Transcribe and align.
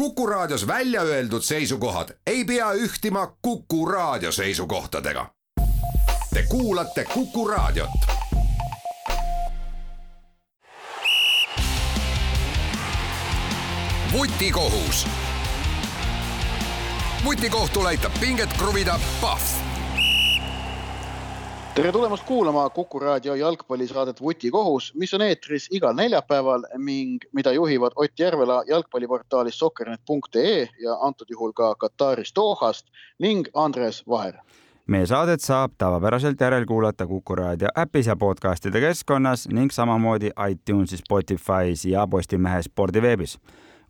Kuku 0.00 0.26
Raadios 0.26 0.66
välja 0.66 1.02
öeldud 1.02 1.42
seisukohad 1.42 2.08
ei 2.26 2.44
pea 2.44 2.72
ühtima 2.72 3.36
Kuku 3.42 3.86
Raadio 3.86 4.32
seisukohtadega. 4.32 5.26
Te 6.34 6.42
kuulate 6.48 7.04
Kuku 7.04 7.48
Raadiot. 7.48 7.90
vutikohus. 14.12 15.06
vutikohtul 17.24 17.86
aitab 17.86 18.12
pinget 18.20 18.52
kruvida 18.52 19.00
Pahv 19.20 19.69
tere 21.80 21.92
tulemast 21.92 22.24
kuulama 22.26 22.70
Kuku 22.70 22.98
raadio 22.98 23.34
jalgpallisaadet 23.34 24.20
Vutikohus, 24.20 24.92
mis 24.94 25.14
on 25.14 25.22
eetris 25.22 25.68
igal 25.72 25.94
neljapäeval 25.96 26.66
ning 26.76 27.24
mida 27.32 27.52
juhivad 27.52 27.92
Ott 27.96 28.18
Järvela 28.18 28.62
jalgpalliportaalist 28.68 29.58
sokkernet.ee 29.58 30.68
ja 30.82 30.98
antud 31.00 31.26
juhul 31.30 31.52
ka 31.52 31.74
Katarist 31.74 32.36
Dohast 32.36 32.86
ning 33.18 33.48
Andres 33.54 34.02
Vaher. 34.08 34.34
meie 34.86 35.06
saadet 35.06 35.40
saab 35.40 35.72
tavapäraselt 35.78 36.40
järelkuulata 36.40 37.06
Kuku 37.06 37.34
raadio 37.34 37.68
äpis 37.78 38.06
ja 38.06 38.16
podcastide 38.16 38.80
keskkonnas 38.80 39.48
ning 39.48 39.70
samamoodi 39.70 40.30
iTunesis, 40.50 41.00
Spotify's 41.00 41.88
ja 41.88 42.06
Postimehe 42.06 42.62
spordiveebis. 42.62 43.38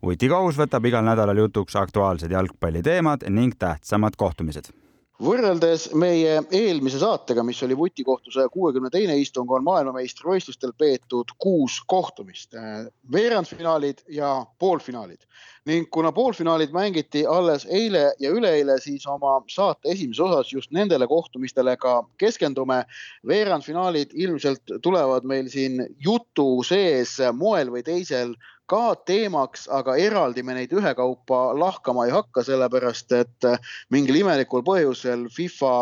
vutikohus 0.05 0.57
võtab 0.57 0.85
igal 0.85 1.03
nädalal 1.03 1.37
jutuks 1.37 1.75
aktuaalsed 1.75 2.31
jalgpalliteemad 2.31 3.27
ning 3.29 3.53
tähtsamad 3.59 4.13
kohtumised 4.17 4.80
võrreldes 5.21 5.89
meie 5.97 6.39
eelmise 6.55 6.99
saatega, 7.01 7.43
mis 7.45 7.61
oli 7.65 7.77
vutikohtu 7.77 8.33
saja 8.33 8.49
kuuekümne 8.49 8.89
teine 8.93 9.17
istung, 9.21 9.51
on 9.51 9.63
maailmameistrivõistlustel 9.67 10.73
peetud 10.77 11.35
kuus 11.41 11.79
kohtumist, 11.87 12.57
veerandfinaalid 13.13 14.05
ja 14.09 14.33
poolfinaalid 14.59 15.21
ning 15.69 15.85
kuna 15.93 16.09
poolfinaalid 16.11 16.71
mängiti 16.73 17.21
alles 17.29 17.67
eile 17.69 18.07
ja 18.19 18.31
üleeile, 18.33 18.79
siis 18.81 19.05
oma 19.07 19.35
saate 19.51 19.91
esimeses 19.93 20.23
osas 20.25 20.53
just 20.53 20.71
nendele 20.73 21.07
kohtumistele 21.07 21.75
ka 21.77 22.01
keskendume. 22.17 22.81
veerandfinaalid 23.27 24.13
ilmselt 24.13 24.73
tulevad 24.81 25.23
meil 25.23 25.49
siin 25.49 25.85
jutu 25.99 26.63
sees 26.65 27.19
moel 27.37 27.69
või 27.69 27.83
teisel 27.85 28.33
ka 28.71 28.95
teemaks, 29.07 29.67
aga 29.79 29.97
eraldi 29.99 30.43
me 30.47 30.55
neid 30.55 30.71
ühekaupa 30.71 31.41
lahkama 31.59 32.07
ei 32.07 32.15
hakka, 32.15 32.45
sellepärast 32.47 33.11
et 33.17 33.51
mingil 33.91 34.21
imelikul 34.23 34.63
põhjusel 34.67 35.27
FIFA 35.35 35.75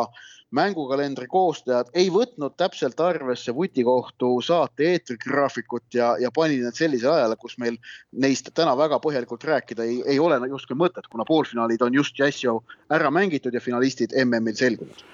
mängukalendri 0.56 1.28
koostajad 1.30 1.92
ei 1.94 2.10
võtnud 2.14 2.56
täpselt 2.58 3.00
arvesse 3.06 3.54
vutikohtu 3.54 4.32
saate 4.46 4.88
eetrigraafikut 4.94 5.94
ja, 5.94 6.16
ja 6.22 6.32
pani 6.34 6.58
need 6.64 6.78
sellisele 6.78 7.20
ajale, 7.20 7.38
kus 7.38 7.58
meil 7.62 7.78
neist 8.12 8.50
täna 8.58 8.74
väga 8.78 8.98
põhjalikult 9.04 9.46
rääkida 9.46 9.86
ei, 9.86 10.02
ei 10.16 10.20
ole 10.20 10.40
justkui 10.50 10.78
mõtet, 10.80 11.06
kuna 11.12 11.28
poolfinaalid 11.30 11.86
on 11.86 12.02
just 12.02 12.18
äsja 12.26 12.58
ära 12.90 13.14
mängitud 13.14 13.54
ja 13.54 13.62
finalistid 13.62 14.18
MM-il 14.26 14.58
selgunud 14.58 15.06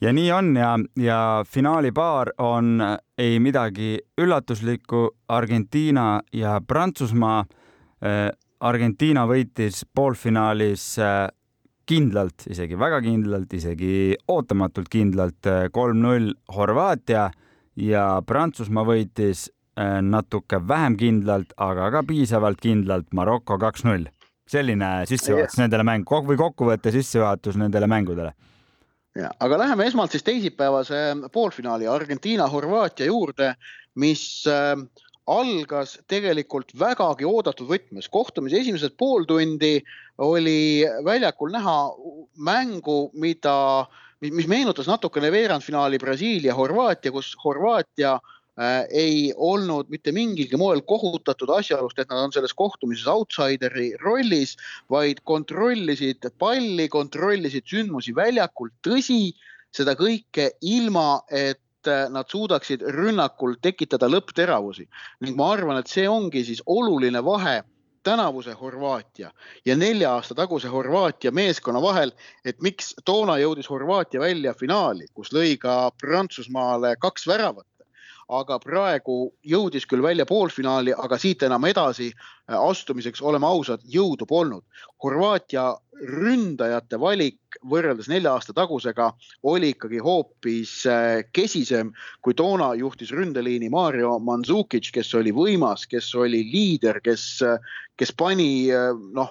ja 0.00 0.12
nii 0.12 0.32
on 0.32 0.56
ja, 0.56 0.78
ja 0.96 1.44
finaalipaar 1.48 2.32
on 2.38 2.80
ei 3.18 3.38
midagi 3.40 3.98
üllatuslikku, 4.18 5.08
Argentiina 5.28 6.20
ja 6.32 6.60
Prantsusmaa. 6.66 7.44
Äh, 8.04 8.28
Argentiina 8.64 9.26
võitis 9.28 9.82
poolfinaalis 9.94 10.84
äh, 11.02 11.28
kindlalt, 11.86 12.46
isegi 12.50 12.78
väga 12.80 13.00
kindlalt, 13.04 13.52
isegi 13.52 14.14
ootamatult 14.28 14.88
kindlalt 14.88 15.46
äh, 15.50 15.66
kolm-null 15.72 16.32
Horvaatia 16.56 17.28
ja 17.76 18.06
Prantsusmaa 18.26 18.86
võitis 18.86 19.50
natuke 19.74 20.60
vähem 20.62 20.94
kindlalt, 20.94 21.48
aga 21.58 21.88
ka 21.90 22.04
piisavalt 22.06 22.60
kindlalt 22.62 23.08
Maroko 23.10 23.56
kaks-null. 23.58 24.04
selline 24.46 25.02
sissejuhatus 25.08 25.58
nendele 25.58 25.82
mäng- 25.82 26.06
või 26.06 26.36
kokkuvõtte 26.38 26.92
sissejuhatus 26.94 27.56
nendele 27.56 27.88
mängudele 27.90 28.34
ja, 29.18 29.30
aga 29.40 29.58
läheme 29.58 29.86
esmalt 29.88 30.14
siis 30.14 30.26
teisipäevase 30.26 31.00
poolfinaali 31.32 31.88
Argentiina-Horvaatia 31.90 33.08
juurde, 33.10 33.54
mis 34.00 34.44
äh, 34.50 34.74
algas 35.26 35.96
tegelikult 36.10 36.74
vägagi 36.78 37.24
oodatud 37.24 37.70
võtmes. 37.70 38.10
kohtumise 38.12 38.60
esimesed 38.60 38.96
pool 38.98 39.24
tundi 39.24 39.78
oli 40.18 40.84
väljakul 41.04 41.54
näha 41.54 41.78
mängu, 42.36 43.10
mida, 43.14 43.86
mis 44.20 44.48
meenutas 44.50 44.90
natukene 44.90 45.32
veerandfinaali 45.32 45.98
Brasiilia-Horvaatia, 45.98 47.12
kus 47.14 47.32
Horvaatia 47.44 48.18
äh, 48.18 48.33
ei 48.90 49.32
olnud 49.36 49.88
mitte 49.90 50.12
mingilgi 50.14 50.56
moel 50.56 50.82
kohutatud 50.86 51.50
asjaolust, 51.56 51.98
et 51.98 52.10
nad 52.10 52.22
on 52.22 52.32
selles 52.32 52.54
kohtumises 52.54 53.08
outsideri 53.10 53.92
rollis, 54.02 54.54
vaid 54.90 55.24
kontrollisid 55.26 56.30
palli, 56.38 56.88
kontrollisid 56.88 57.66
sündmusi 57.66 58.14
väljakul. 58.14 58.70
tõsi, 58.86 59.34
seda 59.74 59.96
kõike 59.98 60.52
ilma, 60.62 61.24
et 61.30 61.90
äh, 61.90 62.06
nad 62.10 62.30
suudaksid 62.30 62.84
rünnakul 62.94 63.58
tekitada 63.62 64.06
lõppteravusi 64.06 64.86
ning 65.20 65.36
ma 65.36 65.50
arvan, 65.56 65.80
et 65.80 65.90
see 65.90 66.06
ongi 66.08 66.44
siis 66.46 66.62
oluline 66.66 67.24
vahe 67.24 67.62
tänavuse 68.04 68.52
Horvaatia 68.52 69.30
ja 69.66 69.76
nelja 69.76 70.12
aasta 70.14 70.34
taguse 70.34 70.68
Horvaatia 70.68 71.32
meeskonna 71.32 71.82
vahel, 71.82 72.12
et 72.44 72.60
miks 72.62 72.94
toona 73.04 73.38
jõudis 73.40 73.70
Horvaatia 73.70 74.20
välja 74.20 74.54
finaali, 74.54 75.08
kus 75.14 75.32
lõi 75.32 75.56
ka 75.58 75.90
Prantsusmaale 76.00 76.94
kaks 77.00 77.26
väravat 77.26 77.66
aga 78.28 78.58
praegu 78.58 79.32
jõudis 79.44 79.86
küll 79.86 80.02
välja 80.02 80.26
poolfinaali, 80.26 80.94
aga 80.96 81.18
siit 81.18 81.42
enam 81.42 81.64
edasi 81.64 82.12
astumiseks, 82.48 83.22
oleme 83.22 83.46
ausad, 83.46 83.84
jõudu 83.88 84.26
polnud. 84.28 84.64
Horvaatia 85.04 85.74
ründajate 85.94 86.98
valik 86.98 87.58
võrreldes 87.70 88.08
nelja 88.10 88.32
aasta 88.34 88.52
tagusega 88.56 89.12
oli 89.46 89.70
ikkagi 89.74 90.00
hoopis 90.02 90.72
äh, 90.90 91.22
kesisem, 91.32 91.92
kui 92.24 92.34
toona 92.34 92.72
juhtis 92.74 93.12
ründeliini 93.14 93.70
Mario 93.70 94.16
Mandzukic, 94.18 94.90
kes 94.92 95.12
oli 95.14 95.32
võimas, 95.32 95.86
kes 95.88 96.10
oli 96.18 96.42
liider, 96.50 96.98
kes, 97.04 97.26
äh, 97.46 97.78
kes 97.96 98.10
pani 98.18 98.66
noh, 99.14 99.30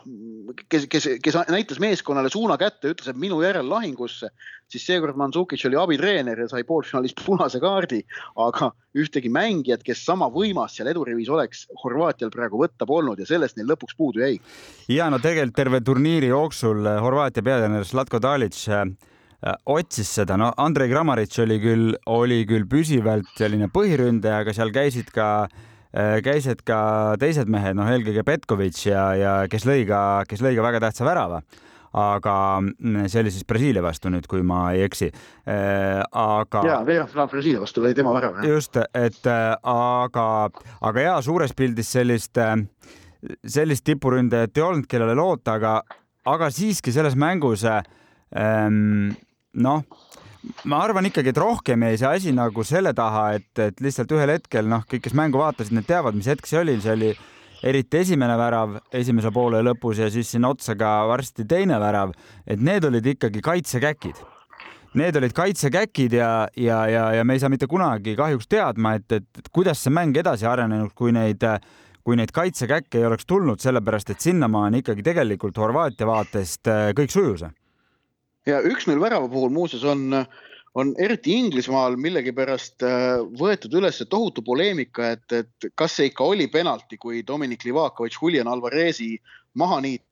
kes, 0.72 0.88
kes, 0.88 1.10
kes 1.24 1.38
näitas 1.52 1.82
meeskonnale 1.84 2.32
suuna 2.32 2.56
kätte, 2.58 2.94
ütles, 2.94 3.12
et 3.12 3.20
minu 3.20 3.42
järel 3.44 3.68
lahingusse, 3.70 4.32
siis 4.72 4.86
seekord 4.88 5.20
Mandzukic 5.20 5.66
oli 5.68 5.78
abitreener 5.80 6.46
ja 6.46 6.48
sai 6.50 6.64
poolfinaalis 6.68 7.18
punase 7.20 7.60
kaardi, 7.60 8.00
aga 8.40 8.72
ühtegi 8.96 9.30
mängijat, 9.34 9.84
kes 9.84 10.06
sama 10.06 10.30
võimas 10.32 10.78
seal 10.78 10.90
edurivis 10.94 11.32
oleks, 11.34 11.68
Horvaatial 11.84 12.32
praegu 12.32 12.62
võtta 12.62 12.88
polnud 12.88 13.03
ja 13.24 13.28
sellest 13.30 13.58
neil 13.58 13.70
lõpuks 13.74 13.98
puudu 13.98 14.24
jäi. 14.24 14.38
ja 14.92 15.10
no 15.12 15.20
tegelikult 15.24 15.58
terve 15.58 15.82
turniiri 15.82 16.32
jooksul 16.32 16.88
Horvaatia 17.04 17.44
peatreener 17.44 17.86
Zlatko 17.88 18.22
Dalic 18.24 18.58
äh, 18.70 18.86
otsis 19.66 20.10
seda, 20.20 20.38
no 20.40 20.54
Andrei 20.58 20.90
Kramaric 20.92 21.38
oli 21.44 21.60
küll, 21.64 21.92
oli 22.06 22.44
küll 22.50 22.68
püsivalt 22.70 23.30
selline 23.38 23.70
põhiründaja, 23.74 24.44
aga 24.44 24.56
seal 24.56 24.72
käisid 24.76 25.12
ka 25.16 25.28
äh, 25.46 26.22
käisid 26.24 26.64
ka 26.68 26.80
teised 27.20 27.52
mehed, 27.52 27.78
noh, 27.80 27.92
eelkõige 27.92 28.24
Petkovitš 28.28 28.88
ja, 28.88 29.06
ja 29.20 29.36
kes 29.52 29.68
lõi 29.70 29.84
ka, 29.90 30.24
kes 30.30 30.44
lõi 30.46 30.56
ka 30.58 30.66
väga 30.72 30.88
tähtsa 30.88 31.08
värava 31.08 31.44
aga 31.94 32.36
mm, 32.62 33.08
see 33.12 33.22
oli 33.22 33.34
siis 33.34 33.48
Brasiilia 33.48 33.84
vastu 33.86 34.12
nüüd, 34.14 34.28
kui 34.30 34.44
ma 34.46 34.66
ei 34.74 34.84
eksi. 34.88 35.12
Äh, 35.48 36.02
aga. 36.10 36.64
ja, 36.68 36.80
veerandfinaal 36.88 37.32
Brasiilia 37.32 37.64
vastu 37.64 37.84
oli 37.84 37.94
tema 37.98 38.14
värav. 38.16 38.44
just, 38.48 38.78
et 38.78 39.28
aga, 39.30 40.28
aga 40.82 41.08
ja 41.08 41.18
suures 41.26 41.54
pildis 41.58 41.92
sellist, 41.98 42.40
sellist 43.46 43.86
tipuründajat 43.88 44.58
ei 44.58 44.66
olnud, 44.66 44.90
kellele 44.90 45.16
loota, 45.18 45.60
aga, 45.60 45.76
aga 46.26 46.50
siiski 46.54 46.94
selles 46.96 47.16
mängus 47.20 47.66
ähm, 47.68 49.14
noh, 49.54 49.84
ma 50.70 50.82
arvan 50.84 51.08
ikkagi, 51.08 51.32
et 51.32 51.40
rohkem 51.40 51.86
jäi 51.88 52.00
see 52.00 52.10
asi 52.10 52.34
nagu 52.36 52.66
selle 52.68 52.94
taha, 52.98 53.28
et, 53.38 53.52
et 53.62 53.84
lihtsalt 53.84 54.12
ühel 54.16 54.36
hetkel 54.36 54.68
noh, 54.70 54.84
kõik, 54.90 55.06
kes 55.06 55.16
mängu 55.18 55.42
vaatasid, 55.42 55.76
need 55.78 55.88
teavad, 55.90 56.18
mis 56.18 56.30
hetk 56.32 56.50
see 56.50 56.60
oli, 56.60 56.80
see 56.84 56.96
oli 56.98 57.14
eriti 57.64 58.02
esimene 58.04 58.36
värav 58.38 58.78
esimese 58.94 59.32
poole 59.34 59.62
lõpus 59.64 60.02
ja 60.04 60.10
siis 60.12 60.34
sinna 60.36 60.52
otsa 60.54 60.76
ka 60.80 60.92
varsti 61.10 61.46
teine 61.50 61.80
värav, 61.80 62.14
et 62.48 62.62
need 62.62 62.86
olid 62.88 63.08
ikkagi 63.16 63.44
kaitsekäkid. 63.44 64.20
Need 65.00 65.16
olid 65.18 65.34
kaitsekäkid 65.34 66.14
ja, 66.14 66.48
ja, 66.60 66.84
ja, 66.88 67.08
ja 67.18 67.24
me 67.26 67.34
ei 67.34 67.42
saa 67.42 67.50
mitte 67.50 67.68
kunagi 67.68 68.14
kahjuks 68.16 68.50
teadma, 68.52 68.94
et, 69.00 69.16
et 69.16 69.50
kuidas 69.52 69.82
see 69.82 69.94
mäng 69.94 70.18
edasi 70.20 70.46
arenenud, 70.46 70.94
kui 70.94 71.16
neid, 71.16 71.42
kui 72.06 72.20
neid 72.20 72.34
kaitsekäkke 72.36 73.02
ei 73.02 73.08
oleks 73.10 73.26
tulnud, 73.26 73.64
sellepärast 73.64 74.14
et 74.14 74.22
sinnamaani 74.22 74.84
ikkagi 74.84 75.06
tegelikult 75.08 75.58
Horvaatia 75.58 76.10
vaatest 76.10 76.70
äh, 76.70 76.90
kõik 76.98 77.16
sujus. 77.16 77.48
ja 78.46 78.60
üks-null 78.62 79.02
värava 79.02 79.30
puhul 79.32 79.50
muuseas 79.56 79.88
on 79.88 80.14
äh, 80.14 80.28
on 80.76 80.94
eriti 80.98 81.36
Inglismaal 81.38 81.98
millegipärast 82.02 82.86
äh, 82.88 83.20
võetud 83.40 83.76
üles 83.78 84.02
tohutu 84.10 84.42
poleemika, 84.46 85.12
et, 85.18 85.26
et 85.32 85.70
kas 85.78 86.00
see 86.00 86.10
ikka 86.10 86.26
oli 86.34 86.48
penalti, 86.52 86.98
kui 86.98 87.22
Dominic 87.28 87.66
Livakovic 87.68 88.18
Julian 88.22 88.50
Alvarezi 88.50 89.14
maha 89.62 89.82
niitis 89.86 90.10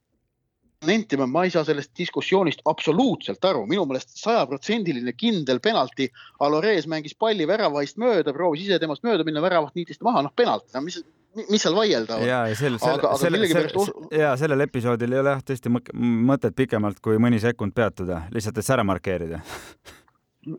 nentima, 0.86 1.28
ma 1.30 1.44
ei 1.46 1.52
saa 1.54 1.64
sellest 1.66 1.92
diskussioonist 1.98 2.64
absoluutselt 2.66 3.46
aru, 3.46 3.68
minu 3.70 3.84
meelest 3.86 4.16
sajaprotsendiline 4.18 5.14
kindel 5.14 5.62
penalti. 5.62 6.08
Alores 6.42 6.88
mängis 6.90 7.14
palli 7.18 7.46
väravahist 7.48 8.00
mööda, 8.02 8.34
proovis 8.34 8.66
ise 8.66 8.80
temast 8.82 9.06
mööda 9.06 9.26
minna, 9.28 9.44
väravat 9.46 9.78
niitist 9.78 10.02
maha, 10.06 10.24
noh 10.26 10.34
penalt, 10.36 10.66
no 10.74 10.82
mis, 10.86 10.98
mis 11.44 11.62
seal 11.62 11.78
vaielda 11.78 12.18
on. 12.18 12.26
ja, 12.26 12.42
ja 12.50 12.58
sel, 12.58 12.80
sel, 12.82 13.06
selle, 13.22 13.46
selle, 13.54 14.20
ja 14.24 14.34
sellel 14.42 14.66
episoodil 14.66 15.14
ei 15.14 15.22
ole 15.22 15.38
jah 15.38 15.46
tõesti 15.52 15.74
mõtet 15.74 16.58
pikemalt 16.58 17.02
kui 17.04 17.22
mõni 17.22 17.42
sekund 17.44 17.78
peatuda, 17.78 18.26
lihtsalt, 18.34 18.58
et 18.58 18.66
see 18.66 18.80
ära 18.80 18.88
markeerida 18.88 19.44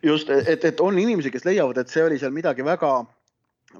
just, 0.03 0.31
et, 0.31 0.65
et 0.65 0.81
on 0.81 0.99
inimesi, 0.99 1.31
kes 1.31 1.45
leiavad, 1.49 1.79
et 1.79 1.91
see 1.91 2.05
oli 2.05 2.21
seal 2.21 2.35
midagi 2.35 2.65
väga 2.67 3.03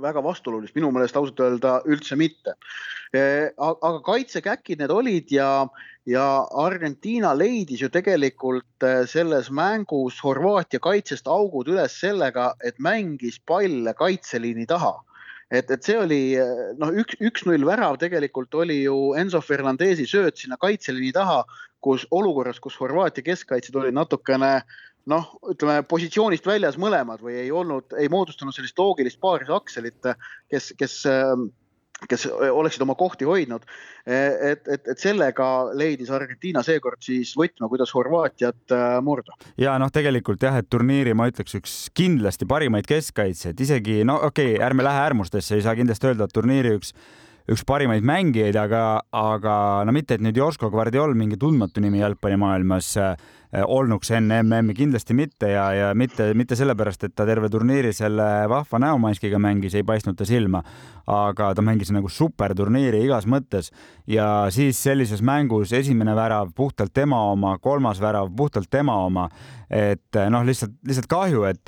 väga 0.01 0.23
vastuolulist, 0.25 0.75
minu 0.77 0.89
meelest 0.93 1.17
ausalt 1.17 1.41
öelda 1.45 1.81
üldse 1.85 2.17
mitte. 2.17 2.55
aga 3.13 3.99
kaitsekäkid 4.07 4.81
need 4.81 4.91
olid 4.91 5.29
ja, 5.29 5.67
ja 6.09 6.25
Argentiina 6.57 7.35
leidis 7.37 7.83
ju 7.83 7.91
tegelikult 7.93 8.87
eh, 8.89 9.03
selles 9.05 9.51
mängus 9.53 10.23
Horvaatia 10.25 10.81
kaitsest 10.81 11.29
augud 11.29 11.69
üles 11.69 11.99
sellega, 12.01 12.55
et 12.65 12.79
mängis 12.81 13.37
palle 13.45 13.93
kaitseliini 13.99 14.65
taha 14.67 14.95
et, 15.53 15.69
et 15.71 15.83
see 15.85 15.99
oli 16.01 16.23
noh, 16.81 16.95
üks, 17.03 17.19
üks-null 17.21 17.67
värav 17.69 17.99
tegelikult 18.01 18.55
oli 18.57 18.83
ju 18.87 19.13
Enzo 19.21 19.43
Fernandesi 19.45 20.09
sööt 20.09 20.41
sinna 20.41 20.57
kaitseliini 20.57 21.13
taha, 21.13 21.43
kus 21.85 22.07
olukorras, 22.15 22.61
kus 22.63 22.79
Horvaatia 22.81 23.27
keskkaitsjad 23.27 23.77
olid 23.83 23.99
natukene 23.99 24.55
noh, 25.11 25.33
ütleme 25.51 25.83
positsioonist 25.89 26.47
väljas 26.47 26.79
mõlemad 26.81 27.23
või 27.25 27.41
ei 27.45 27.51
olnud, 27.55 27.95
ei 27.99 28.11
moodustanud 28.13 28.55
sellist 28.55 28.79
loogilist 28.79 29.21
paarisakselit, 29.23 30.13
kes, 30.51 30.73
kes, 30.79 30.97
kes 32.11 32.27
oleksid 32.31 32.85
oma 32.85 32.95
kohti 32.99 33.27
hoidnud. 33.27 33.67
et, 34.07 34.67
et, 34.67 34.89
et 34.95 34.99
sellega 34.99 35.49
leidis 35.79 36.11
Argentiina 36.11 36.63
seekord 36.67 37.03
siis 37.03 37.35
võtme, 37.39 37.69
kuidas 37.71 37.95
Horvaatiat 37.95 38.75
äh, 38.75 39.01
murda. 39.03 39.37
ja 39.59 39.77
noh, 39.79 39.91
tegelikult 39.95 40.43
jah, 40.43 40.59
et 40.59 40.71
turniiri 40.71 41.15
ma 41.15 41.29
ütleks 41.31 41.59
üks 41.59 41.77
kindlasti 41.95 42.47
parimaid 42.51 42.87
keskkaitsjaid, 42.91 43.61
isegi 43.61 44.03
no 44.05 44.21
okei 44.29 44.55
okay,, 44.57 44.65
ärme 44.67 44.87
lähe 44.87 45.05
äärmustesse, 45.09 45.59
ei 45.59 45.67
saa 45.67 45.77
kindlasti 45.79 46.11
öelda, 46.11 46.27
et 46.27 46.35
turniiri 46.35 46.79
üks 46.79 46.95
üks 47.51 47.65
parimaid 47.67 48.05
mängijaid, 48.07 48.57
aga, 48.59 49.03
aga 49.19 49.55
no 49.87 49.95
mitte, 49.95 50.15
et 50.15 50.23
nüüd 50.23 50.39
Josko 50.39 50.71
Guardiol 50.71 51.17
mingi 51.19 51.39
tundmatu 51.41 51.83
nimi 51.83 52.03
jalgpallimaailmas 52.03 52.93
äh, 53.03 53.31
olnuks 53.53 54.11
enne 54.17 54.41
MM-i 54.43 54.75
kindlasti 54.75 55.15
mitte 55.15 55.51
ja, 55.53 55.67
ja 55.77 55.91
mitte, 55.95 56.31
mitte 56.39 56.57
sellepärast, 56.57 57.05
et 57.05 57.15
ta 57.17 57.27
terve 57.29 57.51
turniiri 57.53 57.93
selle 57.93 58.29
vahva 58.49 58.81
näomaskiga 58.81 59.41
mängis, 59.43 59.77
ei 59.77 59.85
paistnud 59.85 60.17
ta 60.17 60.25
silma, 60.29 60.63
aga 61.07 61.53
ta 61.55 61.65
mängis 61.65 61.91
nagu 61.95 62.11
superturniiri 62.11 63.03
igas 63.07 63.27
mõttes. 63.31 63.71
Ja 64.07 64.49
siis 64.53 64.81
sellises 64.83 65.23
mängus 65.23 65.73
esimene 65.77 66.15
värav 66.19 66.53
puhtalt 66.57 66.93
tema 66.95 67.21
oma, 67.31 67.57
kolmas 67.63 68.01
värav 68.03 68.31
puhtalt 68.37 68.71
tema 68.71 68.97
oma. 69.07 69.29
Et 69.73 70.19
noh, 70.29 70.45
lihtsalt, 70.45 70.75
lihtsalt 70.85 71.09
kahju, 71.09 71.47
et, 71.49 71.65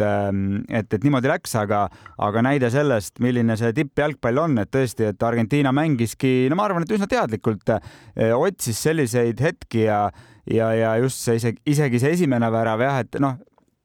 et, 0.69 0.93
et 0.93 1.07
niimoodi 1.07 1.31
läks, 1.31 1.55
aga, 1.57 1.87
aga 2.21 2.43
näide 2.45 2.69
sellest, 2.73 3.17
milline 3.25 3.57
see 3.57 3.73
tippjalgpall 3.79 4.43
on, 4.43 4.59
et 4.61 4.71
tõesti, 4.75 5.09
et 5.09 5.25
Argentiina 5.25 5.73
mängiski, 5.73 6.51
no 6.53 6.59
ma 6.59 6.69
arvan, 6.69 6.85
et 6.85 6.93
üsna 6.93 7.09
teadlikult 7.09 7.73
eh, 7.79 8.35
otsis 8.37 8.83
selliseid 8.85 9.41
hetki 9.41 9.87
ja, 9.87 10.03
ja, 10.51 10.69
ja 10.77 10.93
just 11.01 11.25
see 11.25 11.41
isegi, 11.41 11.63
isegi 11.73 12.03
see 12.03 12.13
esimene 12.19 12.53
värav 12.53 12.85
jah, 12.85 13.01
et 13.07 13.21
noh, 13.25 13.41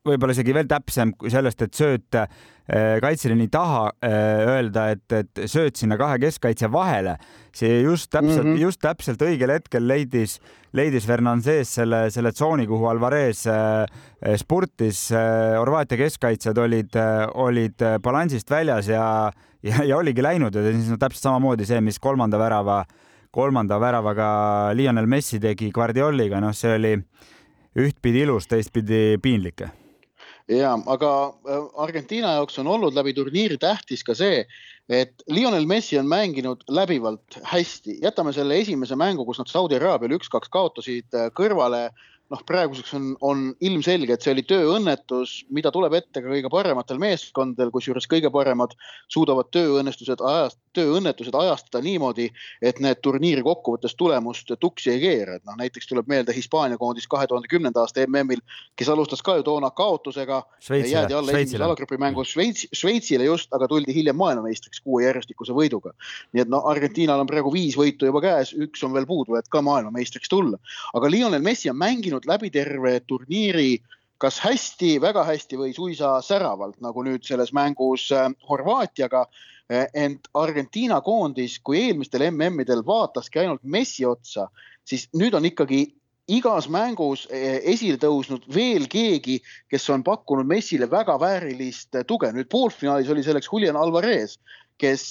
võib-olla 0.09 0.35
isegi 0.35 0.55
veel 0.55 0.69
täpsem 0.69 1.13
kui 1.17 1.31
sellest, 1.33 1.61
et 1.65 1.77
sööt 1.77 2.17
Äh, 2.69 2.99
kaitseliini 3.01 3.47
taha 3.49 3.87
äh, 4.05 4.11
öelda, 4.45 4.91
et, 4.93 5.13
et 5.15 5.39
sööt 5.49 5.79
sinna 5.79 5.95
kahe 5.97 6.19
keskkaitse 6.21 6.67
vahele, 6.69 7.15
see 7.55 7.79
just 7.81 8.11
täpselt 8.13 8.43
mm, 8.43 8.51
-hmm. 8.51 8.61
just 8.61 8.79
täpselt 8.83 9.23
õigel 9.25 9.49
hetkel 9.55 9.87
leidis, 9.89 10.35
leidis 10.77 11.07
Fernandez 11.09 11.71
selle, 11.79 12.03
selle 12.13 12.29
tsooni, 12.31 12.67
kuhu 12.69 12.85
Alvarez 12.91 13.41
äh, 13.49 13.89
spurtis. 14.37 15.07
Horvaatia 15.57 15.97
keskkaitsjad 15.97 16.61
olid, 16.61 16.93
olid 17.33 17.81
balansist 18.03 18.51
väljas 18.51 18.87
ja, 18.87 19.31
ja, 19.63 19.81
ja 19.83 19.97
oligi 19.97 20.21
läinud 20.21 20.53
ja 20.53 20.69
siis 20.69 20.93
no 20.93 21.01
täpselt 21.01 21.25
samamoodi 21.25 21.65
see, 21.65 21.81
mis 21.81 21.97
kolmanda 21.97 22.37
värava, 22.37 22.83
kolmanda 23.31 23.81
väravaga 23.81 24.29
Lionel 24.77 25.09
Messi 25.09 25.41
tegi 25.41 25.71
Guardioliga, 25.73 26.37
noh, 26.37 26.53
see 26.53 26.77
oli 26.77 26.95
ühtpidi 27.79 28.27
ilus, 28.29 28.45
teistpidi 28.45 29.17
piinlik 29.17 29.65
ja, 30.49 30.73
aga 30.85 31.11
äh, 31.29 31.63
Argentiina 31.83 32.33
jaoks 32.39 32.59
on 32.61 32.67
olnud 32.67 32.97
läbi 32.97 33.13
turniiri 33.17 33.57
tähtis 33.61 34.03
ka 34.05 34.15
see, 34.17 34.43
et 34.89 35.23
Lionel 35.29 35.67
Messi 35.69 35.99
on 35.99 36.09
mänginud 36.09 36.63
läbivalt 36.69 37.39
hästi, 37.45 37.99
jätame 38.03 38.33
selle 38.33 38.57
esimese 38.61 38.97
mängu, 38.99 39.25
kus 39.27 39.41
nad 39.41 39.51
Saudi 39.51 39.77
Araabiale 39.77 40.17
üks-kaks 40.19 40.51
kaotasid 40.53 41.17
äh, 41.17 41.29
kõrvale 41.37 41.89
noh, 42.29 42.41
praeguseks 42.45 42.93
on, 42.93 43.05
on 43.25 43.43
ilmselge, 43.65 44.13
et 44.13 44.25
see 44.25 44.33
oli 44.35 44.43
tööõnnetus, 44.47 45.33
mida 45.55 45.71
tuleb 45.73 45.95
ette 45.97 46.21
ka 46.21 46.29
kõige 46.29 46.51
parematel 46.53 46.99
meeskondadel, 47.01 47.71
kusjuures 47.73 48.05
kõige 48.09 48.29
paremad 48.33 48.75
suudavad 49.09 49.49
tööõnnestused 49.53 50.21
ajast, 50.21 50.59
tööõnnetused 50.77 51.35
ajastada 51.35 51.81
niimoodi, 51.85 52.29
et 52.61 52.81
need 52.83 53.01
turniiri 53.05 53.41
kokkuvõttes 53.45 53.95
tulemust 53.97 54.53
tuksi 54.61 54.93
ei 54.93 55.01
keera, 55.01 55.39
et 55.39 55.45
noh, 55.49 55.57
näiteks 55.59 55.89
tuleb 55.89 56.09
meelde 56.11 56.35
Hispaania 56.35 56.77
koondis 56.77 57.09
kahe 57.09 57.25
tuhande 57.27 57.49
kümnenda 57.49 57.81
aasta 57.83 58.05
MM-il, 58.05 58.43
kes 58.77 58.91
alustas 58.93 59.25
ka 59.25 59.39
ju 59.39 59.47
toona 59.47 59.71
kaotusega. 59.75 60.43
jäädi 60.69 61.17
alla 61.17 61.33
esimese 61.33 61.63
alagrupi 61.63 61.97
mängus 61.97 62.35
Šveits, 62.35 62.67
Šveitsile 62.73 63.25
just, 63.25 63.49
aga 63.53 63.67
tuldi 63.67 63.93
hiljem 63.95 64.17
maailmameistriks 64.19 64.83
kuue 64.85 65.03
järjestikuse 65.03 65.53
võiduga. 65.53 65.95
nii 66.33 66.45
et 66.45 66.49
noh, 66.49 66.65
Argentiinal 66.69 67.19
on 67.19 67.27
praegu 67.27 67.51
viis 67.53 67.77
võitu 67.77 68.05
juba 68.05 68.21
käes, 68.21 68.53
üks 68.53 68.83
on 68.85 68.93
veel 68.93 69.07
puudu, 69.09 69.35
et 69.39 69.49
ka 69.49 69.61
maailmameistriks 69.65 70.29
tulla. 70.29 70.59
aga 70.93 71.09
Lionel 71.09 71.41
Messi 71.41 71.69
on 71.69 71.77
mänginud 71.77 72.18
mänginud 72.19 72.25
läbi 72.27 72.49
terve 72.51 72.99
turniiri 73.07 73.81
kas 74.19 74.39
hästi, 74.39 74.99
väga 75.01 75.23
hästi 75.23 75.57
või 75.57 75.73
suisa 75.73 76.21
säravalt, 76.21 76.81
nagu 76.81 77.03
nüüd 77.03 77.23
selles 77.23 77.53
mängus 77.53 78.11
äh, 78.11 78.29
Horvaatiaga. 78.49 79.27
Äh, 79.71 79.87
ent 79.93 80.27
Argentiina 80.33 80.99
koondis, 81.01 81.59
kui 81.63 81.77
eelmistel 81.77 82.25
MM-idel 82.31 82.83
vaataski 82.83 83.39
ainult 83.39 83.61
Messi 83.63 84.05
otsa, 84.05 84.49
siis 84.83 85.07
nüüd 85.13 85.35
on 85.35 85.45
ikkagi 85.45 85.93
igas 86.27 86.67
mängus 86.67 87.27
äh, 87.31 87.61
esile 87.63 87.97
tõusnud 87.97 88.43
veel 88.51 88.87
keegi, 88.89 89.39
kes 89.69 89.89
on 89.89 90.03
pakkunud 90.03 90.45
Messile 90.45 90.89
väga 90.89 91.19
väärilist 91.19 91.95
tuge. 92.07 92.33
nüüd 92.33 92.49
poolfinaalis 92.49 93.09
oli 93.09 93.23
selleks 93.23 93.47
Julian 93.51 93.77
Alvarez, 93.77 94.39
kes, 94.79 95.03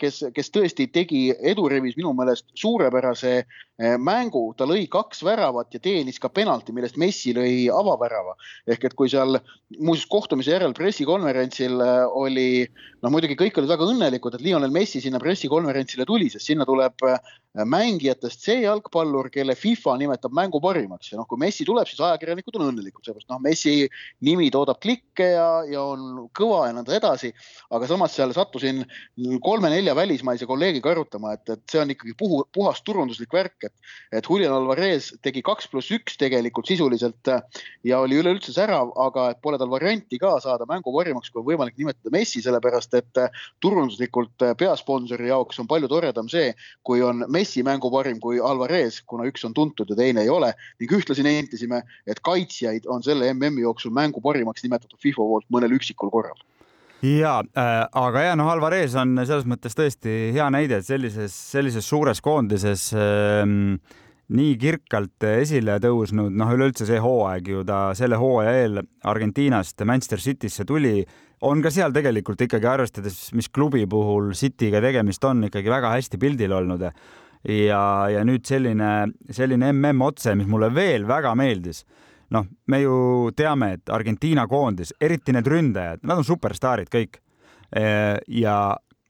kes, 0.00 0.22
kes 0.34 0.52
tõesti 0.54 0.86
tegi 0.92 1.28
edurivis 1.52 1.96
minu 1.98 2.12
meelest 2.16 2.46
suurepärase 2.58 3.32
eh, 3.40 3.96
mängu, 4.00 4.42
ta 4.56 4.66
lõi 4.68 4.86
kaks 4.90 5.22
väravat 5.26 5.76
ja 5.76 5.80
teenis 5.82 6.20
ka 6.22 6.30
penalti, 6.32 6.74
millest 6.76 6.98
Messi 7.00 7.34
lõi 7.36 7.68
avavärava. 7.74 8.36
ehk 8.66 8.84
et 8.88 8.96
kui 8.96 9.10
seal 9.12 9.38
muuseas 9.78 10.08
kohtumise 10.10 10.54
järel 10.54 10.74
pressikonverentsil 10.76 11.84
eh, 11.84 12.16
oli, 12.22 12.48
noh 13.02 13.12
muidugi 13.12 13.36
kõik 13.40 13.60
olid 13.60 13.74
väga 13.74 13.90
õnnelikud, 13.92 14.36
et 14.36 14.46
Lionel 14.46 14.72
Messi 14.74 15.02
sinna 15.04 15.20
pressikonverentsile 15.22 16.08
tuli, 16.08 16.30
sest 16.32 16.50
sinna 16.50 16.66
tuleb 16.68 17.06
eh, 17.08 17.18
mängijatest 17.66 18.46
see 18.46 18.60
jalgpallur, 18.62 19.30
kelle 19.34 19.56
FIFA 19.58 19.96
nimetab 20.00 20.34
mängu 20.36 20.60
parimaks 20.62 21.12
ja 21.12 21.20
noh, 21.20 21.28
kui 21.28 21.40
Messi 21.40 21.66
tuleb, 21.68 21.88
siis 21.90 22.00
ajakirjanikud 22.00 22.60
on 22.60 22.68
õnnelikud, 22.70 23.04
seepärast 23.04 23.28
noh, 23.32 23.40
Messi 23.42 23.88
nimi 24.26 24.50
toodab 24.54 24.80
klikke 24.82 25.32
ja, 25.34 25.48
ja 25.68 25.82
on 25.92 26.28
kõva 26.36 26.68
ja 26.68 26.76
nõnda 26.76 26.94
edasi. 26.96 27.32
aga 27.70 27.88
samas 27.90 28.14
seal 28.14 28.32
sattusin 28.36 28.84
kolme-nelja 29.42 29.94
välismaise 29.96 30.46
kolleegiga 30.46 30.90
arutama, 30.90 31.32
et, 31.34 31.48
et 31.50 31.62
see 31.70 31.80
on 31.80 31.90
ikkagi 31.92 32.14
puhu, 32.18 32.40
puhas 32.54 32.80
turunduslik 32.86 33.32
värk, 33.34 33.66
et, 33.66 33.72
et 34.12 34.26
Julian 34.28 34.54
Alvarez 34.54 35.10
tegi 35.24 35.42
kaks 35.44 35.68
pluss 35.70 35.90
üks 35.94 36.16
tegelikult 36.20 36.70
sisuliselt 36.70 37.30
ja 37.84 38.00
oli 38.00 38.20
üleüldse 38.20 38.54
särav, 38.54 38.92
aga 39.00 39.26
pole 39.42 39.58
tal 39.60 39.70
varianti 39.72 40.18
ka 40.22 40.36
saada 40.42 40.66
mängu 40.70 40.94
parimaks, 40.94 41.30
kui 41.30 41.42
on 41.42 41.48
võimalik 41.50 41.76
nimetada 41.80 42.12
Messi, 42.14 42.42
sellepärast 42.44 42.94
et 43.00 43.22
turunduslikult 43.60 44.46
peasponsori 44.60 45.28
jaoks 45.30 45.60
on 45.60 45.68
palju 45.70 45.90
toredam 45.90 46.30
see, 46.30 46.54
kui 46.86 47.02
on 47.04 47.26
Messi 47.28 47.64
mängu 47.66 47.90
parim 47.92 48.22
kui 48.22 48.40
Alvarez, 48.40 49.02
kuna 49.06 49.28
üks 49.28 49.44
on 49.48 49.56
tuntud 49.56 49.90
ja 49.90 49.98
teine 49.98 50.24
ei 50.24 50.32
ole 50.32 50.54
ning 50.80 50.96
ühtlasi 51.00 51.26
nentisime, 51.26 51.82
et 52.06 52.22
kaitsjaid 52.24 52.88
on 52.88 53.04
selle 53.04 53.32
MM-i 53.34 53.66
jooksul 53.66 53.92
mängu 53.94 54.22
parimaks 54.24 54.64
nimetatud 54.64 55.00
FIFA 55.02 55.28
poolt 55.34 55.50
mõnel 55.52 55.76
üksikul 55.76 56.12
korral 56.14 56.38
ja 57.06 57.38
äh,, 57.56 57.86
aga 57.96 58.26
ja 58.26 58.36
noh, 58.38 58.50
Alvarez 58.52 58.94
on 58.98 59.16
selles 59.22 59.46
mõttes 59.48 59.76
tõesti 59.76 60.34
hea 60.34 60.50
näide, 60.52 60.80
et 60.80 60.88
sellises, 60.88 61.34
sellises 61.54 61.88
suures 61.88 62.20
koondises 62.24 62.90
äh, 62.96 63.44
nii 64.30 64.52
kirkalt 64.60 65.26
esile 65.32 65.78
tõusnud, 65.82 66.34
noh, 66.38 66.52
üleüldse 66.54 66.86
see 66.86 67.00
hooaeg 67.02 67.48
ju 67.50 67.64
ta 67.66 67.90
selle 67.98 68.20
hooaja 68.20 68.52
eel 68.62 68.84
Argentiinast 69.10 69.82
Manchester 69.88 70.22
Citysse 70.22 70.66
tuli, 70.68 71.00
on 71.46 71.62
ka 71.64 71.72
seal 71.72 71.94
tegelikult 71.94 72.42
ikkagi 72.44 72.68
arvestades, 72.68 73.30
mis 73.34 73.48
klubi 73.48 73.86
puhul 73.90 74.30
City'ga 74.36 74.82
tegemist 74.84 75.24
on, 75.24 75.48
ikkagi 75.48 75.72
väga 75.72 75.94
hästi 75.96 76.20
pildil 76.20 76.54
olnud 76.54 76.84
ja, 76.84 77.82
ja 78.12 78.22
nüüd 78.26 78.44
selline, 78.46 79.10
selline 79.32 79.72
mm 79.72 80.04
otse, 80.04 80.36
mis 80.38 80.48
mulle 80.50 80.70
veel 80.74 81.08
väga 81.08 81.34
meeldis. 81.38 81.84
Noh, 82.30 82.46
me 82.66 82.82
ju 82.82 83.30
teame, 83.36 83.72
et 83.78 83.90
Argentiina 83.90 84.46
koondis, 84.50 84.94
eriti 85.00 85.34
need 85.34 85.46
ründajad, 85.46 86.04
nad 86.06 86.20
on 86.20 86.24
superstaarid 86.24 86.90
kõik. 86.92 87.20
ja 88.26 88.54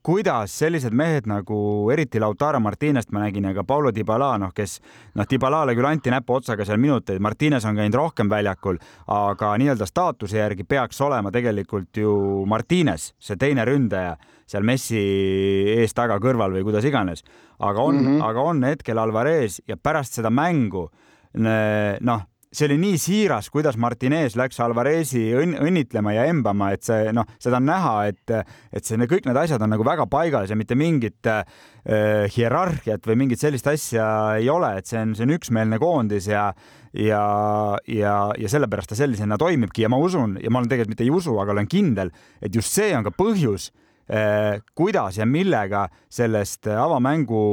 kuidas 0.03 0.53
sellised 0.59 0.93
mehed 0.97 1.27
nagu 1.29 1.57
eriti 1.93 2.21
Lautaro 2.21 2.61
Martinest 2.61 3.11
ma 3.12 3.23
nägin 3.25 3.45
ja 3.45 3.53
ka 3.57 3.65
Paulo 3.65 3.93
Dybala, 3.93 4.35
noh, 4.41 4.53
kes 4.57 4.79
noh, 5.17 5.27
Dybalale 5.29 5.75
küll 5.77 5.89
anti 5.89 6.12
näpuotsaga 6.12 6.65
seal 6.65 6.81
minuteid, 6.81 7.21
Martines 7.21 7.65
on 7.69 7.77
käinud 7.77 7.99
rohkem 7.99 8.31
väljakul, 8.33 8.81
aga 9.12 9.53
nii-öelda 9.61 9.89
staatuse 9.89 10.41
järgi 10.41 10.65
peaks 10.65 11.00
olema 11.05 11.33
tegelikult 11.33 12.00
ju 12.00 12.15
Martines, 12.49 13.11
see 13.21 13.37
teine 13.41 13.65
ründaja 13.69 14.17
seal 14.49 14.65
Messi 14.65 15.00
ees 15.77 15.95
taga 15.97 16.17
kõrval 16.21 16.57
või 16.57 16.65
kuidas 16.69 16.89
iganes, 16.89 17.25
aga 17.59 17.85
on 17.85 18.00
mm, 18.00 18.07
-hmm. 18.07 18.25
aga 18.31 18.49
on 18.53 18.65
hetkel 18.65 18.99
Alvarez 18.99 19.61
ja 19.69 19.77
pärast 19.77 20.17
seda 20.17 20.31
mängu 20.31 20.89
noh 21.33 22.27
see 22.50 22.66
oli 22.66 22.80
nii 22.83 22.99
siiras, 22.99 23.47
kuidas 23.54 23.76
Martinez 23.78 24.35
läks 24.38 24.59
Alvarezi 24.64 25.23
õnn, 25.38 25.54
õnnitlema 25.62 26.16
ja 26.16 26.25
embama, 26.26 26.73
et 26.75 26.83
see 26.83 27.12
noh, 27.14 27.28
seda 27.38 27.61
on 27.61 27.69
näha, 27.69 27.95
et, 28.11 28.33
et 28.75 28.87
see, 28.87 28.99
kõik 29.11 29.28
need 29.28 29.38
asjad 29.38 29.62
on 29.62 29.71
nagu 29.71 29.87
väga 29.87 30.09
paigas 30.11 30.50
ja 30.50 30.59
mitte 30.59 30.75
mingit 30.78 31.30
äh, 31.30 31.45
hierarhiat 32.35 33.07
või 33.07 33.21
mingit 33.23 33.42
sellist 33.42 33.71
asja 33.71 34.09
ei 34.40 34.50
ole, 34.50 34.73
et 34.80 34.90
see 34.90 34.99
on, 34.99 35.14
see 35.14 35.28
on 35.28 35.37
üksmeelne 35.38 35.78
koondis 35.83 36.26
ja 36.30 36.50
ja, 36.90 37.23
ja, 37.87 38.14
ja 38.35 38.49
sellepärast 38.50 38.90
ta 38.90 38.97
sellisena 38.99 39.38
toimibki 39.38 39.85
ja 39.85 39.90
ma 39.92 40.00
usun 40.02 40.35
ja 40.42 40.50
ma 40.50 40.59
olen 40.59 40.73
tegelikult 40.73 40.97
mitte 40.97 41.07
ei 41.07 41.14
usu, 41.14 41.37
aga 41.38 41.54
olen 41.54 41.71
kindel, 41.71 42.11
et 42.42 42.50
just 42.50 42.75
see 42.75 42.90
on 42.99 43.07
ka 43.07 43.14
põhjus 43.14 43.71
äh, 44.11 44.59
kuidas 44.75 45.23
ja 45.23 45.26
millega 45.26 45.87
sellest 46.11 46.66
avamängu, 46.66 47.45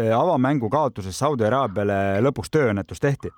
äh, 0.00 0.14
avamängu 0.16 0.72
kaotusest 0.72 1.20
Saudi 1.20 1.44
Araabiale 1.44 2.22
lõpuks 2.24 2.56
tööõnnetus 2.56 3.04
tehti 3.04 3.36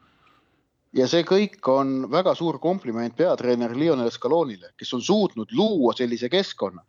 ja 0.99 1.07
see 1.11 1.25
kõik 1.27 1.63
on 1.71 2.09
väga 2.11 2.35
suur 2.39 2.59
kompliment 2.63 3.15
peatreener 3.17 3.75
Lionel 3.77 4.11
Scalonile, 4.11 4.73
kes 4.79 4.95
on 4.97 5.05
suutnud 5.05 5.53
luua 5.55 5.95
sellise 5.97 6.31
keskkonna. 6.33 6.83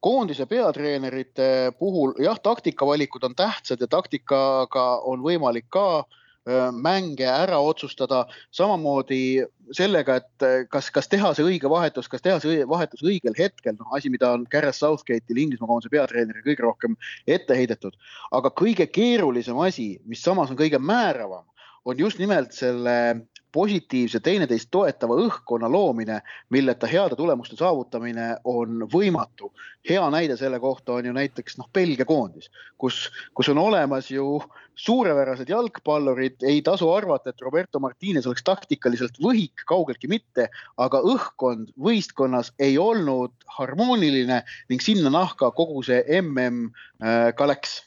koondise 0.00 0.46
peatreenerite 0.46 1.72
puhul 1.78 2.12
jah, 2.22 2.38
taktikavalikud 2.38 3.24
on 3.24 3.34
tähtsad 3.34 3.80
ja 3.80 3.86
taktikaga 3.90 5.00
on 5.02 5.24
võimalik 5.24 5.66
ka 5.72 6.04
mänge 6.72 7.26
ära 7.26 7.58
otsustada, 7.58 8.26
samamoodi 8.54 9.42
sellega, 9.74 10.20
et 10.20 10.68
kas, 10.70 10.90
kas 10.94 11.08
teha 11.10 11.32
see 11.34 11.46
õige 11.48 11.70
vahetus, 11.70 12.06
kas 12.08 12.22
teha 12.22 12.38
see 12.40 12.62
vahetus 12.68 13.02
õigel 13.02 13.34
hetkel, 13.38 13.74
noh 13.80 13.96
asi, 13.96 14.12
mida 14.12 14.30
on 14.36 14.46
Gareth 14.50 14.78
Southgate'il 14.78 15.40
Inglismaa 15.42 15.72
koondise 15.72 15.90
peatreeneril 15.90 16.44
kõige 16.46 16.62
rohkem 16.62 16.94
ette 17.26 17.56
heidetud. 17.58 17.98
aga 18.30 18.52
kõige 18.62 18.86
keerulisem 18.86 19.58
asi, 19.58 19.96
mis 20.06 20.22
samas 20.22 20.52
on 20.52 20.60
kõige 20.60 20.78
määravam, 20.78 21.44
on 21.84 21.98
just 21.98 22.22
nimelt 22.22 22.54
selle 22.54 23.26
positiivse 23.56 24.20
teineteist 24.20 24.68
toetava 24.70 25.16
õhkkonna 25.22 25.70
loomine, 25.72 26.20
milleta 26.52 26.88
heade 26.90 27.16
tulemuste 27.16 27.56
saavutamine 27.56 28.34
on 28.44 28.84
võimatu. 28.92 29.52
hea 29.88 30.02
näide 30.10 30.34
selle 30.36 30.58
kohta 30.60 30.96
on 30.98 31.06
ju 31.06 31.12
näiteks 31.14 31.56
noh, 31.60 31.68
Belgia 31.72 32.04
koondis, 32.04 32.50
kus, 32.76 33.06
kus 33.34 33.48
on 33.48 33.58
olemas 33.62 34.10
ju 34.10 34.40
suurepärased 34.74 35.48
jalgpallurid, 35.48 36.42
ei 36.42 36.60
tasu 36.66 36.90
arvata, 36.92 37.30
et 37.30 37.40
Roberto 37.40 37.80
Martines 37.80 38.26
oleks 38.26 38.44
taktikaliselt 38.44 39.20
võhik, 39.22 39.64
kaugeltki 39.70 40.10
mitte, 40.10 40.48
aga 40.76 41.00
õhkkond 41.14 41.70
võistkonnas 41.80 42.52
ei 42.58 42.76
olnud 42.78 43.32
harmooniline 43.58 44.42
ning 44.68 44.82
sinna 44.82 45.12
nahka 45.14 45.52
kogu 45.54 45.86
see 45.86 46.02
mm 46.20 46.72
ka 47.36 47.46
läks. 47.48 47.78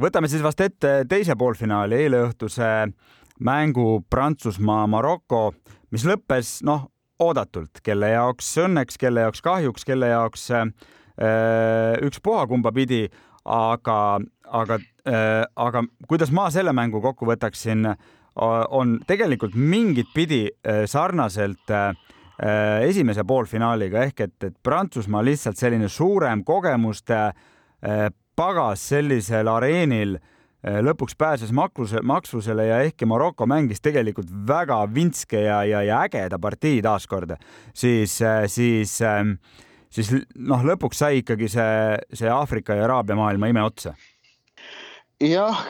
võtame 0.00 0.28
siis 0.28 0.42
vast 0.42 0.60
ette 0.60 1.00
teise 1.08 1.34
poolfinaali, 1.40 2.04
eileõhtuse 2.04 2.68
äh, 2.84 3.16
mängu 3.44 4.00
Prantsusmaa-Maroko, 4.10 5.50
mis 5.94 6.04
lõppes 6.08 6.60
noh, 6.66 6.86
oodatult, 7.20 7.82
kelle 7.84 8.12
jaoks 8.14 8.52
õnneks, 8.64 8.98
kelle 9.00 9.26
jaoks 9.26 9.42
kahjuks, 9.44 9.84
kelle 9.88 10.12
jaoks 10.12 10.46
äh, 10.56 10.70
ükspuha 12.06 12.46
kumba 12.50 12.72
pidi, 12.76 13.04
aga, 13.44 13.98
aga 14.46 14.80
äh,, 15.08 15.44
aga 15.56 15.84
kuidas 16.08 16.32
ma 16.32 16.48
selle 16.52 16.74
mängu 16.76 17.02
kokku 17.04 17.28
võtaksin, 17.28 17.92
on 18.40 18.92
tegelikult 19.08 19.56
mingit 19.58 20.12
pidi 20.14 20.44
äh, 20.48 20.84
sarnaselt 20.88 21.72
äh, 21.74 21.90
esimese 22.86 23.24
poolfinaaliga 23.28 24.04
ehk 24.06 24.22
et, 24.24 24.36
et 24.46 24.54
Prantsusmaa 24.62 25.24
lihtsalt 25.26 25.58
selline 25.60 25.90
suurem 25.92 26.44
kogemuste 26.46 27.18
äh, 27.26 28.06
pagas 28.38 28.86
sellisel 28.92 29.50
areenil 29.50 30.14
äh, 30.16 30.22
Äh, 30.22 30.39
lõpuks 30.60 31.16
pääses 31.18 31.52
makluse, 31.56 32.02
maksusele 32.02 32.66
ja 32.66 32.80
ehkki 32.84 33.08
Maroko 33.08 33.46
mängis 33.48 33.80
tegelikult 33.80 34.28
väga 34.48 34.82
vintske 34.94 35.40
ja, 35.46 35.62
ja, 35.64 35.82
ja 35.82 36.02
ägeda 36.04 36.38
partii 36.38 36.82
taaskord, 36.84 37.36
siis, 37.74 38.20
äh, 38.22 38.44
siis, 38.46 38.98
ähm, 39.00 39.36
siis 39.90 40.12
noh, 40.36 40.64
lõpuks 40.64 41.00
sai 41.00 41.22
ikkagi 41.22 41.48
see, 41.48 42.00
see 42.12 42.28
Aafrika 42.28 42.76
ja 42.76 42.84
Araabia 42.88 43.16
maailma 43.16 43.52
ime 43.52 43.64
otsa. 43.64 43.94
jah, 45.20 45.64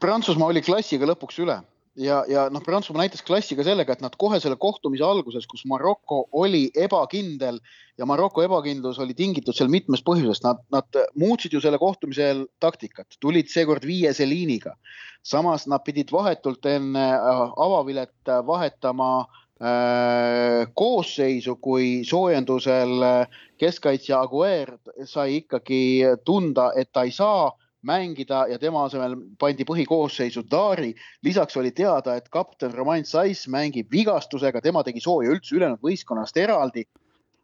Prantsusmaa 0.00 0.52
oli 0.52 0.62
klassiga 0.64 1.08
lõpuks 1.08 1.40
üle 1.44 1.60
ja, 1.96 2.24
ja 2.28 2.46
noh, 2.52 2.62
Prantsusmaa 2.64 3.04
näitas 3.04 3.22
klassi 3.26 3.56
ka 3.56 3.64
sellega, 3.66 3.94
et 3.94 4.02
nad 4.04 4.16
kohe 4.18 4.40
selle 4.42 4.56
kohtumise 4.60 5.04
alguses, 5.06 5.46
kus 5.50 5.64
Maroko 5.70 6.24
oli 6.32 6.66
ebakindel 6.74 7.60
ja 7.98 8.06
Maroko 8.08 8.42
ebakindlus 8.44 8.98
oli 9.02 9.14
tingitud 9.14 9.56
seal 9.56 9.70
mitmest 9.72 10.06
põhjusest, 10.06 10.46
nad, 10.46 10.62
nad 10.74 11.00
muutsid 11.20 11.54
ju 11.54 11.62
selle 11.62 11.78
kohtumise 11.82 12.28
eel 12.30 12.44
taktikat, 12.62 13.18
tulid 13.22 13.50
seekord 13.52 13.86
viiese 13.86 14.26
liiniga. 14.28 14.76
samas 15.24 15.66
nad 15.66 15.80
pidid 15.84 16.10
vahetult 16.12 16.66
enne 16.68 17.04
äh, 17.14 17.42
avavilet 17.56 18.32
vahetama 18.46 19.24
äh, 19.24 20.66
koosseisu, 20.74 21.56
kui 21.56 22.02
soojendusel 22.04 23.24
keskkaitsja 23.58 24.20
Aguer 24.20 24.76
sai 25.04 25.36
ikkagi 25.40 26.02
tunda, 26.24 26.72
et 26.76 26.92
ta 26.92 27.06
ei 27.06 27.12
saa 27.12 27.52
mängida 27.86 28.44
ja 28.50 28.58
tema 28.58 28.84
asemel 28.88 29.16
pandi 29.38 29.66
põhikoosseisu 29.68 30.44
Dari. 30.50 30.94
lisaks 31.22 31.56
oli 31.56 31.70
teada, 31.70 32.16
et 32.16 32.28
kapten 32.28 32.74
Romain 32.74 33.04
Saiss 33.04 33.48
mängib 33.48 33.90
vigastusega, 33.92 34.60
tema 34.60 34.82
tegi 34.84 35.00
sooja 35.00 35.32
üldse 35.34 35.56
ülejäänud 35.56 35.82
võistkonnast 35.84 36.36
eraldi. 36.36 36.86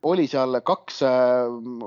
oli 0.02 0.24
seal 0.26 0.56
kaks, 0.64 1.02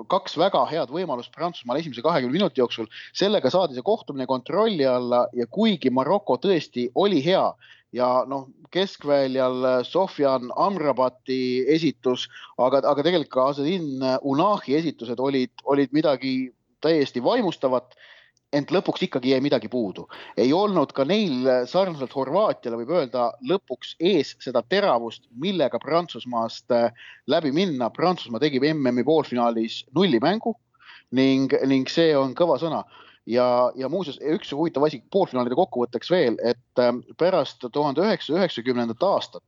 kaks 0.07 0.35
väga 0.37 0.59
head 0.69 0.91
võimalust 0.93 1.31
Prantsusmaal 1.33 1.79
esimese 1.79 2.01
kahekümne 2.05 2.35
minuti 2.35 2.61
jooksul, 2.61 2.85
sellega 3.13 3.49
saadi 3.49 3.73
see 3.73 3.81
kohtumine 3.81 4.27
kontrolli 4.29 4.85
alla 4.85 5.25
ja 5.33 5.47
kuigi 5.49 5.89
Maroko 5.89 6.37
tõesti 6.37 6.91
oli 6.93 7.23
hea 7.25 7.47
ja 7.93 8.09
noh, 8.29 8.47
keskväljal 8.73 9.83
Sofjan 9.85 10.51
Amrabati 10.55 11.65
esitus, 11.69 12.27
aga, 12.57 12.81
aga 12.89 13.05
tegelikult 13.05 13.33
ka 13.33 13.47
Azedin 13.51 14.01
Unahi 14.21 14.77
esitused 14.77 15.19
olid, 15.21 15.53
olid 15.63 15.93
midagi 15.93 16.53
täiesti 16.83 17.23
vaimustavat 17.23 17.95
ent 18.53 18.71
lõpuks 18.71 19.03
ikkagi 19.07 19.33
jäi 19.33 19.41
midagi 19.41 19.69
puudu. 19.69 20.07
ei 20.37 20.53
olnud 20.53 20.93
ka 20.93 21.05
neil 21.05 21.65
sarnaselt 21.69 22.13
Horvaatiale 22.15 22.77
võib 22.81 22.91
öelda 22.97 23.29
lõpuks 23.49 23.95
ees 23.99 24.35
seda 24.43 24.61
teravust, 24.69 25.25
millega 25.35 25.79
Prantsusmaast 25.79 26.71
äh, 26.71 26.91
läbi 27.27 27.51
minna. 27.51 27.89
Prantsusmaa 27.89 28.41
tegi 28.43 28.61
MM-i 28.73 29.03
poolfinaalis 29.03 29.83
nullimängu 29.95 30.55
ning, 31.11 31.53
ning 31.67 31.89
see 31.89 32.13
on 32.17 32.35
kõva 32.37 32.59
sõna 32.61 32.83
ja, 33.25 33.71
ja 33.75 33.89
muuseas 33.89 34.19
üks 34.35 34.53
huvitav 34.53 34.85
asi 34.87 35.01
poolfinaalide 35.11 35.57
kokkuvõtteks 35.57 36.11
veel, 36.13 36.37
et 36.43 36.81
äh, 36.81 36.93
pärast 37.17 37.65
tuhande 37.71 38.05
üheksasaja 38.05 38.43
üheksakümnendat 38.43 39.07
aastat 39.09 39.43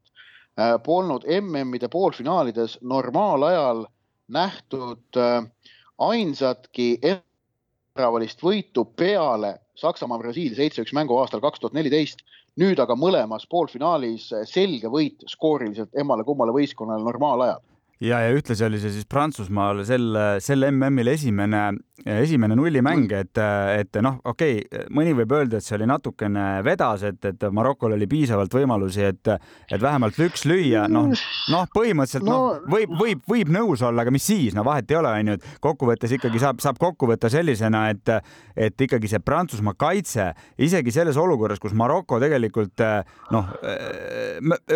äh, 0.60 0.76
polnud 0.84 1.28
MM-ide 1.42 1.90
poolfinaalides 1.94 2.80
normaalajal 2.82 3.86
nähtud 4.26 5.20
ainsatki 6.02 6.88
väravalist 7.96 8.42
võitu 8.44 8.84
peale 9.00 9.56
Saksamaa-Brasiilia 9.80 10.58
seitse-üks 10.58 10.94
mängu 10.96 11.16
aastal 11.20 11.44
kaks 11.44 11.62
tuhat 11.62 11.76
neliteist. 11.78 12.24
nüüd 12.56 12.80
aga 12.80 12.96
mõlemas 12.96 13.44
poolfinaalis 13.52 14.30
selge 14.48 14.88
võit 14.88 15.26
skooriliselt 15.28 15.92
emmale-kummale 16.00 16.54
võistkonnale 16.56 17.04
normaalajal 17.04 17.60
ja, 18.00 18.22
ja 18.24 18.32
ühtlasi 18.32 18.64
oli 18.64 18.80
see 18.80 18.94
siis 18.96 19.08
Prantsusmaal 19.12 19.84
sel, 19.88 20.16
sel 20.40 20.64
MM-il 20.70 21.12
esimene, 21.12 21.66
esimene 22.04 22.56
nullimäng, 22.58 23.12
et, 23.16 23.40
et 23.80 23.98
noh, 24.04 24.18
okei 24.28 24.58
okay,, 24.60 24.86
mõni 24.92 25.14
võib 25.16 25.32
öelda, 25.38 25.60
et 25.60 25.66
see 25.66 25.78
oli 25.78 25.88
natukene 25.88 26.60
vedas, 26.66 27.06
et, 27.08 27.22
et 27.30 27.46
Marokol 27.56 27.96
oli 27.96 28.08
piisavalt 28.12 28.52
võimalusi, 28.52 29.06
et, 29.08 29.30
et 29.72 29.82
vähemalt 29.82 30.20
üks 30.26 30.44
lüüa, 30.50 30.90
noh, 30.92 31.14
noh, 31.54 31.70
põhimõtteliselt 31.72 32.28
no, 32.28 32.36
noh, 32.36 32.66
võib, 32.72 32.92
võib, 33.00 33.22
võib 33.32 33.54
nõus 33.56 33.84
olla, 33.86 34.04
aga 34.04 34.12
mis 34.12 34.28
siis, 34.28 34.58
no 34.58 34.66
vahet 34.68 34.92
ei 34.92 35.00
ole, 35.00 35.14
onju, 35.22 35.38
et 35.38 35.48
kokkuvõttes 35.64 36.18
ikkagi 36.18 36.42
saab, 36.44 36.60
saab 36.64 36.82
kokku 36.82 37.08
võtta 37.14 37.32
sellisena, 37.32 37.86
et, 37.94 38.12
et 38.68 38.86
ikkagi 38.88 39.10
see 39.12 39.24
Prantsusmaa 39.24 39.78
kaitse, 39.80 40.28
isegi 40.68 40.92
selles 40.96 41.20
olukorras, 41.22 41.64
kus 41.64 41.78
Maroko 41.80 42.20
tegelikult 42.20 42.84
noh, 43.32 43.56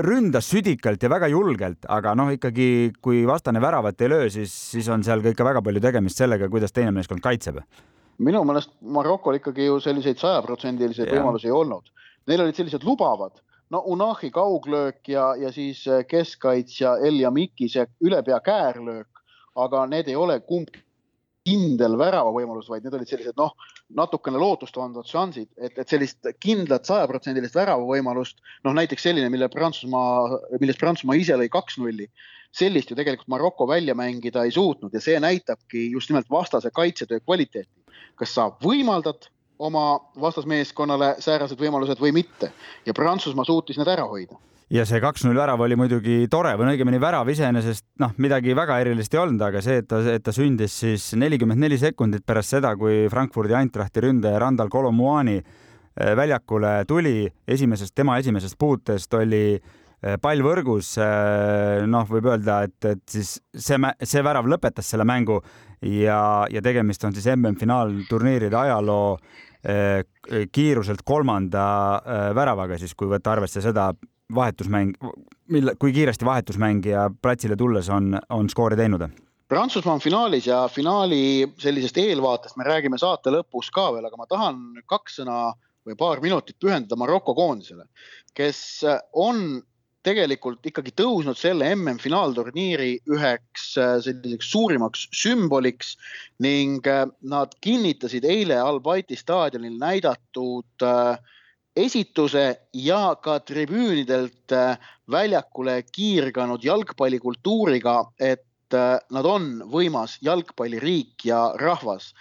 ründas 0.08 0.48
südikalt 0.54 1.04
ja 1.04 1.12
väga 1.12 1.28
julgelt, 1.36 1.84
aga 1.92 2.16
noh, 2.16 2.32
ikkagi 2.32 2.94
kui 3.04 3.26
vastane 3.28 3.60
väravat 3.60 4.08
ei 4.08 4.14
löö, 4.16 4.32
siis, 4.32 4.56
siis 4.72 4.88
on 4.88 5.04
seal 5.04 5.20
ka 5.26 5.36
ikka 5.36 5.52
väga 5.52 5.66
palju 5.68 5.84
tegemist 5.84 6.24
sellega, 6.24 6.48
kuidas 6.52 6.72
teine 6.72 6.96
meeskond 7.10 7.24
kaitseb. 7.26 7.62
minu 8.20 8.44
meelest 8.44 8.74
Marokol 8.82 9.38
ikkagi 9.40 9.66
ju 9.66 9.80
selliseid 9.80 10.20
sajaprotsendiliseid 10.20 11.08
võimalusi 11.08 11.48
ei 11.48 11.56
olnud. 11.56 11.86
Neil 12.28 12.42
olid 12.44 12.58
sellised 12.58 12.84
lubavad, 12.84 13.40
no 13.72 13.80
Unahi 13.88 14.30
kauglöök 14.32 15.08
ja, 15.08 15.36
ja 15.40 15.52
siis 15.52 15.86
keskkaitsja 16.08 16.98
Elia 17.00 17.32
Miki 17.32 17.70
see 17.70 17.86
ülepea 18.04 18.42
käärlöök, 18.44 19.24
aga 19.56 19.86
need 19.88 20.12
ei 20.12 20.16
ole 20.20 20.40
kumbki 20.42 20.84
kindel 21.48 21.96
väravavõimalus, 21.98 22.68
vaid 22.70 22.84
need 22.84 22.94
olid 22.94 23.10
sellised 23.10 23.38
noh, 23.40 23.54
natukene 23.96 24.38
lootustandvad 24.38 25.08
šansid, 25.08 25.48
et, 25.58 25.78
et 25.80 25.88
sellist 25.88 26.28
kindlat 26.44 26.86
sajaprotsendilist 26.86 27.56
väravavõimalust, 27.56 28.44
noh 28.68 28.76
näiteks 28.76 29.08
selline, 29.08 29.32
mille 29.32 29.48
Prantsusmaa, 29.50 30.42
millest 30.60 30.84
Prantsusmaa 30.84 31.18
ise 31.18 31.40
lõi 31.40 31.48
kaks 31.50 31.80
nulli, 31.80 32.10
sellist 32.52 32.90
ju 32.90 32.98
tegelikult 32.98 33.28
Maroko 33.28 33.68
välja 33.68 33.96
mängida 33.96 34.44
ei 34.44 34.52
suutnud 34.52 34.94
ja 34.94 35.02
see 35.02 35.20
näitabki 35.20 35.90
just 35.92 36.10
nimelt 36.10 36.30
vastase 36.30 36.72
kaitsetöö 36.74 37.20
kvaliteeti. 37.20 37.72
kas 38.16 38.34
sa 38.36 38.50
võimaldad 38.64 39.30
oma 39.60 40.00
vastasmeeskonnale 40.22 41.16
säärased 41.20 41.60
võimalused 41.60 42.00
või 42.00 42.12
mitte 42.12 42.52
ja 42.86 42.94
Prantsusmaa 42.94 43.46
suutis 43.46 43.78
need 43.78 43.88
ära 43.88 44.08
hoida 44.08 44.40
ja 44.70 44.86
see 44.86 45.02
kaks-null 45.02 45.38
värav 45.38 45.62
oli 45.66 45.78
muidugi 45.80 46.28
tore 46.32 46.54
või 46.58 46.74
õigemini 46.74 47.00
värav 47.02 47.30
iseenesest 47.30 47.86
noh, 48.02 48.14
midagi 48.18 48.56
väga 48.56 48.80
erilist 48.84 49.14
ei 49.14 49.22
olnud, 49.22 49.42
aga 49.42 49.62
see, 49.66 49.80
et 49.82 49.88
ta, 49.90 50.02
et 50.14 50.24
ta 50.24 50.34
sündis 50.36 50.80
siis 50.84 51.10
nelikümmend 51.18 51.62
neli 51.62 51.78
sekundit 51.82 52.26
pärast 52.26 52.56
seda, 52.56 52.76
kui 52.78 53.08
Frankfurdi 53.10 53.58
Eintrachti 53.58 54.06
ründaja 54.06 54.40
Randal 54.42 54.70
Kolomuani 54.70 55.38
eh, 55.40 56.16
väljakule 56.18 56.84
tuli, 56.88 57.28
esimesest, 57.48 57.96
tema 57.96 58.20
esimesest 58.22 58.58
puutest 58.60 59.14
oli 59.18 59.44
eh, 59.58 59.79
pall 60.22 60.44
võrgus. 60.46 60.94
Eh, 61.02 61.86
noh, 61.90 62.08
võib 62.10 62.30
öelda, 62.32 62.62
et, 62.68 62.78
et 62.86 63.04
siis 63.10 63.38
see, 63.54 63.80
see 64.04 64.24
värav 64.26 64.48
lõpetas 64.50 64.90
selle 64.94 65.08
mängu 65.08 65.40
ja, 65.82 66.22
ja 66.52 66.64
tegemist 66.64 67.04
on 67.08 67.16
siis 67.16 67.30
MM-finaalturniiride 67.36 68.58
ajaloo 68.66 69.18
kiiruselt 70.56 71.02
kolmanda 71.04 71.64
väravaga 72.32 72.78
siis, 72.80 72.94
kui 72.96 73.10
võtta 73.12 73.34
arvesse 73.34 73.60
seda 73.60 73.90
vahetusmäng, 74.36 74.94
mille, 75.52 75.74
kui 75.80 75.94
kiiresti 75.94 76.26
vahetusmängija 76.26 77.10
platsile 77.22 77.58
tulles 77.60 77.90
on, 77.90 78.14
on 78.30 78.50
skoori 78.50 78.78
teinud? 78.80 79.08
Prantsusmaa 79.50 79.96
on 79.98 80.04
finaalis 80.04 80.48
ja 80.48 80.68
finaali 80.70 81.48
sellisest 81.58 81.98
eelvaatest 81.98 82.58
me 82.58 82.68
räägime 82.68 83.00
saate 83.02 83.34
lõpus 83.34 83.72
ka 83.74 83.88
veel, 83.96 84.06
aga 84.06 84.20
ma 84.20 84.28
tahan 84.30 84.60
kaks 84.90 85.20
sõna 85.22 85.40
või 85.88 85.98
paar 85.98 86.22
minutit 86.22 86.60
pühendada 86.62 86.98
Maroko 87.00 87.34
koondisele, 87.34 87.88
kes 88.38 88.60
on 89.18 89.58
tegelikult 90.04 90.66
ikkagi 90.66 90.94
tõusnud 90.96 91.38
selle 91.38 91.68
MM-finaalturniiri 91.76 92.92
üheks 93.12 93.74
selliseks 93.76 94.52
suurimaks 94.52 95.08
sümboliks 95.16 95.96
ning 96.40 96.86
nad 97.22 97.56
kinnitasid 97.62 98.24
eile 98.24 98.60
Al-Baiti 98.64 99.18
staadionil 99.20 99.76
näidatud 99.82 100.88
äh, 100.88 101.20
esituse 101.76 102.60
ja 102.74 103.16
ka 103.24 103.40
tribüünidelt 103.40 104.54
äh, 104.56 104.78
väljakule 105.12 105.82
kiirganud 105.92 106.64
jalgpallikultuuriga, 106.64 107.96
et 108.20 108.76
äh, 108.76 108.98
nad 109.12 109.26
on 109.26 109.52
võimas 109.72 110.18
jalgpalliriik 110.26 111.26
ja 111.26 111.54
rahvas. 111.60 112.14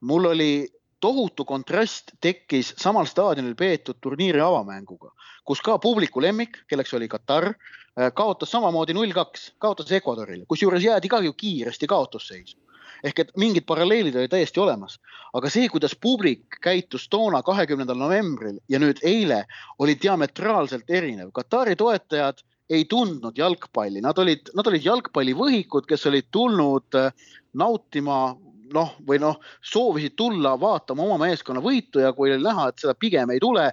mul 0.00 0.24
oli 0.24 0.68
tohutu 1.00 1.44
kontrast 1.44 2.14
tekkis 2.20 2.74
samal 2.78 3.08
staadionil 3.08 3.54
peetud 3.58 4.00
turniiri 4.00 4.40
avamänguga, 4.40 5.12
kus 5.44 5.62
ka 5.64 5.78
publiku 5.78 6.22
lemmik, 6.22 6.62
kelleks 6.68 6.94
oli 6.94 7.08
Katar, 7.08 7.50
äh, 7.50 8.12
kaotas 8.14 8.50
samamoodi 8.50 8.94
null 8.94 9.12
kaks, 9.16 9.52
kaotas 9.58 9.92
Ecuadorile, 9.92 10.44
kusjuures 10.48 10.84
jäädi 10.84 11.08
ka 11.08 11.20
ju 11.24 11.32
kiiresti 11.32 11.86
kaotusseisu. 11.86 12.58
Ehk 13.04 13.18
et 13.18 13.30
mingid 13.40 13.64
paralleelid 13.64 14.16
olid 14.16 14.28
täiesti 14.28 14.60
olemas, 14.60 14.98
aga 15.32 15.48
see, 15.48 15.68
kuidas 15.72 15.94
publik 15.96 16.58
käitus 16.60 17.08
toona, 17.08 17.40
kahekümnendal 17.42 17.96
novembril 17.96 18.58
ja 18.68 18.80
nüüd 18.82 19.00
eile 19.02 19.46
oli 19.78 19.96
diametraalselt 20.02 20.90
erinev. 20.90 21.30
Katari 21.32 21.78
toetajad 21.80 22.44
ei 22.70 22.84
tundnud 22.84 23.38
jalgpalli, 23.38 24.02
nad 24.04 24.18
olid, 24.20 24.52
nad 24.54 24.68
olid 24.68 24.84
jalgpallivõhikud, 24.84 25.88
kes 25.88 26.06
olid 26.12 26.28
tulnud 26.30 27.00
äh, 27.00 27.08
nautima 27.56 28.36
noh, 28.74 28.94
või 29.06 29.20
noh, 29.22 29.40
soovisid 29.62 30.16
tulla 30.16 30.54
vaatama 30.60 31.06
oma 31.06 31.18
meeskonna 31.26 31.62
võitu 31.64 32.02
ja 32.02 32.12
kui 32.16 32.32
oli 32.32 32.42
näha, 32.44 32.68
et 32.70 32.82
seda 32.82 32.94
pigem 32.94 33.30
ei 33.30 33.42
tule, 33.42 33.70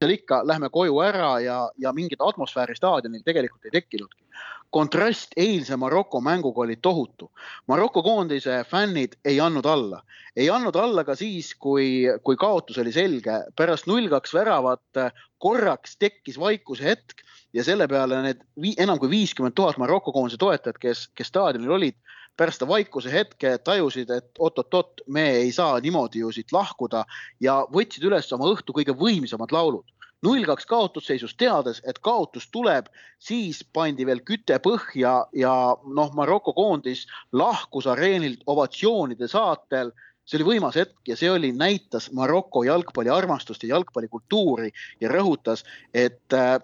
seal 0.00 0.12
ikka 0.12 0.42
lähme 0.44 0.68
koju 0.72 1.00
ära 1.04 1.36
ja, 1.40 1.58
ja 1.80 1.92
mingit 1.96 2.20
atmosfääri 2.20 2.76
staadionil 2.76 3.24
tegelikult 3.24 3.64
ei 3.64 3.78
tekkinudki 3.78 4.26
kontrast 4.70 5.32
eilse 5.36 5.76
Maroko 5.76 6.20
mänguga 6.20 6.60
oli 6.60 6.76
tohutu. 6.82 7.30
Maroko 7.68 8.02
koondise 8.02 8.64
fännid 8.68 9.16
ei 9.24 9.38
andnud 9.40 9.66
alla, 9.66 10.02
ei 10.36 10.50
andnud 10.50 10.76
alla 10.76 11.04
ka 11.04 11.14
siis, 11.16 11.54
kui, 11.54 12.04
kui 12.24 12.36
kaotus 12.36 12.78
oli 12.82 12.92
selge. 12.92 13.38
pärast 13.56 13.86
null 13.86 14.08
kaks 14.12 14.34
väravat 14.34 15.02
korraks 15.38 15.96
tekkis 15.96 16.38
vaikuse 16.38 16.84
hetk 16.84 17.24
ja 17.54 17.64
selle 17.64 17.88
peale 17.88 18.20
need 18.22 18.42
vii, 18.60 18.74
enam 18.78 18.98
kui 18.98 19.10
viiskümmend 19.10 19.54
tuhat 19.56 19.78
Maroko 19.78 20.12
koondise 20.12 20.38
toetajat, 20.40 20.78
kes, 20.78 21.08
kes 21.14 21.32
staadionil 21.32 21.78
olid, 21.78 21.96
pärast 22.36 22.60
seda 22.60 22.68
vaikuse 22.70 23.12
hetke 23.12 23.56
tajusid, 23.64 24.10
et 24.10 24.38
oot-oot-oot, 24.38 25.04
me 25.06 25.28
ei 25.40 25.52
saa 25.52 25.80
niimoodi 25.80 26.22
ju 26.22 26.32
siit 26.34 26.52
lahkuda 26.52 27.04
ja 27.40 27.62
võtsid 27.72 28.04
üles 28.08 28.32
oma 28.36 28.50
õhtu 28.52 28.76
kõige 28.76 28.96
võimsamad 28.96 29.54
laulud. 29.56 29.86
Null 30.24 30.46
kaks 30.48 30.64
kaotusseisus, 30.66 31.34
teades, 31.36 31.82
et 31.84 31.98
kaotus 32.00 32.48
tuleb, 32.50 32.88
siis 33.20 33.60
pandi 33.76 34.06
veel 34.08 34.22
küte 34.24 34.56
põhja 34.64 35.18
ja 35.36 35.54
noh, 35.84 36.12
Maroko 36.16 36.54
koondis 36.56 37.04
lahkus 37.36 37.86
areenilt 37.86 38.42
ovatsioonide 38.48 39.28
saatel. 39.28 39.92
See 40.26 40.40
oli 40.40 40.48
võimas 40.56 40.78
hetk 40.80 41.06
ja 41.06 41.18
see 41.20 41.28
oli, 41.30 41.52
näitas 41.54 42.08
Maroko 42.16 42.64
jalgpalliarmastust 42.66 43.62
ja 43.62 43.76
jalgpallikultuuri 43.76 44.72
ja 45.04 45.12
rõhutas, 45.12 45.62
et 45.94 46.34
äh, 46.34 46.56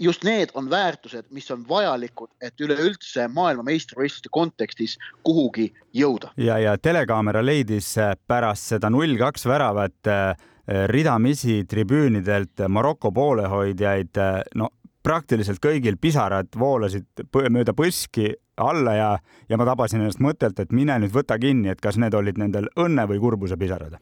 just 0.00 0.24
need 0.24 0.52
on 0.54 0.70
väärtused, 0.70 1.28
mis 1.30 1.50
on 1.50 1.64
vajalikud, 1.68 2.30
et 2.40 2.60
üleüldse 2.60 3.28
maailmameistrivõistluste 3.28 4.32
kontekstis 4.32 4.96
kuhugi 5.26 5.72
jõuda. 5.94 6.32
ja, 6.36 6.58
ja 6.58 6.76
telekaamera 6.78 7.44
leidis 7.44 7.94
pärast 8.26 8.72
seda 8.74 8.90
null 8.90 9.16
kaks 9.20 9.46
väravat 9.46 10.10
äh, 10.12 10.48
ridamisi 10.90 11.64
tribüünidelt 11.68 12.66
Maroko 12.68 13.12
poolehoidjaid, 13.14 14.18
no 14.54 14.70
praktiliselt 15.06 15.60
kõigil 15.62 15.98
pisarad 16.00 16.50
voolasid 16.58 17.26
mööda 17.54 17.74
põski 17.76 18.32
alla 18.56 18.96
ja, 18.96 19.10
ja 19.48 19.58
ma 19.60 19.66
tabasin 19.68 20.02
ennast 20.02 20.22
mõttelt, 20.24 20.58
et 20.58 20.72
mine 20.74 20.96
nüüd 20.98 21.14
võta 21.14 21.38
kinni, 21.38 21.70
et 21.70 21.80
kas 21.80 21.98
need 22.00 22.14
olid 22.16 22.40
nendel 22.40 22.66
õnne 22.74 23.06
või 23.10 23.22
kurbuse 23.22 23.58
pisarad? 23.60 23.98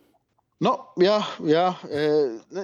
nojah, 0.65 1.29
jah, 1.45 1.81
jah, 1.85 1.85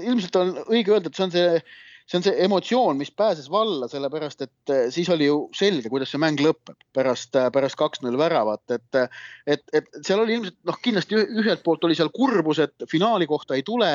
ilmselt 0.00 0.36
on 0.40 0.52
õige 0.70 0.94
öelda, 0.94 1.10
et 1.10 1.18
see 1.18 1.26
on 1.26 1.32
see 1.34 1.62
see 2.10 2.18
on 2.18 2.24
see 2.26 2.42
emotsioon, 2.44 2.98
mis 2.98 3.12
pääses 3.14 3.46
valla, 3.50 3.86
sellepärast 3.88 4.42
et 4.42 4.72
eh, 4.74 4.88
siis 4.90 5.08
oli 5.14 5.28
ju 5.28 5.44
selge, 5.54 5.90
kuidas 5.92 6.10
see 6.10 6.18
mäng 6.22 6.40
lõpeb 6.42 6.74
pärast, 6.96 7.36
eh, 7.38 7.46
pärast 7.54 7.78
kaks-null 7.78 8.18
väravat, 8.18 8.64
et, 8.74 8.98
et, 9.46 9.62
et 9.76 10.00
seal 10.02 10.24
oli 10.24 10.34
ilmselt 10.38 10.56
noh, 10.66 10.80
kindlasti 10.82 11.20
ühelt 11.20 11.62
poolt 11.66 11.86
oli 11.86 11.98
seal 11.98 12.10
kurbus, 12.14 12.62
et 12.66 12.88
finaali 12.90 13.30
kohta 13.30 13.54
ei 13.54 13.62
tule, 13.66 13.92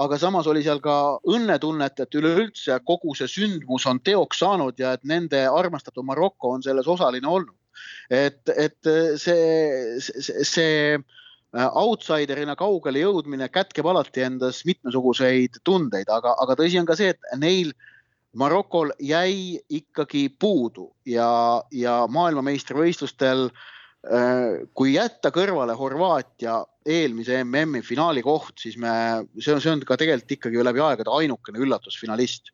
aga 0.00 0.20
samas 0.20 0.48
oli 0.48 0.64
seal 0.64 0.80
ka 0.84 0.96
õnnetunnet, 1.28 2.00
et 2.06 2.18
üleüldse 2.20 2.80
kogu 2.88 3.12
see 3.18 3.28
sündmus 3.28 3.84
on 3.90 4.00
teoks 4.00 4.40
saanud 4.40 4.80
ja 4.80 4.96
et 4.96 5.04
nende 5.04 5.44
armastatud 5.52 6.08
Maroko 6.08 6.56
on 6.56 6.64
selles 6.64 6.88
osaline 6.88 7.28
olnud. 7.28 7.56
et, 8.10 8.48
et 8.56 8.88
see, 9.20 10.00
see, 10.00 10.44
see 10.48 10.76
Äh, 10.96 11.27
outsiderina 11.66 12.54
kaugele 12.56 13.02
jõudmine 13.02 13.48
kätkeb 13.50 13.86
alati 13.90 14.22
endas 14.26 14.62
mitmesuguseid 14.68 15.60
tundeid, 15.64 16.10
aga, 16.12 16.34
aga 16.42 16.56
tõsi 16.58 16.78
on 16.80 16.86
ka 16.86 16.96
see, 16.98 17.14
et 17.14 17.38
neil 17.40 17.72
Marokol 18.38 18.92
jäi 19.00 19.58
ikkagi 19.72 20.28
puudu 20.28 20.90
ja, 21.08 21.62
ja 21.72 22.02
maailmameistrivõistlustel 22.12 23.48
äh, 23.48 24.68
kui 24.76 24.92
jätta 24.94 25.32
kõrvale 25.34 25.74
Horvaatia 25.78 26.60
eelmise 26.86 27.40
MM-i 27.44 27.82
finaali 27.82 28.22
koht, 28.22 28.54
siis 28.60 28.76
me, 28.76 28.92
see 29.40 29.56
on, 29.56 29.62
see 29.64 29.72
on 29.72 29.82
ka 29.88 29.96
tegelikult 30.00 30.36
ikkagi 30.38 30.64
läbi 30.64 30.84
aegade 30.84 31.12
ainukene 31.12 31.64
üllatusfinalist. 31.64 32.52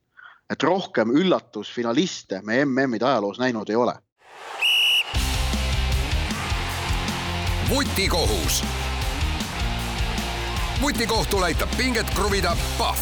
et 0.51 0.63
rohkem 0.63 1.11
üllatusfinaliste 1.11 2.43
me 2.45 2.65
MM-ide 2.65 3.07
ajaloos 3.09 3.39
näinud 3.43 3.71
ei 3.71 3.77
ole. 3.77 3.95
vutikohus 7.69 8.63
vutikohtul 10.83 11.43
aitab 11.43 11.69
pinget 11.77 12.07
kruvida 12.15 12.57
Pahv. 12.79 12.99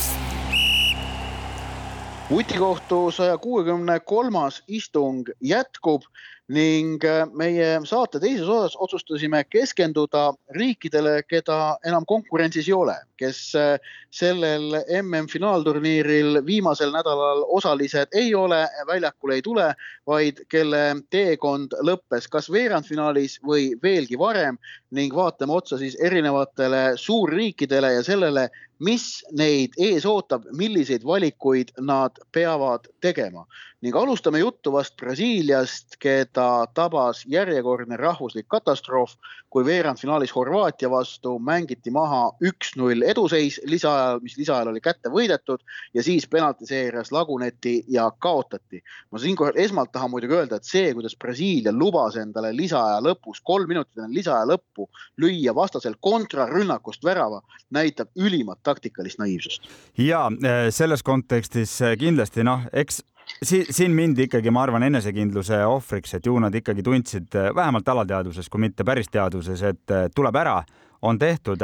vutikohtu 2.30 3.10
saja 3.10 3.38
kuuekümne 3.38 4.00
kolmas 4.00 4.62
istung 4.68 5.28
jätkub 5.40 6.02
ning 6.48 7.04
äh, 7.04 7.26
meie 7.32 7.80
saate 7.86 8.20
teises 8.20 8.48
osas 8.48 8.74
otsustasime 8.76 9.44
keskenduda 9.44 10.32
riikidele, 10.56 11.22
keda 11.28 11.76
enam 11.86 12.04
konkurentsis 12.08 12.68
ei 12.68 12.74
ole, 12.76 12.96
kes 13.16 13.40
äh, 13.56 13.78
sellel 14.10 14.74
MM-finaalturniiril 15.00 16.42
viimasel 16.46 16.92
nädalal 16.92 17.44
osalised 17.48 18.12
ei 18.18 18.34
ole, 18.34 18.66
väljakule 18.86 19.38
ei 19.38 19.42
tule, 19.42 19.68
vaid 20.06 20.42
kelle 20.52 20.82
teekond 21.10 21.78
lõppes 21.80 22.28
kas 22.28 22.50
veerandfinaalis 22.52 23.38
või 23.46 23.72
veelgi 23.82 24.18
varem 24.18 24.58
ning 24.92 25.14
vaatame 25.16 25.56
otsa 25.56 25.78
siis 25.80 25.96
erinevatele 26.00 26.92
suurriikidele 27.00 27.92
ja 27.92 28.02
sellele, 28.04 28.48
mis 28.82 29.22
neid 29.38 29.76
ees 29.78 30.06
ootab, 30.06 30.44
milliseid 30.58 31.04
valikuid 31.06 31.72
nad 31.80 32.18
peavad 32.32 32.88
tegema 33.00 33.46
ning 33.82 33.96
alustame 33.98 34.38
juttu 34.38 34.70
vast 34.72 34.94
Brasiiliast, 34.96 35.96
keda 35.98 36.66
tabas 36.74 37.24
järjekordne 37.26 37.96
rahvuslik 37.98 38.46
katastroof, 38.48 39.16
kui 39.50 39.64
veerandfinaalis 39.66 40.34
Horvaatia 40.36 40.90
vastu 40.90 41.34
mängiti 41.42 41.90
maha 41.90 42.28
üks-null 42.46 43.02
eduseis 43.02 43.58
lisaajal, 43.66 44.22
mis 44.22 44.38
lisaajal 44.38 44.70
oli 44.70 44.80
kätte 44.84 45.10
võidetud 45.10 45.64
ja 45.94 46.04
siis 46.06 46.28
penaltiseerias 46.30 47.10
laguneti 47.12 47.80
ja 47.88 48.06
kaotati. 48.18 48.82
ma 49.10 49.18
siinkohal 49.18 49.58
esmalt 49.58 49.92
tahan 49.92 50.10
muidugi 50.14 50.38
öelda, 50.38 50.56
et 50.56 50.70
see, 50.70 50.94
kuidas 50.94 51.18
Brasiilia 51.18 51.74
lubas 51.74 52.16
endale 52.16 52.54
lisaaja 52.56 53.02
lõpus, 53.02 53.42
kolm 53.42 53.68
minutit 53.68 53.98
enne 53.98 54.14
lisaaja 54.14 54.46
lõppu 54.46 54.81
lüüa 55.20 55.54
vastasel 55.54 55.96
kontrarünnakust 56.00 57.04
värava, 57.04 57.42
näitab 57.70 58.12
ülimat 58.16 58.62
taktikalist 58.62 59.18
naiivsust. 59.18 59.70
ja 59.98 60.26
eh, 60.42 60.68
selles 60.70 61.02
kontekstis 61.02 61.80
eh, 61.80 61.96
kindlasti 61.98 62.44
noh, 62.44 62.66
eks 62.72 63.02
siin, 63.42 63.66
siin 63.70 63.96
mindi 63.96 64.28
ikkagi, 64.28 64.50
ma 64.50 64.62
arvan, 64.66 64.82
enesekindluse 64.88 65.64
ohvriks, 65.66 66.14
et 66.18 66.26
ju 66.26 66.38
nad 66.42 66.54
ikkagi 66.54 66.82
tundsid 66.82 67.34
eh, 67.34 67.50
vähemalt 67.54 67.88
alateadvuses, 67.88 68.48
kui 68.48 68.60
mitte 68.60 68.84
päris 68.84 69.10
teadvuses, 69.12 69.62
et 69.62 69.98
tuleb 70.14 70.36
ära, 70.36 70.60
on 71.02 71.18
tehtud, 71.18 71.62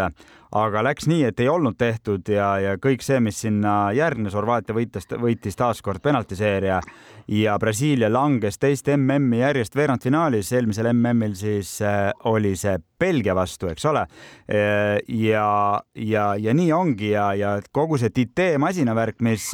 aga 0.59 0.83
läks 0.83 1.07
nii, 1.11 1.24
et 1.29 1.40
ei 1.40 1.48
olnud 1.48 1.77
tehtud 1.79 2.29
ja, 2.33 2.51
ja 2.62 2.77
kõik 2.83 3.05
see, 3.05 3.20
mis 3.22 3.40
sinna 3.44 3.92
järgnes, 3.96 4.35
Horvaatia 4.35 4.77
võitis, 4.77 5.09
võitis 5.20 5.59
taaskord 5.59 6.03
penaltiseeria. 6.03 6.81
Ja 7.29 7.59
Brasiilia 7.61 8.09
langes 8.09 8.57
teist 8.59 8.88
MM-i 8.88 9.42
järjest 9.42 9.77
veerandfinaalis, 9.77 10.53
eelmisel 10.57 10.88
MM-il 10.94 11.35
siis 11.37 11.74
äh, 11.85 12.09
oli 12.31 12.55
see 12.57 12.79
Belgia 12.98 13.35
vastu, 13.37 13.68
eks 13.68 13.85
ole. 13.87 14.07
ja, 14.48 15.51
ja, 15.94 16.24
ja 16.40 16.55
nii 16.55 16.72
ongi 16.72 17.12
ja, 17.12 17.31
ja 17.37 17.59
kogu 17.72 17.98
see 18.01 18.11
Tite 18.11 18.55
masinavärk, 18.59 19.20
mis 19.20 19.53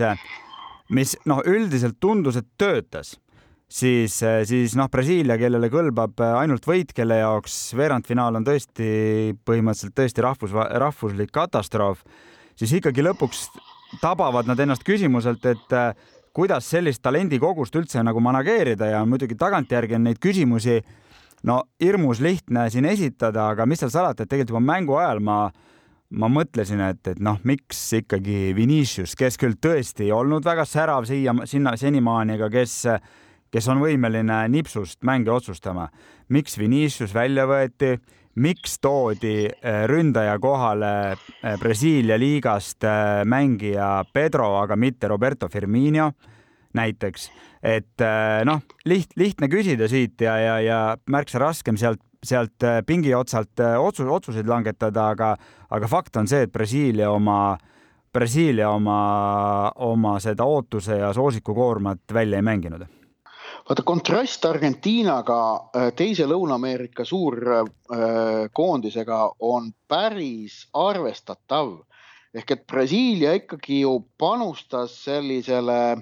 mis 0.92 1.16
noh, 1.28 1.40
üldiselt 1.48 1.96
tundus, 2.00 2.36
et 2.36 2.48
töötas, 2.58 3.14
siis, 3.68 4.16
siis 4.48 4.74
noh, 4.78 4.88
Brasiilia, 4.92 5.38
kellele 5.40 5.70
kõlbab 5.72 6.20
ainult 6.40 6.66
võit, 6.68 6.92
kelle 6.96 7.20
jaoks 7.20 7.74
veerandfinaal 7.78 8.40
on 8.40 8.46
tõesti 8.46 8.88
põhimõtteliselt 9.46 9.96
tõesti 9.98 10.24
rahvus, 10.24 10.54
rahvuslik 10.54 11.32
katastroof, 11.34 12.04
siis 12.58 12.74
ikkagi 12.80 13.04
lõpuks 13.04 13.48
tabavad 14.02 14.48
nad 14.50 14.60
ennast 14.60 14.84
küsimuselt, 14.86 15.44
et 15.46 15.78
kuidas 16.34 16.66
sellist 16.66 17.02
talendikogust 17.02 17.76
üldse 17.78 18.02
nagu 18.02 18.20
manageerida 18.22 18.90
ja 18.90 19.04
muidugi 19.06 19.36
tagantjärgi 19.38 19.98
on 19.98 20.08
neid 20.08 20.18
küsimusi 20.22 20.80
no 21.46 21.60
hirmus 21.82 22.22
lihtne 22.24 22.66
siin 22.72 22.88
esitada, 22.90 23.50
aga 23.52 23.66
mis 23.68 23.84
seal 23.84 23.92
salata, 23.92 24.24
et 24.24 24.32
tegelikult 24.32 24.56
juba 24.56 24.66
mängu 24.72 24.98
ajal 24.98 25.22
ma 25.22 25.38
ma 26.14 26.28
mõtlesin, 26.30 26.78
et, 26.84 27.00
et 27.10 27.20
noh, 27.22 27.40
miks 27.48 27.80
ikkagi 27.98 28.52
Vinicius, 28.54 29.16
kes 29.18 29.38
küll 29.40 29.56
tõesti 29.58 30.06
ei 30.06 30.12
olnud 30.14 30.44
väga 30.46 30.66
särav 30.68 31.08
siia, 31.08 31.32
sinna 31.50 31.72
senimaani, 31.80 32.36
aga 32.36 32.50
kes, 32.52 32.74
kes 33.54 33.68
on 33.70 33.78
võimeline 33.82 34.40
nipsust 34.50 35.04
mänge 35.06 35.30
otsustama. 35.30 35.88
miks 36.28 36.58
Vinicius 36.58 37.14
välja 37.14 37.46
võeti, 37.46 37.94
miks 38.42 38.78
toodi 38.82 39.46
eh, 39.46 39.84
ründaja 39.86 40.38
kohale 40.42 40.94
eh, 41.12 41.54
Brasiilia 41.60 42.18
liigast 42.18 42.84
eh, 42.84 43.22
mängija 43.24 44.04
Pedro, 44.12 44.56
aga 44.58 44.76
mitte 44.76 45.08
Roberto 45.08 45.48
Firmino 45.48 46.10
näiteks, 46.74 47.28
et 47.62 48.02
noh, 48.44 48.64
liht-, 48.90 49.12
lihtne 49.14 49.46
küsida 49.46 49.86
siit 49.86 50.24
ja, 50.26 50.32
ja, 50.42 50.56
ja 50.58 50.78
märksa 51.06 51.38
raskem 51.38 51.78
sealt 51.78 52.02
sealt 52.24 52.64
pingi 52.88 53.12
otsalt 53.14 53.60
otsus, 53.78 54.08
otsuseid 54.08 54.48
langetada, 54.48 55.10
aga, 55.12 55.34
aga 55.76 55.90
fakt 55.92 56.16
on 56.16 56.26
see, 56.26 56.46
et 56.46 56.52
Brasiilia 56.52 57.10
oma, 57.12 57.52
Brasiilia 58.16 58.72
oma, 58.72 58.98
oma 59.84 60.16
seda 60.24 60.48
ootuse 60.48 60.98
ja 61.04 61.12
soosikukoormat 61.14 62.16
välja 62.16 62.40
ei 62.40 62.48
mänginud 62.48 62.88
vaata 63.68 63.82
kontrast 63.82 64.44
Argentiinaga, 64.44 65.70
äh, 65.76 65.92
teise 65.96 66.24
Lõuna-Ameerika 66.28 67.04
suurkoondisega 67.04 69.30
on 69.40 69.72
päris 69.88 70.68
arvestatav. 70.72 71.78
ehk 72.34 72.50
et 72.50 72.66
Brasiilia 72.66 73.32
ikkagi 73.38 73.80
ju 73.80 74.04
panustas 74.18 75.04
sellisele 75.04 75.92
äh, 75.92 75.98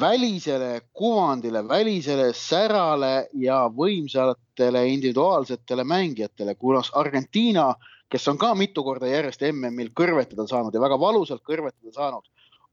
välisele 0.00 0.80
kuvandile, 0.92 1.62
välisele 1.68 2.32
särale 2.34 3.28
ja 3.32 3.66
võimsatele 3.70 4.82
individuaalsetele 4.90 5.84
mängijatele, 5.84 6.54
kunas 6.54 6.90
Argentiina, 6.94 7.74
kes 8.10 8.28
on 8.28 8.38
ka 8.38 8.54
mitu 8.54 8.82
korda 8.84 9.06
järjest 9.06 9.42
MM-il 9.52 9.92
kõrvetada 9.94 10.46
saanud 10.46 10.74
ja 10.74 10.82
väga 10.82 10.98
valusalt 11.00 11.42
kõrvetada 11.46 11.94
saanud, 11.94 12.26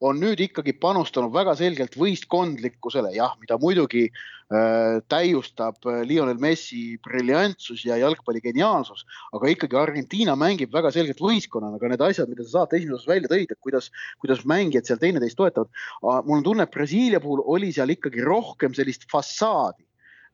on 0.03 0.19
nüüd 0.19 0.41
ikkagi 0.43 0.75
panustanud 0.83 1.31
väga 1.33 1.55
selgelt 1.57 1.95
võistkondlikkusele, 1.99 3.13
jah, 3.15 3.37
mida 3.39 3.55
muidugi 3.61 4.03
äh, 4.09 4.99
täiustab 5.11 5.87
äh, 5.87 6.01
Lionel 6.07 6.41
Messi 6.43 6.97
briljantsus 7.05 7.85
ja 7.87 7.97
jalgpalli 8.01 8.43
geniaalsus, 8.43 9.05
aga 9.37 9.53
ikkagi 9.53 9.79
Argentiina 9.79 10.35
mängib 10.39 10.75
väga 10.75 10.91
selgelt 10.95 11.23
võistkonnana, 11.23 11.79
aga 11.79 11.93
need 11.93 12.03
asjad, 12.09 12.31
mida 12.31 12.43
sa 12.43 12.59
saate 12.59 12.81
esimeses 12.81 13.07
välja 13.07 13.31
tõid, 13.31 13.55
et 13.55 13.63
kuidas, 13.63 13.89
kuidas 14.19 14.43
mängijad 14.49 14.91
seal 14.91 14.99
teineteist 14.99 15.39
toetavad. 15.39 15.71
mul 16.03 16.41
on 16.41 16.45
tunne, 16.49 16.67
et 16.67 16.75
Brasiilia 16.75 17.23
puhul 17.23 17.45
oli 17.45 17.71
seal 17.71 17.95
ikkagi 17.95 18.27
rohkem 18.27 18.75
sellist 18.75 19.07
fassaadi 19.11 19.85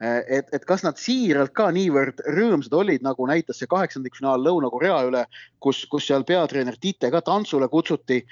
äh, 0.02 0.24
et, 0.40 0.50
et 0.50 0.66
kas 0.66 0.82
nad 0.82 0.98
siiralt 0.98 1.54
ka 1.54 1.70
niivõrd 1.76 2.26
rõõmsad 2.26 2.74
olid, 2.74 3.06
nagu 3.06 3.30
näitas 3.30 3.62
see 3.62 3.70
kaheksandikfinaal 3.70 4.42
Lõuna-Korea 4.42 5.04
üle, 5.12 5.28
kus, 5.62 5.86
kus 5.92 6.10
seal 6.10 6.26
peatreener 6.26 6.82
Tite 6.82 7.14
ka 7.14 7.22
tantsule 7.22 7.70
kutsuti 7.70 8.24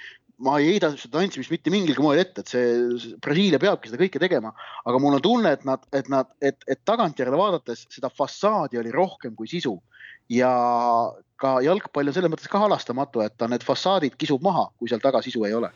ma 0.43 0.57
ei 0.61 0.73
heida 0.73 0.91
seda 0.93 1.17
tantsimist 1.17 1.51
mitte 1.53 1.71
mingilgi 1.73 2.03
moel 2.03 2.21
ette, 2.21 2.43
et 2.43 2.51
see 2.51 3.15
Brasiilia 3.23 3.59
peabki 3.61 3.89
seda 3.89 4.01
kõike 4.03 4.21
tegema, 4.21 4.51
aga 4.85 4.99
mul 5.01 5.17
on 5.17 5.23
tunne, 5.23 5.53
et 5.57 5.63
nad, 5.65 5.87
et 5.97 6.09
nad, 6.13 6.29
et, 6.41 6.59
et 6.69 6.81
tagantjärele 6.85 7.39
vaadates 7.39 7.87
seda 7.93 8.11
fassaadi 8.13 8.81
oli 8.81 8.93
rohkem 8.93 9.33
kui 9.37 9.49
sisu. 9.49 9.75
Ja 10.29 10.51
ka 11.39 11.57
jalgpall 11.63 12.11
on 12.11 12.15
selles 12.15 12.31
mõttes 12.33 12.51
ka 12.51 12.61
halastamatu, 12.61 13.23
et 13.25 13.37
ta 13.39 13.49
need 13.49 13.65
fassaadid 13.65 14.17
kisub 14.19 14.43
maha, 14.45 14.67
kui 14.77 14.91
seal 14.91 15.01
taga 15.01 15.23
sisu 15.25 15.45
ei 15.47 15.55
ole. 15.57 15.71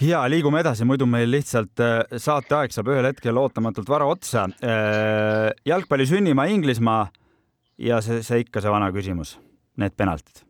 Ja 0.00 0.22
liigume 0.30 0.62
edasi, 0.62 0.86
muidu 0.88 1.04
meil 1.08 1.28
lihtsalt 1.34 1.82
äh, 1.84 1.98
saateaeg 2.22 2.72
saab 2.72 2.88
ühel 2.94 3.10
hetkel 3.10 3.36
ootamatult 3.36 3.90
vara 3.92 4.06
otsa. 4.08 4.46
Äh, 4.64 5.50
jalgpalli 5.68 6.06
sünnimaa 6.08 6.48
Inglismaa 6.54 7.02
ja 7.82 8.00
see, 8.04 8.22
see 8.24 8.46
ikka 8.46 8.62
see 8.62 8.72
vana 8.72 8.88
küsimus, 8.94 9.36
need 9.80 9.98
penaltid 9.98 10.46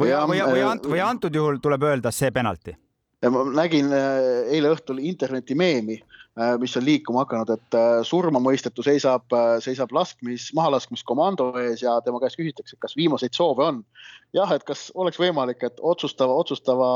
või, 0.00 0.14
või, 0.32 0.44
või, 0.52 0.62
ant, 0.66 0.86
või 0.94 1.02
antud 1.04 1.34
juhul 1.36 1.60
tuleb 1.62 1.84
öelda 1.90 2.12
see 2.14 2.32
penalti? 2.34 2.76
ma 3.28 3.42
nägin 3.52 3.92
äh, 3.92 4.48
eile 4.54 4.70
õhtul 4.72 5.00
interneti 5.04 5.54
meemi, 5.58 5.98
äh, 6.40 6.54
mis 6.60 6.76
on 6.78 6.86
liikuma 6.86 7.26
hakanud, 7.26 7.52
et 7.52 7.76
äh, 7.76 8.00
surmamõistetu 8.06 8.84
seisab, 8.86 9.26
seisab 9.60 9.92
laskmis, 9.92 10.48
mahalaskmiskomando 10.56 11.50
ees 11.60 11.84
ja 11.84 11.98
tema 12.04 12.22
käest 12.22 12.40
küsitakse, 12.40 12.78
kas 12.80 12.96
viimaseid 12.96 13.36
soove 13.36 13.66
on. 13.66 13.82
jah, 14.32 14.52
et 14.54 14.64
kas 14.64 14.88
oleks 14.94 15.20
võimalik, 15.20 15.62
et 15.66 15.80
otsustava, 15.82 16.32
otsustava 16.40 16.90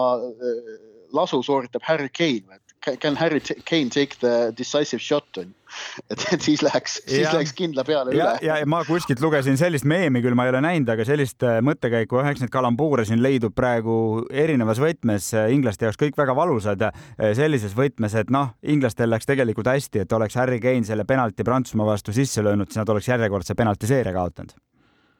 lasu 1.14 1.43
sooritab 1.43 1.85
Harry 1.85 2.09
Kane, 2.09 2.57
et 2.57 2.63
can 3.01 3.16
Harry 3.16 3.40
Kane 3.40 3.90
take 3.90 4.18
the 4.20 4.53
decisive 4.57 5.03
shot 5.03 5.38
on 5.38 5.44
ju. 5.44 5.55
Et, 6.11 6.20
et 6.33 6.42
siis 6.42 6.61
läheks, 6.62 7.01
siis 7.03 7.33
läheks 7.33 7.51
kindla 7.59 7.83
peale 7.87 8.12
ja, 8.14 8.14
üle. 8.14 8.47
ja, 8.47 8.59
ja 8.61 8.66
ma 8.70 8.85
kuskilt 8.87 9.18
lugesin 9.18 9.57
sellist 9.59 9.87
meemi, 9.90 10.20
küll 10.23 10.37
ma 10.38 10.44
ei 10.47 10.53
ole 10.53 10.61
näinud, 10.62 10.92
aga 10.94 11.07
sellist 11.09 11.42
äh, 11.42 11.57
mõttekäiku, 11.66 12.20
eks 12.31 12.44
neid 12.44 12.53
kalambuure 12.55 13.03
siin 13.09 13.18
leidub 13.25 13.57
praegu 13.59 13.97
erinevas 14.31 14.79
võtmes, 14.83 15.33
äh, 15.35 15.49
inglaste 15.57 15.88
jaoks 15.88 15.99
kõik 15.99 16.14
väga 16.20 16.37
valusad, 16.38 16.85
äh, 16.87 17.33
sellises 17.35 17.75
võtmes, 17.75 18.14
et 18.20 18.31
noh, 18.35 18.53
inglastel 18.62 19.11
läks 19.11 19.27
tegelikult 19.27 19.73
hästi, 19.73 20.05
et 20.05 20.14
oleks 20.14 20.38
Harry 20.38 20.61
Kane 20.62 20.87
selle 20.87 21.09
penalti 21.09 21.42
Prantsusmaa 21.42 21.90
vastu 21.90 22.14
sisse 22.14 22.44
löönud, 22.47 22.70
siis 22.70 22.85
nad 22.85 22.94
oleks 22.94 23.11
järjekordse 23.11 23.59
penaltiseeria 23.59 24.14
kaotanud 24.14 24.55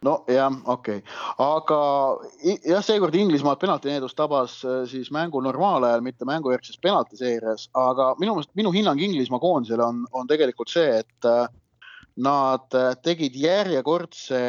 nojah, 0.05 0.53
okei. 0.65 1.01
Okay., 1.01 1.03
aga 1.39 1.81
jah, 2.69 2.85
seekord 2.85 3.15
Inglismaad 3.19 3.61
penaltineedus 3.63 4.15
tabas 4.19 4.59
äh, 4.65 4.83
siis 4.91 5.11
mängu 5.15 5.41
normaalajal, 5.45 6.05
mitte 6.05 6.29
mängujärgses 6.29 6.79
penaltiseerias, 6.83 7.69
aga 7.79 8.13
minu 8.21 8.37
meelest 8.37 8.53
minu 8.59 8.73
hinnang 8.75 9.01
Inglismaa 9.03 9.43
koondisele 9.43 9.85
on, 9.85 10.05
on 10.13 10.31
tegelikult 10.31 10.73
see, 10.73 11.01
et 11.01 11.31
äh, 11.31 11.47
nad 12.25 12.77
äh, 12.79 12.93
tegid 13.03 13.37
järjekordse 13.39 14.43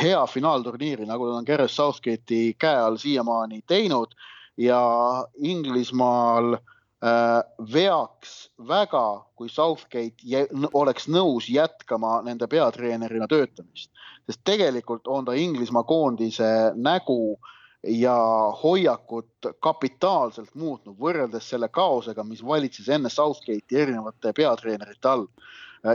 hea 0.00 0.24
finaalturniiri, 0.26 1.08
nagu 1.08 1.30
nad 1.30 1.40
on 1.40 1.48
Gareth 1.48 1.74
Southgate'i 1.76 2.56
käe 2.60 2.82
all 2.82 3.00
siiamaani 3.00 3.62
teinud. 3.66 4.18
Ja 4.60 4.80
Inglismaal 5.40 6.58
veaks 7.72 8.32
väga, 8.68 9.04
kui 9.32 9.48
Southgate 9.48 10.42
oleks 10.76 11.06
nõus 11.08 11.46
jätkama 11.48 12.18
nende 12.26 12.44
peatreenerina 12.50 13.24
töötamist 13.30 13.88
sest 14.26 14.40
tegelikult 14.44 15.08
on 15.08 15.24
ta 15.24 15.32
Inglismaa 15.38 15.82
koondise 15.88 16.50
nägu 16.74 17.38
ja 17.86 18.14
hoiakut 18.62 19.48
kapitaalselt 19.60 20.54
muutnud 20.54 20.98
võrreldes 21.00 21.48
selle 21.50 21.68
kaosega, 21.68 22.24
mis 22.24 22.44
valitses 22.44 22.88
enne 22.88 23.08
Southgate'i 23.08 23.80
erinevate 23.82 24.32
peatreenerite 24.36 25.08
all. 25.08 25.26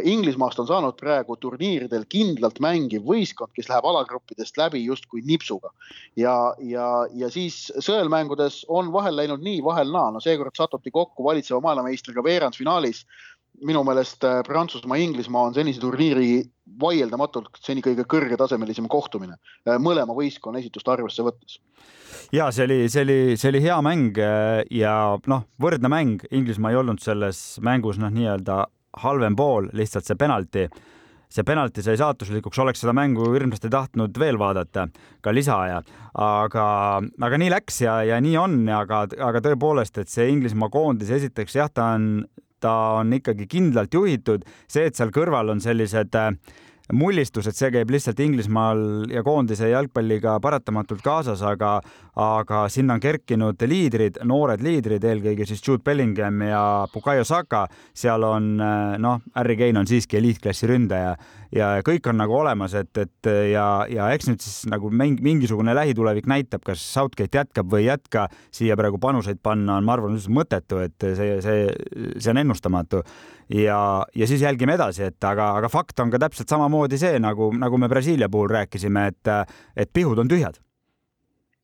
Inglismaast 0.02 0.58
on 0.60 0.66
saanud 0.66 0.96
praegu 0.98 1.36
turniiridel 1.38 2.08
kindlalt 2.10 2.58
mängiv 2.64 3.04
võistkond, 3.06 3.52
kes 3.54 3.68
läheb 3.70 3.86
alagruppidest 3.86 4.58
läbi 4.58 4.82
justkui 4.82 5.22
nipsuga. 5.22 5.70
ja, 6.18 6.56
ja, 6.60 6.88
ja 7.14 7.30
siis 7.30 7.72
sõelmängudes 7.78 8.64
on 8.68 8.90
vahel 8.94 9.16
läinud 9.16 9.46
nii, 9.46 9.62
vahel 9.64 9.94
naa, 9.94 10.10
no 10.12 10.20
seekord 10.20 10.58
satuti 10.58 10.92
kokku 10.92 11.24
valitseva 11.24 11.62
maailmameistriga 11.62 12.24
veerandfinaalis 12.24 13.06
minu 13.64 13.84
meelest 13.88 14.24
äh, 14.28 14.42
Prantsusmaa-Inglismaa 14.48 15.50
on 15.50 15.56
senise 15.56 15.80
turniiri 15.84 16.44
vaieldamatult 16.82 17.60
seni 17.64 17.84
kõige 17.86 18.06
kõrgetasemelisem 18.10 18.88
kohtumine 18.92 19.38
äh, 19.38 19.78
mõlema 19.80 20.16
võistkonna 20.18 20.60
esitust 20.60 20.90
arvesse 20.92 21.24
võttes. 21.26 21.60
ja 22.36 22.50
see 22.52 22.68
oli, 22.68 22.80
see 22.92 23.06
oli, 23.06 23.20
see 23.40 23.54
oli 23.54 23.64
hea 23.64 23.78
mäng 23.86 24.20
äh, 24.20 24.64
ja 24.74 24.96
noh, 25.32 25.46
võrdne 25.62 25.92
mäng, 25.92 26.26
Inglismaa 26.32 26.74
ei 26.74 26.82
olnud 26.82 27.04
selles 27.04 27.46
mängus 27.64 28.02
noh, 28.02 28.12
nii-öelda 28.14 28.66
halvem 29.06 29.36
pool, 29.36 29.72
lihtsalt 29.76 30.08
see 30.08 30.20
penalti 30.20 30.68
see 31.36 31.44
penalti 31.44 31.84
sai 31.84 31.98
saatuslikuks, 32.00 32.60
oleks 32.64 32.84
seda 32.84 32.94
mängu 32.96 33.26
hirmsasti 33.34 33.68
tahtnud 33.74 34.16
veel 34.20 34.38
vaadata, 34.40 34.86
ka 35.26 35.34
lisaaja, 35.34 35.82
aga, 36.22 36.68
aga 37.28 37.40
nii 37.42 37.52
läks 37.52 37.82
ja, 37.84 37.98
ja 38.08 38.20
nii 38.24 38.38
on, 38.40 38.60
aga, 38.72 39.02
aga 39.30 39.42
tõepoolest, 39.44 40.00
et 40.00 40.12
see 40.12 40.30
Inglismaa 40.32 40.72
koondis, 40.72 41.12
esiteks 41.18 41.58
jah, 41.58 41.72
ta 41.74 41.90
on 41.98 42.08
ta 42.60 42.76
on 43.02 43.14
ikkagi 43.14 43.48
kindlalt 43.50 43.94
juhitud, 43.94 44.46
see, 44.68 44.88
et 44.88 44.96
seal 44.96 45.12
kõrval 45.16 45.52
on 45.54 45.62
sellised 45.64 46.16
äh, 46.20 46.32
mullistused, 46.94 47.56
see 47.58 47.72
käib 47.74 47.90
lihtsalt 47.94 48.20
Inglismaal 48.22 49.10
ja 49.10 49.24
koondise 49.26 49.70
jalgpalliga 49.72 50.36
paratamatult 50.42 51.02
kaasas, 51.06 51.42
aga, 51.46 51.80
aga 52.22 52.66
sinna 52.70 52.98
on 52.98 53.02
kerkinud 53.02 53.66
liidrid, 53.66 54.20
noored 54.28 54.62
liidrid, 54.66 55.04
eelkõige 55.04 55.48
siis 55.50 55.64
Jude 55.66 55.84
Bellingham 55.86 56.44
ja 56.46 56.62
Bukayo 56.94 57.26
Saka. 57.26 57.66
seal 57.94 58.24
on 58.24 58.60
äh, 58.62 58.98
noh, 59.02 59.22
Harry 59.36 59.58
Kane 59.58 59.82
on 59.82 59.90
siiski 59.90 60.20
eliitklassi 60.22 60.70
ründaja 60.70 61.16
ja 61.56 61.70
kõik 61.86 62.10
on 62.12 62.20
nagu 62.20 62.36
olemas, 62.36 62.76
et, 62.78 62.92
et 63.00 63.30
ja, 63.52 63.66
ja 63.92 64.10
eks 64.16 64.30
nüüd 64.30 64.44
siis 64.44 64.66
nagu 64.72 64.92
mingisugune 64.92 65.76
lähitulevik 65.78 66.28
näitab, 66.30 66.66
kas 66.68 66.84
Southgate 66.84 67.42
jätkab 67.42 67.72
või 67.72 67.86
ei 67.86 67.90
jätka. 67.94 68.28
siia 68.52 68.76
praegu 68.80 69.00
panuseid 69.02 69.40
panna 69.44 69.78
on, 69.80 69.88
ma 69.88 69.96
arvan, 69.96 70.16
üldse 70.18 70.34
mõttetu, 70.34 70.82
et 70.84 71.08
see, 71.18 71.40
see, 71.46 71.66
see 72.18 72.34
on 72.34 72.42
ennustamatu 72.44 73.04
ja, 73.50 73.80
ja 74.16 74.28
siis 74.28 74.44
jälgime 74.44 74.76
edasi, 74.76 75.08
et 75.10 75.24
aga, 75.24 75.54
aga 75.60 75.72
fakt 75.72 76.00
on 76.00 76.12
ka 76.14 76.20
täpselt 76.22 76.52
samamoodi 76.52 77.00
see, 77.00 77.20
nagu, 77.24 77.52
nagu 77.56 77.80
me 77.80 77.90
Brasiilia 77.92 78.30
puhul 78.30 78.52
rääkisime, 78.52 79.08
et, 79.14 79.34
et 79.76 79.94
pihud 79.94 80.20
on 80.20 80.32
tühjad 80.32 80.60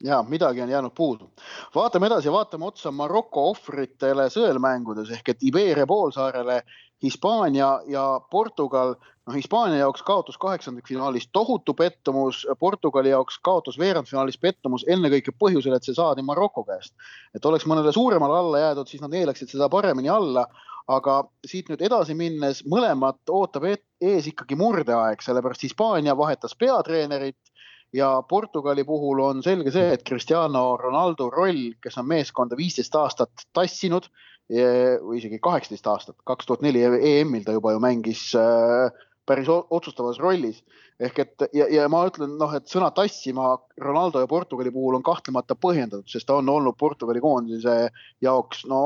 ja 0.03 0.23
midagi 0.27 0.61
on 0.61 0.69
jäänud 0.69 0.91
puudu. 0.95 1.31
vaatame 1.75 2.07
edasi, 2.07 2.31
vaatame 2.31 2.65
otsa 2.65 2.91
Maroko 2.91 3.49
ohvritele 3.49 4.29
sõelmängudes 4.29 5.11
ehk 5.13 5.29
et 5.29 5.43
Iberia 5.43 5.87
poolsaarele 5.87 6.61
Hispaania 7.03 7.79
ja 7.87 8.21
Portugal. 8.31 8.95
noh, 9.27 9.35
Hispaania 9.35 9.77
jaoks 9.77 10.01
kaotus 10.03 10.37
kaheksandikfinaalis 10.37 11.29
tohutu 11.31 11.73
pettumus, 11.73 12.47
Portugali 12.59 13.09
jaoks 13.09 13.39
kaotus 13.39 13.77
veerandfinaalis 13.79 14.37
pettumus 14.37 14.85
ennekõike 14.87 15.31
põhjusel, 15.43 15.75
et 15.75 15.83
see 15.83 15.93
saadi 15.93 16.21
Maroko 16.21 16.63
käest. 16.63 16.93
et 17.35 17.45
oleks 17.45 17.65
mõnele 17.65 17.91
suuremale 17.91 18.37
alla 18.37 18.59
jäädud, 18.59 18.87
siis 18.87 19.01
nad 19.01 19.11
neelaksid 19.11 19.49
seda 19.49 19.69
paremini 19.69 20.09
alla 20.09 20.47
aga 20.87 21.21
siit 21.45 21.69
nüüd 21.69 21.81
edasi 21.85 22.15
minnes 22.17 22.63
mõlemat 22.69 23.29
ootab 23.29 23.67
ees 23.69 24.27
ikkagi 24.27 24.57
murdeaeg, 24.57 25.21
sellepärast 25.21 25.67
Hispaania 25.67 26.17
vahetas 26.17 26.55
peatreenerit 26.57 27.50
ja 27.93 28.23
Portugali 28.29 28.83
puhul 28.87 29.19
on 29.19 29.43
selge 29.43 29.71
see, 29.71 29.93
et 29.93 30.03
Cristiano 30.07 30.77
Ronaldo 30.79 31.29
roll, 31.29 31.71
kes 31.83 31.97
on 31.99 32.07
meeskonda 32.07 32.57
viisteist 32.59 32.95
aastat 32.95 33.47
tassinud 33.53 34.07
või 34.51 35.19
isegi 35.19 35.39
kaheksateist 35.39 35.87
aastat, 35.87 36.17
kaks 36.27 36.47
tuhat 36.47 36.63
neli 36.65 36.83
EM-il 36.83 37.45
ta 37.47 37.55
juba 37.55 37.71
ju 37.71 37.79
mängis 37.83 38.31
äh, 38.35 38.91
päris 39.25 39.47
otsustavas 39.49 40.19
rollis. 40.19 40.63
ehk 40.99 41.19
et 41.19 41.43
ja, 41.53 41.65
ja 41.71 41.87
ma 41.89 42.03
ütlen 42.05 42.35
noh, 42.37 42.51
et 42.53 42.67
sõna 42.69 42.91
tassima 42.93 43.55
Ronaldo 43.81 44.19
ja 44.21 44.27
Portugali 44.29 44.71
puhul 44.71 44.99
on 44.99 45.03
kahtlemata 45.03 45.55
põhjendatud, 45.55 46.05
sest 46.09 46.27
ta 46.27 46.35
on 46.37 46.49
olnud 46.49 46.77
Portugali 46.77 47.21
koondise 47.21 47.89
jaoks 48.21 48.65
no 48.69 48.81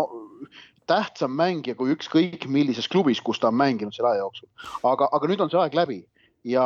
tähtsam 0.87 1.33
mängija 1.35 1.75
kui 1.75 1.91
ükskõik 1.95 2.45
millises 2.47 2.87
klubis, 2.87 3.19
kus 3.21 3.41
ta 3.41 3.49
on 3.49 3.57
mänginud 3.57 3.95
selle 3.95 4.13
aja 4.13 4.23
jooksul. 4.23 4.49
aga, 4.83 5.09
aga 5.11 5.31
nüüd 5.31 5.41
on 5.41 5.51
see 5.51 5.59
aeg 5.59 5.75
läbi 5.75 6.03
ja, 6.45 6.65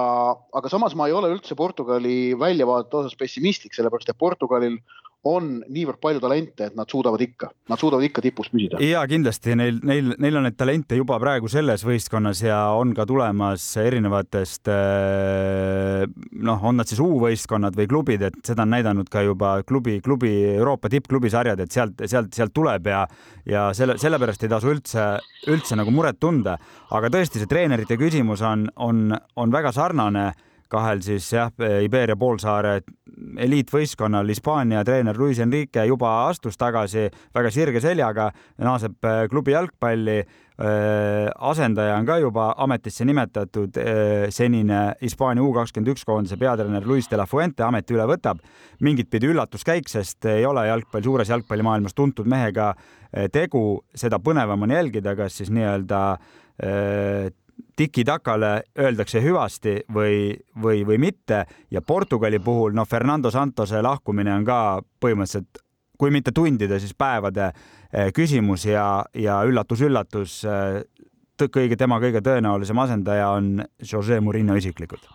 aga 0.54 0.72
samas 0.72 0.96
ma 0.98 1.08
ei 1.08 1.15
ole 1.15 1.32
üldse 1.32 1.56
Portugali 1.58 2.36
väljavaadete 2.39 3.00
osas 3.02 3.15
pessimistlik, 3.20 3.76
sellepärast 3.76 4.12
et 4.12 4.20
Portugalil 4.20 4.80
on 5.27 5.49
niivõrd 5.67 5.99
palju 5.99 6.21
talente, 6.23 6.69
et 6.69 6.75
nad 6.79 6.88
suudavad 6.88 7.19
ikka, 7.23 7.49
nad 7.69 7.82
suudavad 7.82 8.05
ikka 8.08 8.23
tipus 8.23 8.47
püsida. 8.53 8.79
ja 8.84 9.01
kindlasti 9.10 9.55
neil, 9.60 9.82
neil, 9.84 10.13
neil 10.17 10.39
on 10.39 10.47
neid 10.47 10.55
talente 10.60 10.95
juba 10.95 11.17
praegu 11.19 11.49
selles 11.51 11.84
võistkonnas 11.84 12.43
ja 12.45 12.60
on 12.79 12.93
ka 12.95 13.03
tulemas 13.10 13.65
erinevatest 13.82 14.71
eh, 14.71 16.05
noh, 16.39 16.63
on 16.63 16.79
nad 16.79 16.88
siis 16.88 17.03
U-võistkonnad 17.03 17.75
või 17.75 17.89
klubid, 17.91 18.23
et 18.29 18.39
seda 18.47 18.63
on 18.63 18.71
näidanud 18.77 19.12
ka 19.12 19.25
juba 19.27 19.58
klubi, 19.67 19.99
klubi 20.05 20.32
Euroopa 20.55 20.91
tippklubi 20.91 21.32
sarjad, 21.34 21.60
et 21.60 21.75
sealt, 21.75 21.99
sealt, 22.08 22.32
sealt 22.36 22.55
tuleb 22.55 22.88
ja 22.88 23.03
ja 23.49 23.69
selle, 23.73 23.97
sellepärast 23.99 24.43
ei 24.45 24.51
tasu 24.51 24.71
üldse, 24.73 25.05
üldse 25.49 25.77
nagu 25.79 25.91
muret 25.93 26.19
tunda. 26.21 26.58
aga 26.95 27.10
tõesti, 27.13 27.41
see 27.41 27.49
treenerite 27.49 27.97
küsimus 27.99 28.41
on, 28.45 28.69
on, 28.75 29.10
on 29.36 29.51
väga 29.51 29.71
sarnane 29.75 30.32
kahel 30.69 31.01
siis 31.03 31.27
jah, 31.34 31.51
Iberia 31.84 32.17
poolsaare 32.19 32.79
eliitvõistkonnal 33.39 34.29
Hispaania 34.29 34.84
treener 34.86 35.17
Luis 35.17 35.39
Enrique 35.43 35.84
juba 35.88 36.12
astus 36.27 36.58
tagasi 36.60 37.08
väga 37.36 37.51
sirge 37.53 37.82
seljaga, 37.84 38.29
naaseb 38.62 39.08
äh, 39.08 39.25
klubi 39.32 39.55
jalgpalli. 39.55 40.19
Äh, 40.60 41.29
asendaja 41.47 41.95
on 41.95 42.08
ka 42.08 42.17
juba 42.19 42.49
ametisse 42.60 43.05
nimetatud, 43.08 43.77
äh, 43.79 44.25
senine 44.36 44.82
Hispaania 44.99 45.43
U 45.43 45.53
kakskümmend 45.55 45.93
üks 45.93 46.03
koondise 46.08 46.36
peatreener 46.39 46.88
Luis 46.88 47.08
de 47.08 47.19
la 47.19 47.25
Fuente 47.29 47.63
ameti 47.63 47.95
üle 47.95 48.08
võtab. 48.10 48.43
mingit 48.79 49.10
pidi 49.10 49.27
üllatuskäik, 49.32 49.89
sest 49.89 50.25
ei 50.25 50.45
ole 50.45 50.67
jalgpall 50.67 51.03
suures 51.03 51.29
jalgpallimaailmas 51.29 51.95
tuntud 51.95 52.27
mehega 52.27 52.73
tegu, 53.32 53.82
seda 53.95 54.19
põnevam 54.19 54.63
on 54.63 54.71
jälgida, 54.71 55.15
kas 55.15 55.39
siis 55.39 55.49
nii-öelda 55.49 56.01
tiki-takale 57.76 58.52
öeldakse 58.80 59.22
hüvasti 59.24 59.80
või, 59.93 60.36
või, 60.62 60.84
või 60.88 61.00
mitte 61.00 61.45
ja 61.72 61.82
Portugali 61.82 62.39
puhul 62.39 62.76
noh, 62.76 62.88
Fernando 62.88 63.32
Santose 63.32 63.82
lahkumine 63.82 64.34
on 64.34 64.45
ka 64.48 64.60
põhimõtteliselt 65.02 65.63
kui 66.00 66.12
mitte 66.15 66.32
tundide, 66.32 66.80
siis 66.80 66.95
päevade 66.95 67.50
eh, 67.50 68.12
küsimus 68.15 68.65
ja, 68.69 69.04
ja 69.13 69.41
üllatus-üllatus, 69.48 70.43
eh, 70.48 70.84
kõige 71.39 71.76
tema 71.80 72.00
kõige 72.04 72.24
tõenäolisem 72.24 72.80
asendaja 72.84 73.34
on 73.36 73.60
Jose 73.91 74.19
Mourinho 74.24 74.56
isiklikult 74.60 75.08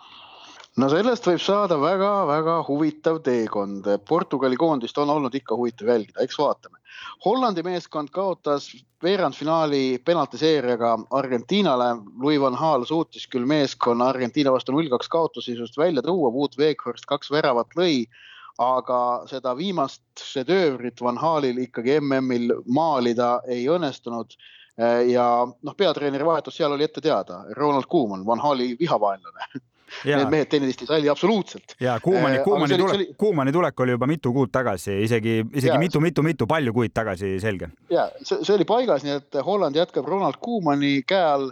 no 0.81 0.89
sellest 0.91 1.27
võib 1.29 1.41
saada 1.41 1.77
väga-väga 1.79 2.57
huvitav 2.67 3.21
teekond. 3.25 3.87
Portugali 4.07 4.57
koondist 4.59 4.97
on 4.99 5.11
olnud 5.13 5.35
ikka 5.37 5.55
huvitav 5.55 5.93
jälgida, 5.93 6.23
eks 6.25 6.39
vaatame. 6.39 6.81
Hollandi 7.25 7.63
meeskond 7.65 8.11
kaotas 8.13 8.69
veerandfinaali 9.03 9.99
penaltiseeriaga 10.05 10.91
Argentiinale. 11.11 11.89
Louis 12.21 12.39
van 12.41 12.57
Gaal 12.59 12.85
suutis 12.85 13.27
küll 13.27 13.47
meeskonna 13.49 14.09
Argentiina 14.13 14.53
vastu 14.53 14.75
null 14.75 14.89
kaks 14.93 15.09
kaotusseisust 15.09 15.77
välja 15.77 16.03
tuua, 16.05 16.31
Wout 16.33 16.57
Weghorst 16.57 17.05
kaks 17.09 17.31
väravat 17.31 17.75
lõi, 17.77 18.05
aga 18.61 18.99
seda 19.29 19.55
viimast 19.57 20.03
šedöövrit 20.21 21.01
Van 21.01 21.17
Haalil 21.17 21.59
ikkagi 21.65 21.99
MM-il 21.99 22.53
maalida 22.65 23.39
ei 23.47 23.65
õnnestunud. 23.71 24.37
Ja 25.07 25.27
noh, 25.47 25.75
peatreeneri 25.77 26.25
vahetus 26.27 26.57
seal 26.59 26.73
oli 26.75 26.83
ette 26.83 27.01
teada, 27.01 27.45
Ronald 27.55 27.87
Koeman, 27.87 28.25
Van 28.27 28.41
Haali 28.43 28.73
vihavaenlane 28.79 29.47
Need 30.05 30.31
mehed 30.31 30.49
teineteist 30.49 30.81
ei 30.83 30.89
salli 30.89 31.09
absoluutselt. 31.11 31.75
ja 31.79 31.99
Kuumani, 32.03 32.39
Kuumani 32.43 32.77
tulek, 32.77 32.95
oli... 32.95 33.07
Kuumani 33.17 33.53
tulek 33.53 33.79
oli 33.85 33.93
juba 33.95 34.07
mitu 34.09 34.33
kuud 34.33 34.51
tagasi, 34.51 34.97
isegi, 35.05 35.37
isegi 35.53 35.77
mitu-mitu-mitu 35.81 36.47
palju 36.49 36.73
kuid 36.73 36.93
tagasi, 36.93 37.35
selge. 37.39 37.69
ja 37.93 38.09
see, 38.21 38.41
see 38.41 38.55
oli 38.55 38.65
paigas, 38.65 39.05
nii 39.05 39.19
et 39.19 39.39
Holland 39.45 39.77
jätkab 39.77 40.09
Ronald 40.09 40.41
Kuumani 40.41 40.97
käe 41.07 41.23
all 41.35 41.51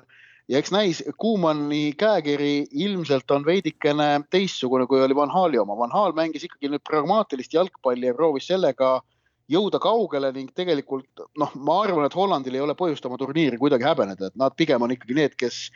ja 0.50 0.60
eks 0.60 0.74
näis, 0.74 1.04
Kuumani 1.18 1.94
käekiri 1.98 2.68
ilmselt 2.72 3.32
on 3.32 3.46
veidikene 3.46 4.10
teistsugune, 4.30 4.88
kui 4.88 5.02
oli 5.02 5.16
Van 5.16 5.32
Hali 5.32 5.60
oma. 5.62 5.78
Van 5.78 5.94
Hal 5.94 6.16
mängis 6.18 6.46
ikkagi 6.48 6.72
nüüd 6.72 6.84
pragmaatilist 6.90 7.54
jalgpalli 7.54 8.10
ja 8.10 8.18
proovis 8.18 8.50
sellega 8.52 8.98
jõuda 9.52 9.80
kaugele 9.84 10.32
ning 10.36 10.52
tegelikult 10.56 11.26
noh, 11.40 11.52
ma 11.56 11.82
arvan, 11.84 12.08
et 12.08 12.16
Hollandil 12.16 12.56
ei 12.56 12.64
ole 12.64 12.76
põhjust 12.80 13.06
oma 13.08 13.20
turniiri 13.20 13.60
kuidagi 13.60 13.88
häbeneda, 13.88 14.32
et 14.32 14.40
nad 14.40 14.56
pigem 14.58 14.82
on 14.82 14.94
ikkagi 14.96 15.18
need, 15.18 15.36
kes 15.40 15.68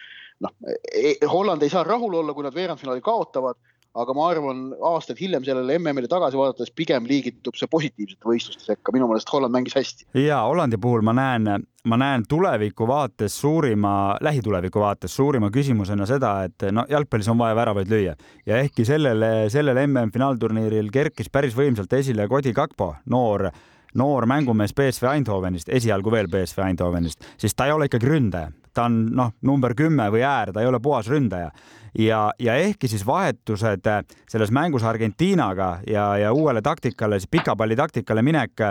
noh, 0.43 0.53
e, 0.93 1.17
Holland 1.25 1.63
ei 1.65 1.73
saa 1.73 1.85
rahul 1.87 2.19
olla, 2.21 2.33
kui 2.33 2.45
nad 2.45 2.55
veerandfinaali 2.55 3.03
kaotavad, 3.05 3.57
aga 3.97 4.13
ma 4.13 4.27
arvan, 4.29 4.59
aastaid 4.91 5.17
hiljem 5.21 5.45
sellele 5.45 5.77
MM-ile 5.79 6.09
tagasi 6.11 6.37
vaadates 6.37 6.69
pigem 6.75 7.07
liigitub 7.09 7.55
see 7.57 7.69
positiivsete 7.71 8.29
võistluste 8.29 8.67
sekka, 8.67 8.93
minu 8.93 9.07
meelest 9.09 9.31
Holland 9.33 9.55
mängis 9.55 9.77
hästi. 9.77 10.05
ja 10.21 10.43
Hollandi 10.45 10.77
puhul 10.81 11.01
ma 11.05 11.15
näen, 11.17 11.63
ma 11.89 11.99
näen 11.99 12.27
tuleviku 12.29 12.87
vaates 12.89 13.39
suurima, 13.41 14.17
lähituleviku 14.21 14.83
vaates 14.83 15.15
suurima 15.17 15.49
küsimusena 15.53 16.05
seda, 16.09 16.35
et 16.45 16.67
no 16.71 16.85
jalgpallis 16.89 17.31
on 17.33 17.39
vaja 17.41 17.57
väravaid 17.57 17.89
lüüa. 17.89 18.13
Ja 18.45 18.61
ehkki 18.61 18.85
sellele, 18.85 19.49
sellel 19.53 19.81
MM-finaalturniiril 19.87 20.91
kerkis 20.93 21.33
päris 21.33 21.57
võimsalt 21.57 21.97
esile 21.97 22.29
Cody 22.29 22.53
Gakpo, 22.53 22.93
noor 23.05 23.49
noor 23.97 24.27
mängumees 24.29 24.75
BSV 24.77 25.07
Eindhovenist, 25.09 25.71
esialgu 25.73 26.11
veel 26.13 26.27
BSV 26.29 26.67
Eindhovenist, 26.67 27.23
siis 27.41 27.55
ta 27.57 27.65
ei 27.65 27.73
ole 27.73 27.87
ikkagi 27.89 28.05
ründaja 28.05 28.51
ta 28.77 28.85
on 28.87 29.01
noh, 29.17 29.33
number 29.45 29.73
kümme 29.77 30.09
või 30.13 30.21
äär, 30.25 30.53
ta 30.53 30.61
ei 30.61 30.69
ole 30.69 30.81
puhas 30.83 31.09
ründaja. 31.11 31.49
Ja, 31.97 32.27
ja 32.39 32.53
ehkki 32.61 32.89
siis 32.91 33.01
vahetused 33.07 33.87
selles 34.29 34.51
mängus 34.53 34.83
Argentiinaga 34.85 35.79
ja, 35.89 36.11
ja 36.21 36.33
uuele 36.35 36.61
taktikale, 36.61 37.17
siis 37.17 37.31
pika 37.31 37.55
palli 37.57 37.77
taktikale 37.79 38.21
minek 38.21 38.61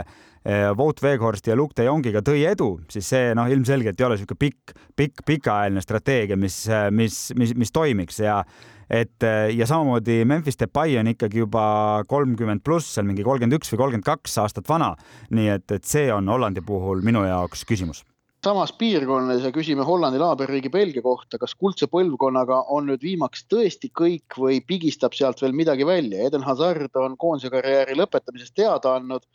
Wout 0.78 1.02
Weghorsti 1.02 1.50
ja 1.50 1.56
Luke 1.58 1.74
de 1.74 1.88
Jongiga 1.88 2.22
tõi 2.22 2.44
edu, 2.46 2.76
siis 2.92 3.08
see 3.10 3.34
noh, 3.34 3.50
ilmselgelt 3.50 3.98
ei 3.98 4.06
ole 4.06 4.14
niisugune 4.14 4.38
pikk, 4.44 4.76
pikk, 4.94 5.24
pikaajaline 5.26 5.82
strateegia, 5.82 6.38
mis, 6.38 6.60
mis, 6.94 7.18
mis, 7.34 7.56
mis 7.58 7.74
toimiks. 7.74 8.22
Ja 8.22 8.44
et 8.86 9.26
ja 9.50 9.66
samamoodi 9.66 10.20
Memphis 10.24 10.60
Depay 10.60 10.94
on 11.00 11.10
ikkagi 11.10 11.42
juba 11.42 11.66
kolmkümmend 12.06 12.62
pluss, 12.62 12.94
seal 12.94 13.08
mingi 13.08 13.26
kolmkümmend 13.26 13.58
üks 13.58 13.74
või 13.74 13.82
kolmkümmend 13.82 14.06
kaks 14.06 14.38
aastat 14.44 14.70
vana. 14.70 14.94
nii 15.34 15.56
et, 15.58 15.66
et 15.72 15.84
see 15.84 16.12
on 16.14 16.30
Hollandi 16.30 16.62
puhul 16.62 17.02
minu 17.02 17.26
jaoks 17.26 17.66
küsimus 17.66 18.06
samas 18.46 18.72
piirkonnas 18.78 19.42
ja 19.42 19.50
küsime 19.54 19.84
Hollandi 19.86 20.20
naaberriigi 20.22 20.70
Belgia 20.70 21.02
kohta, 21.02 21.38
kas 21.42 21.56
kuldse 21.58 21.88
põlvkonnaga 21.90 22.62
on 22.74 22.86
nüüd 22.90 23.02
viimaks 23.02 23.46
tõesti 23.50 23.90
kõik 23.90 24.38
või 24.38 24.60
pigistab 24.66 25.16
sealt 25.18 25.42
veel 25.42 25.56
midagi 25.56 25.86
välja? 25.88 26.28
Eden 26.28 26.46
Hazard 26.46 26.94
on 27.00 27.16
koondise 27.18 27.50
karjääri 27.50 27.96
lõpetamisest 27.98 28.54
teada 28.54 28.96
andnud 29.00 29.26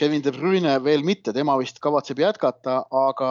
Kevin 0.00 0.24
De 0.24 0.32
Bruyne 0.34 0.78
veel 0.84 1.04
mitte, 1.06 1.34
tema 1.36 1.58
vist 1.60 1.80
kavatseb 1.82 2.22
jätkata, 2.24 2.80
aga, 2.88 3.30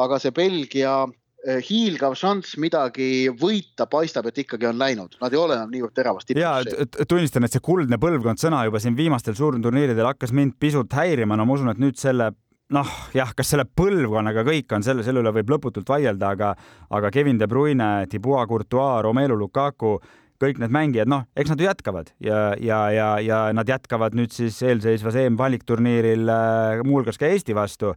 aga 0.00 0.18
see 0.22 0.32
Belgia 0.36 0.94
eh, 1.04 1.58
hiilgav 1.64 2.14
šanss 2.16 2.56
midagi 2.62 3.28
võita 3.40 3.88
paistab, 3.90 4.30
et 4.30 4.40
ikkagi 4.44 4.70
on 4.70 4.78
läinud, 4.80 5.18
nad 5.20 5.34
ei 5.34 5.42
ole 5.42 5.58
enam 5.58 5.74
niivõrd 5.74 5.96
teravas 5.98 6.28
tipus. 6.28 6.44
ja 6.44 7.04
tunnistan, 7.10 7.44
et 7.44 7.56
see 7.56 7.64
kuldne 7.64 7.98
põlvkond 8.00 8.40
sõna 8.40 8.62
juba 8.68 8.80
siin 8.80 8.96
viimastel 8.96 9.36
suurturniiridel 9.36 10.14
hakkas 10.14 10.32
mind 10.32 10.56
pisut 10.62 10.94
häirima, 10.96 11.36
no 11.36 11.48
ma 11.48 11.58
usun, 11.58 11.74
et 11.74 11.82
nüüd 11.82 11.98
selle 12.00 12.32
noh, 12.74 12.92
jah, 13.16 13.32
kas 13.36 13.52
selle 13.54 13.64
põlvkonnaga 13.66 14.44
kõik 14.46 14.72
on 14.76 14.84
selle, 14.84 15.04
selle 15.06 15.22
üle 15.22 15.32
võib 15.38 15.52
lõputult 15.54 15.88
vaielda, 15.88 16.32
aga, 16.36 16.52
aga 16.94 17.10
Kevin 17.14 17.40
De 17.40 17.48
Bruyne, 17.50 17.90
Thibaut 18.10 18.48
Courtois, 18.50 19.02
Romelu 19.06 19.36
Lukaku 19.38 19.96
kõik 20.38 20.60
need 20.62 20.74
mängijad, 20.74 21.10
noh, 21.10 21.24
eks 21.34 21.50
nad 21.50 21.60
ju 21.60 21.66
jätkavad 21.66 22.12
ja, 22.22 22.52
ja, 22.62 22.78
ja, 22.94 23.08
ja 23.24 23.40
nad 23.56 23.68
jätkavad 23.68 24.14
nüüd 24.14 24.34
siis 24.34 24.60
eelseisvas 24.62 25.18
EM-valikturniiril 25.24 26.30
äh, 26.30 26.82
muuhulgas 26.86 27.18
ka 27.18 27.30
Eesti 27.30 27.56
vastu. 27.58 27.94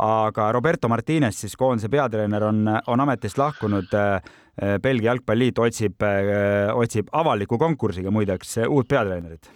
aga 0.00 0.52
Roberto 0.52 0.88
Martines, 0.88 1.40
siis 1.42 1.56
koondise 1.58 1.90
peatreener, 1.92 2.44
on, 2.46 2.62
on 2.86 3.00
ametist 3.00 3.38
lahkunud. 3.38 3.90
Äh, 3.92 4.38
Belgia 4.82 5.10
jalgpalliliit 5.10 5.58
otsib, 5.58 6.02
äh, 6.04 6.70
otsib 6.76 7.08
avaliku 7.12 7.58
konkursiga 7.58 8.10
muideks 8.10 8.58
uut 8.68 8.88
peatreenerit. 8.88 9.50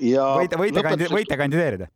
võite, 0.00 0.58
võite, 0.58 1.10
võite 1.10 1.36
kandideerida 1.38 1.88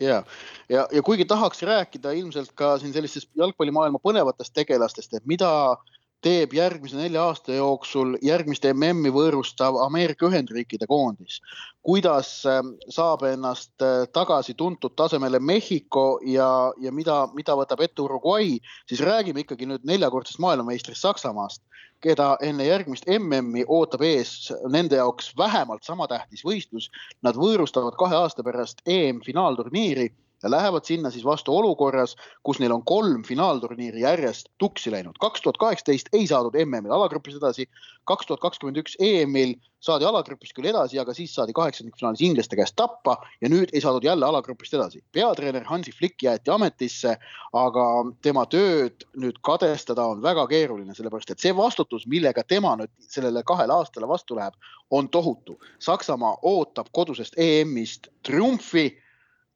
ja, 0.00 0.22
ja, 0.68 0.86
ja 0.92 1.02
kuigi 1.02 1.24
tahaks 1.24 1.62
rääkida 1.62 2.12
ilmselt 2.16 2.52
ka 2.54 2.76
siin 2.78 2.92
sellistest 2.92 3.30
jalgpallimaailma 3.36 4.00
põnevatest 4.02 4.54
tegelastest, 4.54 5.14
et 5.14 5.26
mida 5.26 5.50
äh, 5.72 5.97
teeb 6.24 6.54
järgmise 6.56 6.98
nelja 6.98 7.22
aasta 7.28 7.54
jooksul 7.54 8.16
järgmist 8.24 8.64
MM-i 8.72 9.10
võõrustav 9.14 9.78
Ameerika 9.84 10.26
Ühendriikide 10.26 10.86
koondis. 10.90 11.40
kuidas 11.82 12.44
ähm, 12.46 12.74
saab 12.90 13.22
ennast 13.24 13.82
äh, 13.82 14.04
tagasi 14.12 14.54
tuntud 14.54 14.96
tasemele 14.96 15.38
Mehhiko 15.38 16.18
ja, 16.26 16.72
ja 16.80 16.92
mida, 16.92 17.28
mida 17.34 17.54
võtab 17.56 17.80
ette 17.80 18.02
Uruguay, 18.02 18.58
siis 18.88 19.00
räägime 19.00 19.40
ikkagi 19.40 19.66
nüüd 19.66 19.86
neljakordsest 19.88 20.42
maailmameistrist 20.42 21.00
Saksamaast, 21.00 21.62
keda 22.02 22.36
enne 22.42 22.66
järgmist 22.66 23.06
MM-i 23.08 23.64
ootab 23.66 24.02
ees 24.02 24.52
nende 24.68 24.98
jaoks 24.98 25.32
vähemalt 25.38 25.86
sama 25.86 26.06
tähtis 26.10 26.44
võistlus. 26.44 26.90
Nad 27.22 27.38
võõrustavad 27.38 27.96
kahe 27.98 28.18
aasta 28.18 28.44
pärast 28.46 28.82
EM-finaalturniiri 28.86 30.10
ja 30.42 30.50
lähevad 30.50 30.84
sinna 30.84 31.10
siis 31.10 31.24
vastu 31.24 31.56
olukorras, 31.56 32.16
kus 32.42 32.60
neil 32.60 32.72
on 32.72 32.84
kolm 32.84 33.22
finaalturniiri 33.22 34.00
järjest 34.00 34.48
tuksi 34.58 34.90
läinud. 34.90 35.16
kaks 35.20 35.42
tuhat 35.42 35.56
kaheksateist 35.56 36.08
ei 36.12 36.26
saadud 36.26 36.54
MM-il 36.64 36.92
alagrupis 36.92 37.36
edasi, 37.36 37.68
kaks 38.04 38.26
tuhat 38.26 38.40
kakskümmend 38.40 38.78
üks 38.82 38.96
EM-il 39.00 39.54
saadi 39.80 40.04
alagrupist 40.04 40.54
küll 40.56 40.68
edasi, 40.70 40.98
aga 40.98 41.14
siis 41.14 41.34
saadi 41.34 41.52
kaheksandikfinaalis 41.54 42.22
inglaste 42.26 42.56
käest 42.58 42.76
tappa 42.76 43.16
ja 43.40 43.50
nüüd 43.50 43.70
ei 43.72 43.82
saadud 43.82 44.04
jälle 44.04 44.26
alagrupist 44.26 44.74
edasi. 44.74 45.02
peatreener 45.12 45.64
Hansi 45.64 45.92
Flick 45.92 46.22
jäeti 46.22 46.50
ametisse, 46.50 47.16
aga 47.52 47.86
tema 48.22 48.46
tööd 48.46 49.06
nüüd 49.16 49.38
kadestada 49.42 50.06
on 50.06 50.22
väga 50.22 50.46
keeruline, 50.46 50.94
sellepärast 50.94 51.30
et 51.30 51.42
see 51.42 51.56
vastutus, 51.56 52.06
millega 52.06 52.42
tema 52.42 52.76
nüüd 52.76 52.90
sellele 52.98 53.42
kahele 53.42 53.74
aastale 53.74 54.08
vastu 54.08 54.38
läheb, 54.38 54.54
on 54.90 55.08
tohutu. 55.08 55.58
Saksamaa 55.78 56.38
ootab 56.42 56.88
kodusest 56.92 57.38
EM-ist 57.38 58.08
triumfi 58.22 58.88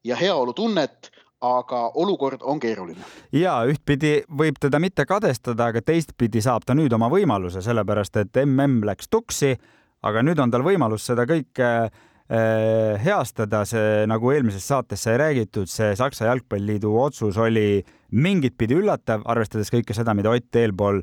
ja 0.04 0.16
heaolutunnet, 0.16 1.10
aga 1.42 1.82
olukord 1.98 2.42
on 2.42 2.60
keeruline. 2.60 3.02
ja 3.32 3.56
ühtpidi 3.66 4.22
võib 4.38 4.60
teda 4.62 4.78
mitte 4.82 5.06
kadestada, 5.06 5.70
aga 5.72 5.82
teistpidi 5.82 6.42
saab 6.42 6.66
ta 6.66 6.76
nüüd 6.78 6.92
oma 6.94 7.10
võimaluse, 7.10 7.62
sellepärast 7.62 8.16
et 8.22 8.40
mm 8.44 8.86
läks 8.86 9.10
tuksi, 9.10 9.56
aga 10.02 10.22
nüüd 10.22 10.38
on 10.42 10.50
tal 10.50 10.62
võimalus 10.66 11.06
seda 11.10 11.26
kõike 11.26 11.68
äh, 11.86 13.02
heastada, 13.04 13.64
see 13.66 14.06
nagu 14.10 14.30
eelmises 14.34 14.66
saates 14.68 15.02
sai 15.02 15.18
räägitud, 15.18 15.70
see 15.70 15.96
Saksa 15.98 16.30
Jalgpalliliidu 16.30 16.94
otsus 17.02 17.38
oli 17.38 17.82
mingit 18.12 18.56
pidi 18.58 18.78
üllatav, 18.78 19.26
arvestades 19.26 19.72
kõike 19.72 19.94
seda, 19.96 20.14
mida 20.14 20.30
Ott 20.30 20.56
eelpool 20.56 21.02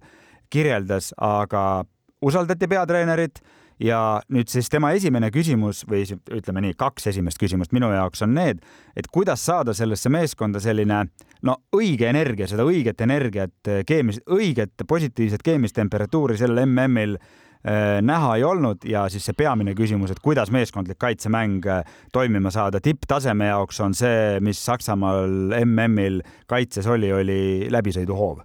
kirjeldas, 0.50 1.14
aga 1.18 1.84
usaldati 2.26 2.68
peatreenerit 2.68 3.44
ja 3.80 4.22
nüüd 4.34 4.52
siis 4.52 4.70
tema 4.72 4.92
esimene 4.98 5.32
küsimus 5.34 5.84
või 5.90 6.04
ütleme 6.36 6.64
nii, 6.66 6.76
kaks 6.80 7.10
esimest 7.14 7.40
küsimust 7.42 7.74
minu 7.76 7.92
jaoks 7.94 8.24
on 8.26 8.36
need, 8.36 8.64
et 8.98 9.08
kuidas 9.12 9.46
saada 9.46 9.74
sellesse 9.78 10.12
meeskonda 10.12 10.62
selline 10.64 11.06
no 11.48 11.60
õige 11.76 12.10
energia, 12.10 12.48
seda 12.50 12.66
õiget 12.68 13.02
energiat, 13.06 13.56
keemilist, 13.88 14.26
õiget 14.28 14.88
positiivset 14.88 15.44
keemilist 15.46 15.78
temperatuuri 15.80 16.38
sellel 16.40 16.66
MM-il 16.66 17.16
äh, 17.16 18.00
näha 18.04 18.36
ei 18.36 18.44
olnud. 18.44 18.84
Ja 18.90 19.08
siis 19.10 19.26
see 19.30 19.38
peamine 19.38 19.76
küsimus, 19.78 20.12
et 20.12 20.20
kuidas 20.24 20.52
meeskondlik 20.52 21.00
kaitsemäng 21.00 21.68
äh, 21.68 21.84
toimima 22.12 22.52
saada. 22.52 22.82
Tipptaseme 22.84 23.52
jaoks 23.54 23.80
on 23.86 23.96
see, 23.96 24.40
mis 24.44 24.60
Saksamaal 24.66 25.56
MM-il 25.64 26.22
kaitses 26.52 26.88
oli, 26.88 27.14
oli 27.14 27.42
läbisõiduhoov. 27.72 28.44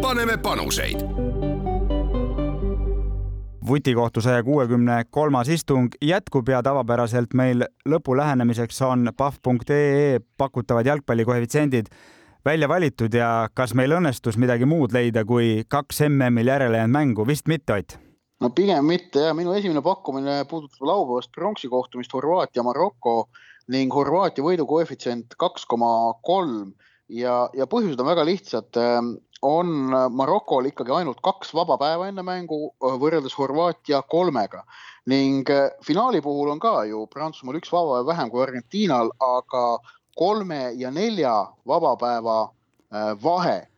paneme 0.00 0.38
panuseid 0.42 1.29
vutikohtu 3.70 4.20
saja 4.20 4.42
kuuekümne 4.42 5.04
kolmas 5.10 5.48
istung 5.48 5.94
jätkub 6.02 6.48
ja 6.48 6.62
tavapäraselt 6.62 7.34
meil 7.38 7.64
lõpu 7.88 8.16
lähenemiseks 8.18 8.82
on 8.82 9.12
pahv.ee 9.16 10.18
pakutavad 10.38 10.86
jalgpallikoefitsiendid 10.86 11.92
välja 12.44 12.68
valitud 12.68 13.14
ja 13.14 13.48
kas 13.54 13.74
meil 13.78 13.94
õnnestus 13.94 14.38
midagi 14.40 14.66
muud 14.66 14.92
leida 14.96 15.24
kui 15.24 15.62
kaks 15.68 16.02
MM-il 16.08 16.50
järele 16.50 16.80
jäänud 16.80 16.96
mängu, 16.96 17.26
vist 17.26 17.48
mitte, 17.48 17.78
Ott? 17.78 17.96
no 18.40 18.50
pigem 18.56 18.84
mitte 18.88 19.28
ja 19.28 19.34
minu 19.36 19.54
esimene 19.54 19.82
pakkumine 19.84 20.44
puudutab 20.50 20.86
laupäevast 20.88 21.32
pronksi 21.36 21.68
kohtumist 21.68 22.12
Horvaatia-Maroko 22.16 23.16
ning 23.70 23.94
Horvaatia 23.94 24.44
võidukoefitsient 24.44 25.36
kaks 25.38 25.66
koma 25.70 26.14
kolm. 26.26 26.72
Ja, 27.10 27.48
ja 27.58 27.66
põhjused 27.66 27.98
on 28.00 28.06
väga 28.06 28.24
lihtsad 28.24 28.76
on 29.42 29.92
Marokol 30.12 30.68
ikkagi 30.68 30.92
ainult 30.92 31.20
kaks 31.24 31.54
vaba 31.56 31.78
päeva 31.80 32.10
enne 32.10 32.22
mängu 32.26 32.74
võrreldes 32.80 33.36
Horvaatia 33.38 34.02
kolmega. 34.02 34.64
Ning 35.08 35.48
finaali 35.84 36.20
puhul 36.20 36.52
on 36.52 36.60
ka 36.60 36.84
ju 36.88 37.06
Prantsusmaal 37.12 37.56
üks 37.60 37.72
vaba 37.72 37.98
päev 37.98 38.10
vähem 38.12 38.30
kui 38.30 38.42
Argentiinal, 38.44 39.12
aga 39.20 39.64
kolme 40.18 40.72
ja 40.76 40.90
nelja 40.92 41.34
vaba 41.66 41.96
päeva 41.96 42.38
vahe 43.22 43.70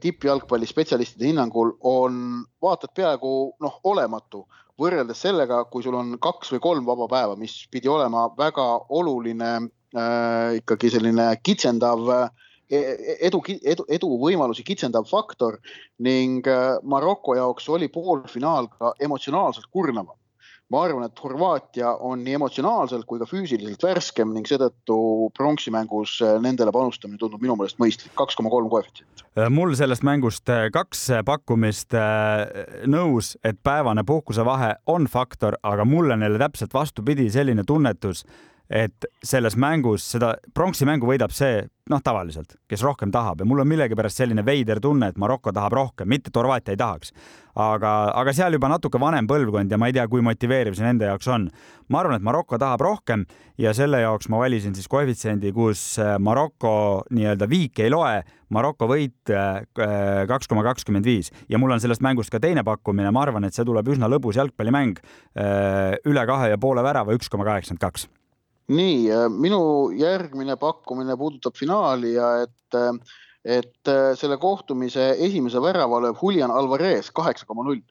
tippjalgpalli 0.00 0.66
spetsialistide 0.66 1.26
hinnangul 1.26 1.72
on 1.80 2.44
vaata 2.62 2.88
et 2.88 2.94
peaaegu 2.94 3.32
noh, 3.60 3.78
olematu. 3.84 4.46
Võrreldes 4.80 5.20
sellega, 5.20 5.62
kui 5.70 5.84
sul 5.84 5.94
on 5.94 6.16
kaks 6.20 6.54
või 6.54 6.62
kolm 6.64 6.86
vaba 6.88 7.06
päeva, 7.08 7.36
mis 7.36 7.54
pidi 7.70 7.90
olema 7.92 8.24
väga 8.38 8.64
oluline 8.88 9.50
äh, 9.60 10.56
ikkagi 10.58 10.90
selline 10.90 11.28
kitsendav 11.44 12.08
äh, 12.10 12.48
edu, 12.72 13.42
edu, 13.62 13.86
edu 13.88 14.10
võimalusi 14.20 14.64
kitsendav 14.66 15.06
faktor 15.10 15.58
ning 16.02 16.48
äh, 16.48 16.78
Maroko 16.82 17.36
jaoks 17.36 17.68
oli 17.72 17.90
poolfinaal 17.92 18.70
ka 18.72 18.94
emotsionaalselt 19.00 19.70
kurnavam. 19.70 20.16
ma 20.72 20.86
arvan, 20.86 21.04
et 21.04 21.18
Horvaatia 21.20 21.90
on 22.00 22.22
nii 22.24 22.38
emotsionaalselt 22.38 23.04
kui 23.04 23.18
ka 23.20 23.26
füüsiliselt 23.28 23.82
värskem 23.84 24.30
ning 24.32 24.46
seetõttu 24.48 24.94
pronksi-mängus 25.36 26.14
äh, 26.24 26.38
nendele 26.40 26.72
panustamine 26.72 27.20
tundub 27.20 27.42
minu 27.44 27.58
meelest 27.60 27.76
mõistlik, 27.82 28.14
kaks 28.16 28.38
koma 28.38 28.48
kolm 28.48 28.70
koefitsient. 28.72 29.24
Äh, 29.36 29.50
mul 29.52 29.74
sellest 29.76 30.06
mängust 30.06 30.48
kaks 30.72 31.10
pakkumist 31.28 31.92
nõus, 32.88 33.34
et 33.44 33.60
päevane 33.60 34.06
puhkusevahe 34.08 34.78
on 34.88 35.10
faktor, 35.12 35.58
aga 35.62 35.84
mul 35.84 36.16
on 36.16 36.24
jälle 36.24 36.40
täpselt 36.40 36.72
vastupidi 36.72 37.28
selline 37.30 37.68
tunnetus 37.68 38.24
et 38.72 39.06
selles 39.24 39.56
mängus 39.60 40.06
seda 40.14 40.32
pronksi 40.56 40.86
mängu 40.88 41.10
võidab 41.10 41.32
see, 41.36 41.60
noh, 41.92 42.00
tavaliselt, 42.04 42.54
kes 42.70 42.82
rohkem 42.86 43.10
tahab 43.12 43.42
ja 43.42 43.46
mul 43.48 43.60
on 43.60 43.68
millegipärast 43.68 44.22
selline 44.22 44.44
veider 44.46 44.80
tunne, 44.80 45.10
et 45.12 45.18
Maroko 45.20 45.52
tahab 45.52 45.74
rohkem, 45.76 46.08
mitte 46.08 46.30
et 46.32 46.38
Horvaatia 46.38 46.72
ei 46.72 46.80
tahaks. 46.80 47.12
aga, 47.52 47.90
aga 48.16 48.32
seal 48.32 48.56
juba 48.56 48.70
natuke 48.72 49.00
vanem 49.00 49.26
põlvkond 49.28 49.70
ja 49.70 49.76
ma 49.76 49.90
ei 49.90 49.92
tea, 49.92 50.06
kui 50.08 50.22
motiveeriv 50.24 50.76
see 50.78 50.86
nende 50.86 51.04
jaoks 51.10 51.28
on. 51.28 51.50
ma 51.92 52.00
arvan, 52.00 52.16
et 52.16 52.24
Maroko 52.24 52.58
tahab 52.58 52.80
rohkem 52.80 53.26
ja 53.60 53.74
selle 53.76 54.00
jaoks 54.00 54.30
ma 54.32 54.40
valisin 54.40 54.74
siis 54.74 54.88
koefitsiendi, 54.88 55.52
kus 55.52 55.98
äh, 56.00 56.16
Maroko 56.18 57.04
nii-öelda 57.10 57.50
viik 57.50 57.84
ei 57.84 57.92
loe, 57.92 58.22
Maroko 58.48 58.88
võit 58.88 59.34
äh, 59.34 59.60
kaks 60.32 60.48
koma 60.48 60.64
kakskümmend 60.64 61.04
viis 61.04 61.28
ja 61.48 61.60
mul 61.60 61.76
on 61.76 61.82
sellest 61.82 62.00
mängust 62.00 62.32
ka 62.32 62.40
teine 62.40 62.64
pakkumine, 62.64 63.12
ma 63.12 63.26
arvan, 63.26 63.44
et 63.44 63.58
see 63.58 63.68
tuleb 63.68 63.92
üsna 63.92 64.08
lõbus 64.08 64.40
jalgpallimäng 64.40 64.96
äh, 65.36 66.00
üle 66.08 66.26
kahe 66.30 66.54
ja 66.54 66.60
poole 66.62 66.84
värava, 66.86 67.12
üks 67.12 67.28
koma 67.28 67.44
kaheksakümmend 67.44 67.84
kaks 67.84 68.08
nii, 68.70 69.10
äh, 69.10 69.26
minu 69.30 69.90
järgmine 69.96 70.56
pakkumine 70.60 71.16
puudutab 71.18 71.56
finaali 71.58 72.14
ja 72.14 72.28
et, 72.44 72.76
äh, 72.78 73.16
et 73.58 73.90
äh, 73.90 74.12
selle 74.18 74.38
kohtumise 74.42 75.12
esimese 75.18 75.62
värava 75.62 76.00
lööb 76.04 76.20
Julian 76.22 76.50
Alvarez 76.54 77.10
kaheksa 77.14 77.48
koma 77.48 77.66
null 77.66 77.82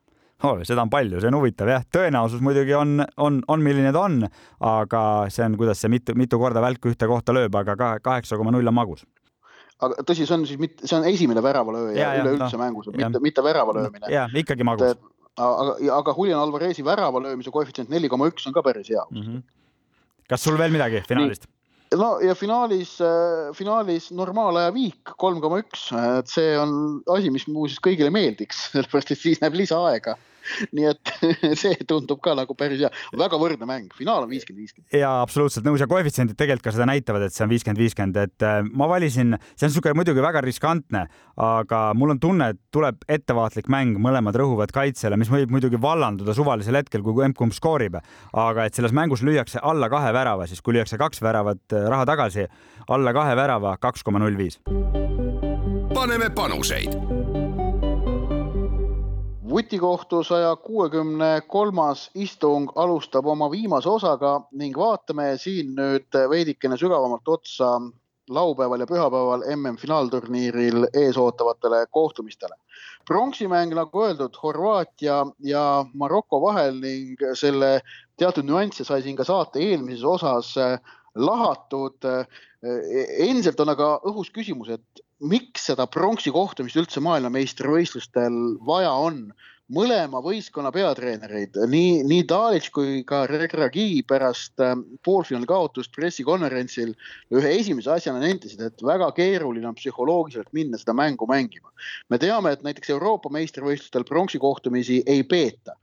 oh,. 0.44 0.62
seda 0.68 0.86
on 0.86 0.92
palju, 0.94 1.20
see 1.22 1.32
on 1.32 1.40
huvitav 1.40 1.72
jah, 1.72 1.84
tõenäosus 1.98 2.44
muidugi 2.44 2.76
on, 2.78 3.02
on, 3.18 3.42
on, 3.48 3.64
milline 3.66 3.92
ta 3.94 4.06
on, 4.08 4.22
aga 4.60 5.04
see 5.30 5.46
on, 5.46 5.58
kuidas 5.60 5.84
see 5.84 5.92
mitu, 5.92 6.16
mitu 6.18 6.40
korda 6.42 6.64
välku 6.64 6.94
ühte 6.94 7.10
kohta 7.10 7.36
lööb, 7.36 7.56
aga 7.60 7.98
kaheksa 8.00 8.40
koma 8.40 8.54
null 8.56 8.72
on 8.72 8.78
magus 8.78 9.06
aga 9.82 10.04
tõsi, 10.06 10.28
see 10.28 10.38
on 10.38 10.44
siis 10.48 10.60
mitte, 10.62 10.86
see 10.88 10.98
on 10.98 11.08
esimene 11.10 11.42
väravalööja 11.44 12.12
üleüldse 12.22 12.58
no, 12.58 12.64
mängus, 12.64 12.92
mitte, 12.96 13.22
mitte 13.24 13.44
värava 13.46 13.74
löömine. 13.78 14.12
ja 14.14 14.28
ikkagi 14.38 14.66
magus. 14.68 14.96
aga, 15.42 15.74
aga 15.98 16.14
Julian 16.18 16.42
Alvarezi 16.42 16.86
värava 16.86 17.22
löömise 17.24 17.54
koefitsient 17.54 17.90
neli 17.90 18.10
koma 18.12 18.30
üks 18.30 18.46
on 18.48 18.56
ka 18.56 18.64
päris 18.66 18.94
hea 18.94 19.04
mm. 19.10 19.26
-hmm 19.26 19.42
kas 20.32 20.46
sul 20.48 20.60
veel 20.60 20.72
midagi 20.74 21.04
finaalist? 21.08 21.50
no 22.00 22.14
ja 22.24 22.36
finaalis, 22.40 22.96
äh, 23.04 23.52
finaalis 23.58 24.10
normaalaja 24.16 24.72
viik 24.76 25.16
kolm 25.20 25.42
koma 25.44 25.60
üks, 25.64 25.90
et 25.92 26.32
see 26.32 26.54
on 26.60 27.02
asi, 27.12 27.32
mis 27.34 27.48
muuseas 27.52 27.82
kõigile 27.84 28.14
meeldiks, 28.14 28.70
sellepärast 28.72 29.12
et 29.12 29.20
siis 29.20 29.42
näeb 29.44 29.58
lisaaega 29.60 30.16
nii 30.76 30.88
et 30.92 31.14
see 31.62 31.78
tundub 31.88 32.22
ka 32.24 32.36
nagu 32.38 32.56
päris 32.58 32.84
hea, 32.84 32.92
väga 33.18 33.40
võrdne 33.42 33.68
mäng, 33.70 33.92
finaal 33.98 34.26
on 34.26 34.32
viiskümmend, 34.32 34.66
viiskümmend. 34.66 34.98
ja 34.98 35.14
absoluutselt 35.22 35.68
nõus. 35.68 35.82
Ja 35.82 35.90
koefitsiendid 35.92 36.38
tegelikult 36.40 36.70
ka 36.70 36.76
seda 36.76 36.88
näitavad, 36.90 37.26
et 37.26 37.36
see 37.36 37.46
on 37.46 37.52
viiskümmend, 37.52 37.82
viiskümmend, 37.82 38.20
et 38.22 38.46
äh, 38.48 38.62
ma 38.68 38.88
valisin, 38.92 39.36
see 39.56 39.68
on 39.68 39.74
niisugune 39.74 39.98
muidugi 40.02 40.24
väga 40.24 40.44
riskantne, 40.46 41.06
aga 41.42 41.82
mul 41.98 42.16
on 42.16 42.22
tunne, 42.22 42.52
et 42.54 42.62
tuleb 42.74 43.06
ettevaatlik 43.12 43.70
mäng, 43.72 44.00
mõlemad 44.02 44.38
rõhuvad 44.38 44.74
kaitsele, 44.76 45.20
mis 45.20 45.32
võib 45.32 45.54
muidugi 45.54 45.80
vallanduda 45.82 46.36
suvalisel 46.38 46.80
hetkel, 46.82 47.06
kui 47.06 47.26
emb-kumb 47.26 47.56
skoorib, 47.56 48.00
aga 48.34 48.68
et 48.68 48.78
selles 48.78 48.96
mängus 48.96 49.26
lüüakse 49.26 49.62
alla 49.64 49.90
kahe 49.92 50.14
värava, 50.16 50.48
siis 50.50 50.62
kui 50.62 50.78
lüüakse 50.78 51.00
kaks 51.02 51.24
väravat 51.24 51.78
äh, 51.78 51.88
raha 51.92 52.08
tagasi, 52.10 52.48
alla 52.92 53.16
kahe 53.16 53.38
värava 53.38 53.78
kaks 53.82 54.04
koma 54.04 54.22
null 54.22 54.38
viis. 54.38 54.60
paneme 55.92 56.30
panuseid 56.34 57.21
vutikohtu 59.72 60.24
saja 60.24 60.56
kuuekümne 60.56 61.42
kolmas 61.48 62.10
istung 62.16 62.72
alustab 62.76 63.26
oma 63.26 63.48
viimase 63.52 63.90
osaga 63.90 64.42
ning 64.52 64.76
vaatame 64.78 65.38
siin 65.40 65.70
nüüd 65.78 66.18
veidikene 66.30 66.76
sügavamalt 66.78 67.28
otsa 67.32 67.70
laupäeval 68.28 68.84
ja 68.84 68.88
pühapäeval 68.90 69.46
MM-finaalturniiril 69.56 70.90
ees 70.94 71.18
ootavatele 71.18 71.86
kohtumistele. 71.92 72.56
pronksimäng, 73.08 73.72
nagu 73.76 74.04
öeldud, 74.04 74.36
Horvaatia 74.44 75.26
ja 75.40 75.86
Maroko 75.94 76.42
vahel 76.42 76.76
ning 76.82 77.16
selle 77.34 77.80
teatud 78.18 78.44
nüansse 78.44 78.84
sai 78.84 79.02
siin 79.02 79.16
ka 79.16 79.24
saate 79.24 79.60
eelmises 79.60 80.04
osas 80.04 80.56
lahatud. 81.16 82.12
endiselt 83.18 83.60
on 83.60 83.70
aga 83.70 84.02
õhus 84.04 84.36
küsimus, 84.36 84.70
et 84.70 85.02
miks 85.22 85.70
seda 85.70 85.88
pronksi 85.88 86.32
kohtumist 86.32 86.76
üldse 86.76 87.00
maailmameistrivõistlustel 87.00 88.38
vaja 88.66 88.92
on. 88.92 89.32
Mõlema 89.72 90.22
võistkonna 90.24 90.72
peatreenerid, 90.76 91.58
nii, 91.72 92.02
nii 92.08 92.24
Dalic 92.28 92.70
kui 92.76 93.04
ka 93.08 93.24
Regragi 93.30 94.04
pärast 94.08 94.60
äh, 94.64 94.74
poolfinaali 95.06 95.50
kaotust 95.50 95.94
pressikonverentsil 95.96 96.94
ühe 97.38 97.54
esimese 97.60 97.94
asjana 97.94 98.24
nentisid, 98.24 98.62
et 98.66 98.84
väga 98.86 99.12
keeruline 99.18 99.70
on 99.70 99.78
psühholoogiliselt 99.78 100.52
minna 100.58 100.80
seda 100.82 100.96
mängu 100.98 101.28
mängima. 101.30 101.72
me 102.10 102.18
teame, 102.18 102.52
et 102.52 102.64
näiteks 102.64 102.90
Euroopa 102.90 103.30
meistrivõistlustel 103.30 104.08
pronksi 104.08 104.40
kohtumisi 104.40 105.04
ei 105.06 105.24
peeta 105.24 105.78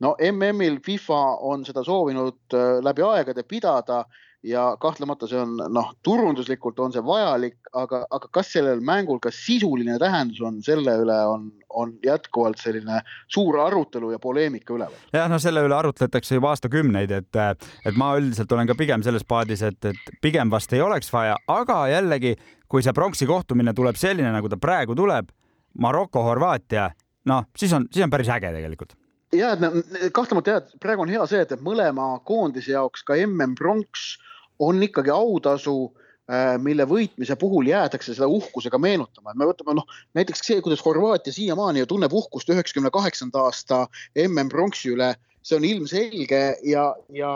no 0.00 0.14
MM-il 0.32 0.80
FIFA 0.84 1.20
on 1.52 1.64
seda 1.68 1.84
soovinud 1.84 2.56
äh, 2.56 2.80
läbi 2.84 3.04
aegade 3.04 3.44
pidada 3.44 4.04
ja 4.42 4.76
kahtlemata 4.80 5.28
see 5.28 5.38
on 5.40 5.56
noh, 5.72 5.90
turunduslikult 6.04 6.78
on 6.80 6.94
see 6.94 7.02
vajalik, 7.04 7.58
aga, 7.76 8.02
aga 8.10 8.28
kas 8.32 8.52
sellel 8.54 8.80
mängul 8.84 9.20
ka 9.22 9.32
sisuline 9.34 9.98
tähendus 10.00 10.40
on, 10.46 10.60
selle 10.64 10.94
üle 11.02 11.16
on, 11.28 11.50
on 11.76 11.92
jätkuvalt 12.04 12.60
selline 12.60 13.02
suur 13.28 13.60
arutelu 13.60 14.12
ja 14.14 14.20
poleemika 14.22 14.74
üleval. 14.74 14.96
jah, 15.12 15.28
no 15.30 15.38
selle 15.42 15.64
üle 15.66 15.76
arutletakse 15.76 16.38
juba 16.38 16.54
aastakümneid, 16.54 17.12
et, 17.12 17.40
et 17.84 18.00
ma 18.00 18.14
üldiselt 18.18 18.52
olen 18.56 18.70
ka 18.70 18.78
pigem 18.78 19.04
selles 19.06 19.26
paadis, 19.28 19.64
et, 19.66 19.92
et 19.92 20.16
pigem 20.24 20.52
vast 20.52 20.72
ei 20.72 20.80
oleks 20.84 21.12
vaja, 21.12 21.36
aga 21.48 21.82
jällegi, 21.92 22.36
kui 22.70 22.84
see 22.86 22.96
pronksi 22.96 23.28
kohtumine 23.28 23.76
tuleb 23.76 24.00
selline, 24.00 24.32
nagu 24.32 24.48
ta 24.48 24.60
praegu 24.60 24.96
tuleb, 24.96 25.28
Maroko-Horvaatia, 25.80 26.88
noh, 27.30 27.44
siis 27.56 27.72
on, 27.76 27.84
siis 27.92 28.02
on 28.06 28.10
päris 28.10 28.32
äge 28.32 28.50
tegelikult 28.56 28.96
ja 29.36 29.52
et 29.54 30.10
kahtlemata 30.16 30.56
jah, 30.56 30.64
et 30.64 30.80
praegu 30.82 31.04
on 31.04 31.12
hea 31.12 31.22
see, 31.30 31.44
et 31.44 31.62
mõlema 31.62 32.08
koondise 32.26 32.72
jaoks 32.72 33.04
ka 33.06 33.14
mm 33.20 33.54
pronks 33.58 34.16
on 34.60 34.82
ikkagi 34.84 35.10
autasu, 35.14 35.76
äh, 36.30 36.54
mille 36.62 36.84
võitmise 36.88 37.36
puhul 37.40 37.72
jäädakse 37.72 38.14
seda 38.14 38.28
uhkusega 38.28 38.78
meenutama, 38.78 39.32
et 39.32 39.40
me 39.40 39.48
võtame 39.48 39.74
noh, 39.78 39.88
näiteks 40.14 40.44
see, 40.46 40.60
kuidas 40.64 40.84
Horvaatia 40.84 41.32
siiamaani 41.32 41.84
ju 41.84 41.90
tunneb 41.94 42.12
uhkust 42.12 42.52
üheksakümne 42.52 42.92
kaheksanda 42.94 43.48
aasta 43.48 43.86
mm 44.14 44.52
pronksi 44.52 44.94
üle 44.94 45.14
see 45.42 45.56
on 45.56 45.64
ilmselge 45.64 46.40
ja, 46.62 46.84
ja, 47.08 47.32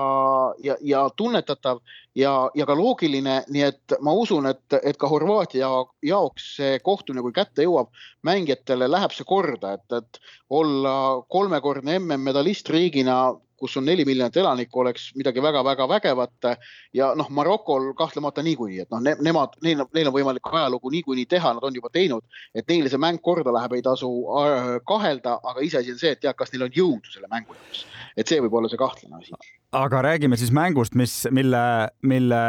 ja, 0.62 0.76
ja 0.80 1.04
tunnetatav 1.16 1.80
ja, 2.14 2.50
ja 2.54 2.66
ka 2.66 2.76
loogiline, 2.76 3.38
nii 3.48 3.64
et 3.64 3.94
ma 4.04 4.12
usun, 4.12 4.46
et, 4.50 4.76
et 4.82 4.98
ka 5.00 5.08
Horvaatia 5.08 5.70
jaoks 6.04 6.50
see 6.58 6.78
kohtumine, 6.84 7.24
kui 7.24 7.34
kätte 7.36 7.64
jõuab, 7.64 7.90
mängijatele 8.26 8.88
läheb 8.90 9.14
see 9.16 9.26
korda, 9.28 9.74
et, 9.78 9.96
et 9.96 10.20
olla 10.50 10.94
kolmekordne 11.32 11.98
MM-medalist 11.98 12.68
riigina 12.70 13.32
kus 13.64 13.78
on 13.80 13.86
neli 13.88 14.04
miljonit 14.04 14.36
elanikku, 14.36 14.82
oleks 14.82 15.06
midagi 15.16 15.40
väga-väga 15.42 15.86
vägevat. 15.88 16.48
ja 16.92 17.14
noh, 17.16 17.30
Marokol 17.30 17.94
kahtlemata 17.96 18.42
niikuinii, 18.44 18.82
et 18.84 18.90
noh 18.92 19.00
ne,, 19.00 19.14
nemad, 19.24 19.56
neil, 19.64 19.80
neil 19.96 20.10
on 20.10 20.16
võimalik 20.18 20.50
ajalugu 20.52 20.92
niikuinii 20.92 21.24
teha, 21.30 21.54
nad 21.56 21.64
on 21.64 21.78
juba 21.78 21.88
teinud, 21.94 22.26
et 22.54 22.68
neile 22.68 22.92
see 22.92 23.00
mäng 23.00 23.22
korda 23.24 23.54
läheb, 23.56 23.72
ei 23.78 23.84
tasu 23.86 24.10
äh, 24.42 24.68
kahelda, 24.88 25.38
aga 25.40 25.64
iseasi 25.64 25.94
on 25.94 26.02
see, 26.02 26.12
et 26.12 26.20
tead, 26.20 26.36
kas 26.36 26.52
neil 26.52 26.66
on 26.68 26.76
jõudu 26.76 27.14
selle 27.14 27.30
mängu 27.32 27.56
jaoks. 27.56 27.86
et 28.20 28.28
see 28.28 28.42
võib 28.44 28.58
olla 28.60 28.68
see 28.68 28.82
kahtlane 28.84 29.22
asi. 29.22 29.54
aga 29.80 30.04
räägime 30.10 30.36
siis 30.36 30.52
mängust, 30.52 30.98
mis, 31.00 31.16
mille, 31.32 31.64
mille 32.02 32.44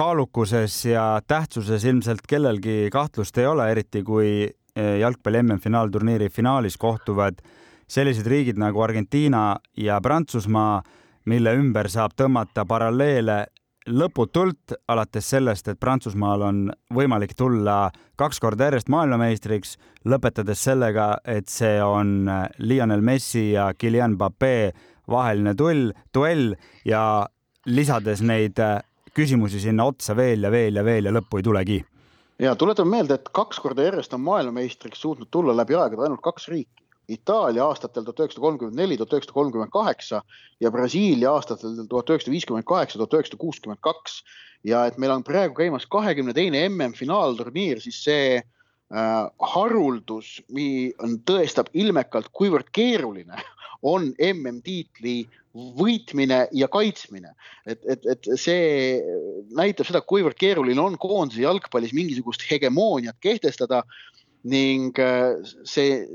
kaalukuses 0.00 0.84
ja 0.88 1.04
tähtsuses 1.28 1.84
ilmselt 1.84 2.24
kellelgi 2.28 2.88
kahtlust 2.92 3.36
ei 3.38 3.50
ole, 3.50 3.68
eriti 3.74 4.00
kui 4.06 4.30
eh, 4.48 4.94
jalgpalli 5.04 5.44
MM-finaalturniiri 5.44 6.32
finaalis 6.32 6.80
kohtuvad 6.80 7.44
sellised 7.90 8.26
riigid 8.30 8.58
nagu 8.60 8.82
Argentiina 8.84 9.56
ja 9.76 9.98
Prantsusmaa, 10.00 10.82
mille 11.26 11.54
ümber 11.58 11.90
saab 11.90 12.14
tõmmata 12.18 12.64
paralleele 12.68 13.44
lõputult, 13.90 14.74
alates 14.88 15.30
sellest, 15.32 15.68
et 15.68 15.80
Prantsusmaal 15.80 16.44
on 16.46 16.60
võimalik 16.94 17.32
tulla 17.36 17.90
kaks 18.20 18.40
korda 18.40 18.68
järjest 18.68 18.90
maailmameistriks, 18.92 19.76
lõpetades 20.06 20.62
sellega, 20.62 21.14
et 21.24 21.48
see 21.48 21.80
on 21.82 22.28
Lionel 22.58 23.02
Messi 23.02 23.50
ja 23.54 23.70
Kylian 23.74 24.14
Mbappe 24.14 24.72
vaheline 25.10 25.56
tull, 25.58 25.90
duell 26.14 26.54
ja 26.86 27.26
lisades 27.66 28.22
neid 28.22 28.60
küsimusi 29.16 29.60
sinna 29.60 29.88
otsa 29.90 30.14
veel 30.16 30.46
ja 30.46 30.52
veel 30.52 30.78
ja 30.78 30.84
veel 30.86 31.08
ja 31.08 31.14
lõppu 31.14 31.40
ei 31.40 31.46
tulegi. 31.46 31.80
ja 32.38 32.54
tuletame 32.56 32.96
meelde, 32.96 33.14
et 33.14 33.32
kaks 33.32 33.58
korda 33.60 33.82
järjest 33.88 34.14
on 34.14 34.22
maailmameistriks 34.24 35.00
suutnud 35.00 35.28
tulla 35.30 35.56
läbi 35.56 35.74
aegade 35.74 36.06
ainult 36.06 36.22
kaks 36.22 36.48
riiki. 36.48 36.79
Itaalia 37.10 37.64
aastatel 37.66 38.04
tuhat 38.06 38.22
üheksasada 38.22 38.44
kolmkümmend 38.44 38.78
neli, 38.78 38.96
tuhat 38.98 39.16
üheksasada 39.16 39.38
kolmkümmend 39.38 39.72
kaheksa 39.74 40.22
ja 40.62 40.70
Brasiilia 40.70 41.32
aastatel 41.34 41.82
tuhat 41.90 42.12
üheksasada 42.12 42.34
viiskümmend 42.36 42.68
kaheksa, 42.68 43.00
tuhat 43.00 43.18
üheksasada 43.18 43.42
kuuskümmend 43.42 43.82
kaks. 43.82 44.22
ja 44.64 44.84
et 44.86 44.98
meil 45.00 45.12
on 45.14 45.22
praegu 45.24 45.54
käimas 45.56 45.86
kahekümne 45.88 46.34
teine 46.36 46.66
MM-finaalturniir, 46.68 47.80
siis 47.80 48.02
see 48.04 48.24
äh, 48.36 49.30
haruldus 49.54 50.34
on, 51.00 51.14
tõestab 51.24 51.70
ilmekalt, 51.72 52.28
kuivõrd 52.36 52.68
keeruline 52.76 53.40
on 53.82 54.10
MM-tiitli 54.20 55.22
võitmine 55.54 56.44
ja 56.52 56.68
kaitsmine. 56.68 57.32
et, 57.66 57.80
et, 57.88 58.06
et 58.06 58.28
see 58.38 59.00
näitab 59.56 59.88
seda, 59.88 60.00
kuivõrd 60.00 60.38
keeruline 60.38 60.80
on 60.80 60.98
koondise 60.98 61.42
jalgpallis 61.42 61.94
mingisugust 61.96 62.44
hegemooniat 62.50 63.16
kehtestada 63.20 63.82
ning 64.42 64.96
äh, 64.98 65.36
see 65.68 66.06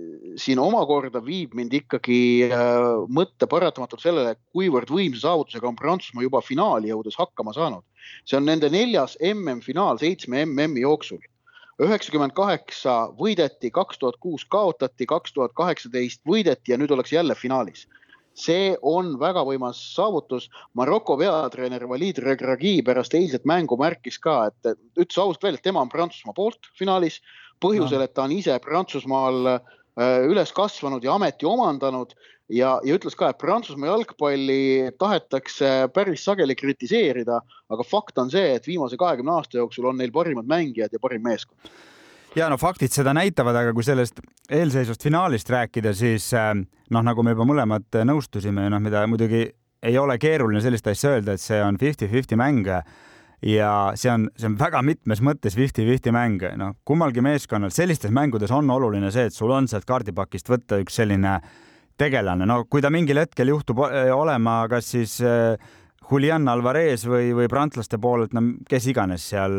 siin 0.41 0.59
omakorda 0.59 1.21
viib 1.21 1.53
mind 1.53 1.73
ikkagi 1.77 2.49
äh, 2.49 3.05
mõtte 3.13 3.45
paratamatult 3.49 4.01
sellele, 4.01 4.35
kuivõrd 4.55 4.89
võimsa 4.89 5.27
saavutusega 5.27 5.69
on 5.69 5.77
Prantsusmaa 5.77 6.25
juba 6.25 6.41
finaali 6.41 6.89
jõudes 6.89 7.17
hakkama 7.19 7.53
saanud. 7.53 7.83
see 8.25 8.37
on 8.37 8.45
nende 8.45 8.69
neljas 8.69 9.17
MM-finaal 9.21 10.01
seitsme 10.01 10.45
MM-i 10.45 10.81
jooksul. 10.81 11.21
üheksakümmend 11.81 12.33
kaheksa 12.33 13.11
võideti, 13.19 13.69
kaks 13.71 13.99
tuhat 13.99 14.15
kuus 14.19 14.45
kaotati, 14.45 15.05
kaks 15.05 15.33
tuhat 15.33 15.51
kaheksateist 15.53 16.21
võideti 16.25 16.71
ja 16.71 16.77
nüüd 16.77 16.91
ollakse 16.91 17.15
jälle 17.15 17.35
finaalis 17.35 17.85
see 18.35 18.75
on 18.83 19.15
väga 19.19 19.45
võimas 19.47 19.79
saavutus. 19.95 20.49
Maroko 20.75 21.15
peatreener 21.17 21.85
Walid 21.87 22.19
Regragui 22.23 22.81
pärast 22.83 23.15
eilset 23.15 23.45
mängu 23.47 23.77
märkis 23.79 24.19
ka, 24.19 24.51
et 24.51 24.75
ütles 24.99 25.17
ausalt 25.17 25.43
välja, 25.43 25.61
et 25.61 25.63
tema 25.63 25.81
on 25.81 25.89
Prantsusmaa 25.89 26.35
poolt 26.35 26.67
finaalis 26.77 27.21
põhjusel, 27.63 28.03
et 28.05 28.13
ta 28.13 28.25
on 28.25 28.33
ise 28.35 28.57
Prantsusmaal 28.63 29.51
äh, 29.55 29.65
üles 30.27 30.51
kasvanud 30.55 31.03
ja 31.03 31.15
ameti 31.15 31.47
omandanud 31.49 32.13
ja, 32.49 32.75
ja 32.83 32.97
ütles 32.97 33.17
ka, 33.17 33.31
et 33.31 33.41
Prantsusmaa 33.41 33.91
jalgpalli 33.93 34.91
tahetakse 34.99 35.89
päris 35.93 36.25
sageli 36.27 36.55
kritiseerida, 36.57 37.41
aga 37.69 37.87
fakt 37.87 38.21
on 38.21 38.31
see, 38.33 38.53
et 38.57 38.67
viimase 38.67 38.99
kahekümne 39.01 39.37
aasta 39.37 39.61
jooksul 39.61 39.89
on 39.91 39.99
neil 40.01 40.13
parimad 40.15 40.47
mängijad 40.49 40.93
ja 40.93 41.01
parim 41.01 41.23
meeskond. 41.25 41.73
ja 42.35 42.49
no 42.51 42.57
faktid 42.59 42.91
seda 42.91 43.13
näitavad, 43.15 43.55
aga 43.55 43.73
kui 43.73 43.83
sellest 43.83 44.19
eelseisvast 44.51 45.03
finaalist 45.03 45.49
rääkida, 45.49 45.93
siis 45.95 46.33
äh, 46.33 46.53
noh, 46.89 47.05
nagu 47.05 47.23
me 47.23 47.35
juba 47.35 47.47
mõlemad 47.47 48.01
nõustusime, 48.05 48.69
noh, 48.69 48.83
mida 48.83 49.05
muidugi 49.07 49.47
ei 49.85 49.97
ole 49.97 50.17
keeruline 50.17 50.61
sellist 50.63 50.87
asja 50.87 51.15
öelda, 51.15 51.35
et 51.35 51.43
see 51.43 51.59
on 51.61 51.77
fifty-fifty 51.77 52.37
mäng 52.39 52.67
ja 53.43 53.69
see 53.99 54.11
on, 54.11 54.29
see 54.37 54.49
on 54.49 54.57
väga 54.59 54.81
mitmes 54.85 55.21
mõttes 55.25 55.57
fifty-fifty 55.57 56.13
mäng, 56.15 56.43
noh, 56.59 56.75
kummalgi 56.87 57.23
meeskonnal 57.25 57.73
sellistes 57.73 58.13
mängudes 58.15 58.53
on 58.55 58.69
oluline 58.71 59.11
see, 59.13 59.29
et 59.29 59.35
sul 59.35 59.53
on 59.55 59.69
sealt 59.71 59.87
kaardipakist 59.89 60.49
võtta 60.51 60.79
üks 60.83 61.01
selline 61.01 61.39
tegelane, 61.99 62.47
no 62.47 62.63
kui 62.69 62.83
ta 62.83 62.91
mingil 62.91 63.21
hetkel 63.21 63.53
juhtub 63.53 63.85
eh, 63.87 64.11
olema, 64.11 64.63
kas 64.71 64.91
siis 64.95 65.17
äh, 65.23 65.55
Julian 66.05 66.45
Alvarez 66.47 67.05
või, 67.09 67.31
või 67.33 67.47
prantslaste 67.49 67.97
poolelt, 68.01 68.33
no 68.35 68.43
kes 68.69 68.85
iganes 68.91 69.25
seal, 69.31 69.55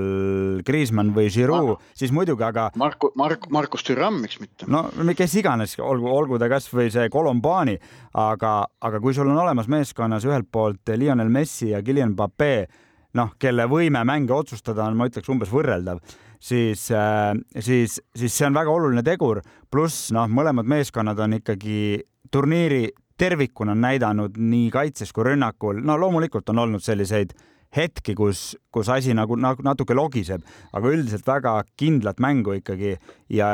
Griezmann 0.66 1.10
või 1.16 1.30
Giroud, 1.32 1.82
siis 1.96 2.12
muidugi, 2.14 2.44
aga. 2.46 2.68
Marku, 2.78 3.10
Mark, 3.18 3.48
Markus 3.50 3.86
Türam, 3.86 4.20
miks 4.22 4.38
mitte? 4.42 4.68
no 4.70 4.86
kes 5.16 5.34
iganes, 5.40 5.76
olgu, 5.82 6.10
olgu 6.12 6.38
ta 6.38 6.50
kasvõi 6.52 6.90
see 6.94 7.10
Colombani, 7.12 7.76
aga, 8.22 8.56
aga 8.80 9.02
kui 9.02 9.16
sul 9.16 9.30
on 9.32 9.42
olemas 9.42 9.70
meeskonnas 9.72 10.26
ühelt 10.28 10.50
poolt 10.52 10.94
Lionel 10.94 11.32
Messi 11.32 11.72
ja 11.72 11.82
Guillem 11.82 12.14
Pape 12.18 12.68
noh, 13.16 13.32
kelle 13.40 13.66
võime 13.70 14.02
mänge 14.06 14.34
otsustada 14.36 14.86
on, 14.86 14.96
ma 14.98 15.08
ütleks, 15.08 15.30
umbes 15.32 15.52
võrreldav, 15.52 16.02
siis 16.42 16.88
äh,, 16.94 17.32
siis, 17.58 17.98
siis 18.16 18.36
see 18.36 18.46
on 18.48 18.56
väga 18.56 18.72
oluline 18.72 19.04
tegur. 19.06 19.42
pluss 19.70 20.12
noh, 20.14 20.28
mõlemad 20.28 20.68
meeskonnad 20.68 21.18
on 21.20 21.40
ikkagi 21.40 22.04
turniiri 22.32 22.86
tervikuna 23.16 23.74
näidanud 23.74 24.36
nii 24.36 24.70
kaitses 24.70 25.12
kui 25.12 25.24
rünnakul, 25.30 25.80
no 25.84 25.96
loomulikult 25.98 26.48
on 26.52 26.64
olnud 26.66 26.84
selliseid 26.84 27.32
hetki, 27.76 28.14
kus, 28.16 28.54
kus 28.72 28.88
asi 28.92 29.12
nagu, 29.16 29.36
nagu 29.40 29.64
natuke 29.64 29.94
logiseb, 29.96 30.44
aga 30.72 30.92
üldiselt 30.92 31.26
väga 31.26 31.58
kindlat 31.76 32.20
mängu 32.22 32.54
ikkagi 32.60 32.94
ja 33.32 33.48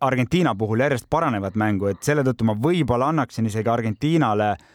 Argentiina 0.00 0.54
puhul 0.58 0.82
järjest 0.82 1.06
parenevat 1.12 1.56
mängu, 1.56 1.92
et 1.92 2.02
selle 2.04 2.24
tõttu 2.26 2.48
ma 2.48 2.56
võib-olla 2.58 3.12
annaksin 3.12 3.46
isegi 3.48 3.70
Argentiinale 3.72 4.50
äh, 4.56 4.66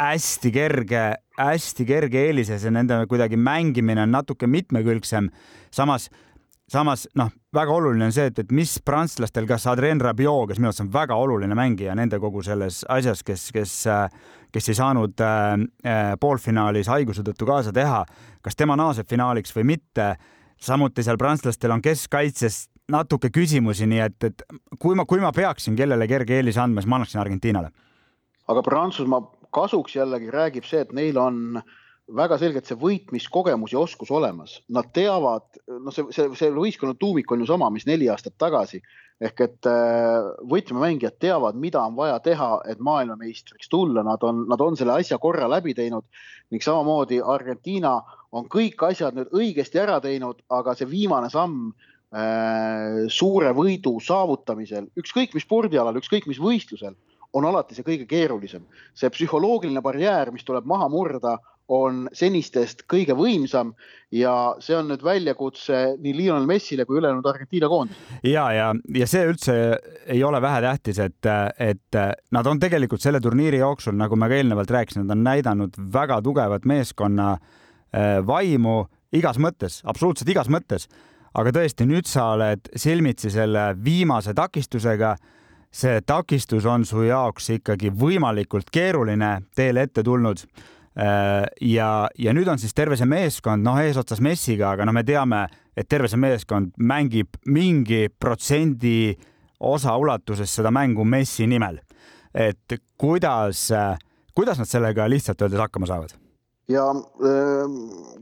hästi 0.00 0.50
kerge, 0.54 1.02
hästi 1.38 1.86
kerge 1.86 2.26
eelise, 2.28 2.58
see 2.58 2.72
nende 2.74 2.98
kuidagi 3.10 3.38
mängimine 3.38 4.02
on 4.02 4.14
natuke 4.14 4.46
mitmekülgsem. 4.50 5.30
samas, 5.70 6.08
samas 6.68 7.06
noh, 7.14 7.30
väga 7.54 7.72
oluline 7.72 8.08
on 8.08 8.12
see, 8.14 8.26
et, 8.30 8.38
et 8.38 8.52
mis 8.52 8.76
prantslastel, 8.84 9.46
kas 9.46 9.66
Adrien 9.70 10.00
Rabiot, 10.00 10.48
kes 10.50 10.58
minu 10.58 10.70
arust 10.70 10.82
on 10.82 10.92
väga 10.92 11.14
oluline 11.14 11.54
mängija 11.54 11.94
nende 11.94 12.18
kogu 12.18 12.42
selles 12.42 12.82
asjas, 12.88 13.22
kes, 13.22 13.48
kes, 13.54 13.74
kes 14.52 14.68
ei 14.68 14.78
saanud 14.78 15.22
äh, 15.22 16.14
poolfinaalis 16.20 16.90
haiguse 16.90 17.22
tõttu 17.26 17.46
kaasa 17.46 17.72
teha, 17.72 18.04
kas 18.42 18.58
tema 18.58 18.76
naaseb 18.76 19.08
finaaliks 19.10 19.54
või 19.56 19.74
mitte. 19.74 20.14
samuti 20.60 21.02
seal 21.02 21.18
prantslastel 21.18 21.70
on 21.70 21.82
keskkaitses 21.82 22.68
natuke 22.90 23.30
küsimusi, 23.30 23.86
nii 23.86 24.00
et, 24.00 24.24
et 24.24 24.42
kui 24.78 24.94
ma, 24.94 25.04
kui 25.04 25.20
ma 25.20 25.32
peaksin 25.32 25.76
kellele 25.76 26.06
kerge 26.08 26.36
eelise 26.36 26.60
andma, 26.60 26.80
siis 26.80 26.88
ma 26.88 26.96
annaksin 26.96 27.20
Argentiinale. 27.20 27.70
aga 28.48 28.62
Prantsusmaa 28.62 29.20
kasuks 29.54 29.96
jällegi 29.96 30.32
räägib 30.34 30.66
see, 30.68 30.82
et 30.84 30.92
neil 30.96 31.18
on 31.20 31.62
väga 32.12 32.36
selgelt 32.40 32.68
see 32.68 32.76
võitmiskogemus 32.76 33.72
ja 33.72 33.80
oskus 33.80 34.10
olemas. 34.12 34.58
Nad 34.72 34.90
teavad, 34.96 35.46
noh, 35.70 35.92
see, 35.94 36.04
see, 36.12 36.28
see 36.36 36.50
võistkonna 36.52 36.96
tuumik 37.00 37.32
on 37.32 37.40
ju 37.40 37.48
sama, 37.48 37.70
mis 37.72 37.86
neli 37.88 38.10
aastat 38.12 38.36
tagasi. 38.40 38.82
Ehk 39.24 39.40
et 39.40 39.68
äh, 39.70 40.26
võtmemängijad 40.50 41.16
teavad, 41.22 41.56
mida 41.60 41.80
on 41.86 41.96
vaja 41.96 42.18
teha, 42.20 42.50
et 42.68 42.82
maailmameistriks 42.84 43.70
tulla, 43.72 44.04
nad 44.04 44.26
on, 44.26 44.44
nad 44.50 44.60
on 44.60 44.76
selle 44.76 44.98
asja 44.98 45.18
korra 45.22 45.48
läbi 45.48 45.74
teinud. 45.78 46.04
Ning 46.52 46.64
samamoodi 46.64 47.22
Argentiina 47.24 47.96
on 48.34 48.50
kõik 48.52 48.84
asjad 48.90 49.16
nüüd 49.16 49.32
õigesti 49.32 49.80
ära 49.80 49.96
teinud, 50.04 50.42
aga 50.52 50.74
see 50.76 50.90
viimane 50.90 51.30
samm 51.32 51.70
äh, 51.70 53.06
suure 53.08 53.54
võidu 53.56 53.96
saavutamisel, 54.04 54.90
ükskõik 55.00 55.38
mis 55.38 55.46
spordialal, 55.46 56.02
ükskõik 56.02 56.28
mis 56.28 56.42
võistlusel 56.42 56.98
on 57.34 57.48
alati 57.48 57.74
see 57.74 57.86
kõige 57.86 58.06
keerulisem. 58.10 58.62
see 58.94 59.10
psühholoogiline 59.10 59.82
barjäär, 59.82 60.30
mis 60.32 60.44
tuleb 60.46 60.66
maha 60.70 60.88
murda, 60.88 61.38
on 61.72 62.04
senistest 62.12 62.82
kõige 62.90 63.14
võimsam 63.16 63.70
ja 64.12 64.54
see 64.60 64.76
on 64.76 64.90
nüüd 64.90 65.04
väljakutse 65.04 65.78
nii 65.96 66.12
Lionel 66.16 66.44
Messile 66.48 66.84
kui 66.84 66.98
ülejäänud 67.00 67.24
Argentiina 67.26 67.70
koondisele. 67.72 68.18
ja, 68.28 68.44
ja, 68.52 68.66
ja 68.94 69.06
see 69.08 69.24
üldse 69.30 69.54
ei 70.06 70.20
ole 70.24 70.42
vähetähtis, 70.44 71.00
et, 71.00 71.30
et 71.58 72.00
nad 72.36 72.50
on 72.50 72.60
tegelikult 72.60 73.00
selle 73.00 73.20
turniiri 73.24 73.62
jooksul, 73.62 73.96
nagu 73.96 74.16
ma 74.16 74.28
ka 74.28 74.36
eelnevalt 74.36 74.70
rääkisin, 74.76 75.06
nad 75.06 75.16
on 75.16 75.24
näidanud 75.24 75.80
väga 75.94 76.20
tugevat 76.22 76.68
meeskonna 76.68 77.32
äh, 77.32 78.20
vaimu 78.26 78.82
igas 79.16 79.40
mõttes, 79.40 79.80
absoluutselt 79.88 80.28
igas 80.28 80.52
mõttes. 80.52 80.88
aga 81.34 81.50
tõesti, 81.50 81.86
nüüd 81.88 82.06
sa 82.06 82.28
oled 82.36 82.68
silmitsi 82.76 83.30
selle 83.32 83.72
viimase 83.84 84.34
takistusega 84.34 85.16
see 85.74 86.00
takistus 86.06 86.66
on 86.70 86.84
su 86.86 87.02
jaoks 87.02 87.50
ikkagi 87.56 87.90
võimalikult 87.90 88.70
keeruline 88.72 89.40
teele 89.56 89.88
ette 89.88 90.04
tulnud. 90.06 90.44
Äh, 90.94 91.42
ja, 91.66 92.06
ja 92.18 92.34
nüüd 92.36 92.48
on 92.48 92.60
siis 92.62 92.74
terve 92.76 92.96
see 92.96 93.08
meeskond, 93.10 93.64
noh, 93.66 93.80
eesotsas 93.82 94.22
Messiga, 94.22 94.70
aga 94.76 94.86
no 94.86 94.94
me 94.94 95.02
teame, 95.06 95.48
et 95.74 95.88
terve 95.90 96.06
see 96.10 96.20
meeskond 96.22 96.76
mängib 96.78 97.40
mingi 97.50 98.06
protsendi 98.08 99.14
osa 99.64 99.96
ulatuses 99.98 100.54
seda 100.54 100.70
mängu 100.74 101.04
Messi 101.04 101.48
nimel. 101.50 101.80
et 102.34 102.74
kuidas, 102.98 103.68
kuidas 104.34 104.58
nad 104.58 104.66
sellega 104.66 105.06
lihtsalt 105.06 105.42
öeldes 105.42 105.60
hakkama 105.60 105.86
saavad? 105.86 106.14
ja 106.68 106.86
ähm, 106.90 107.74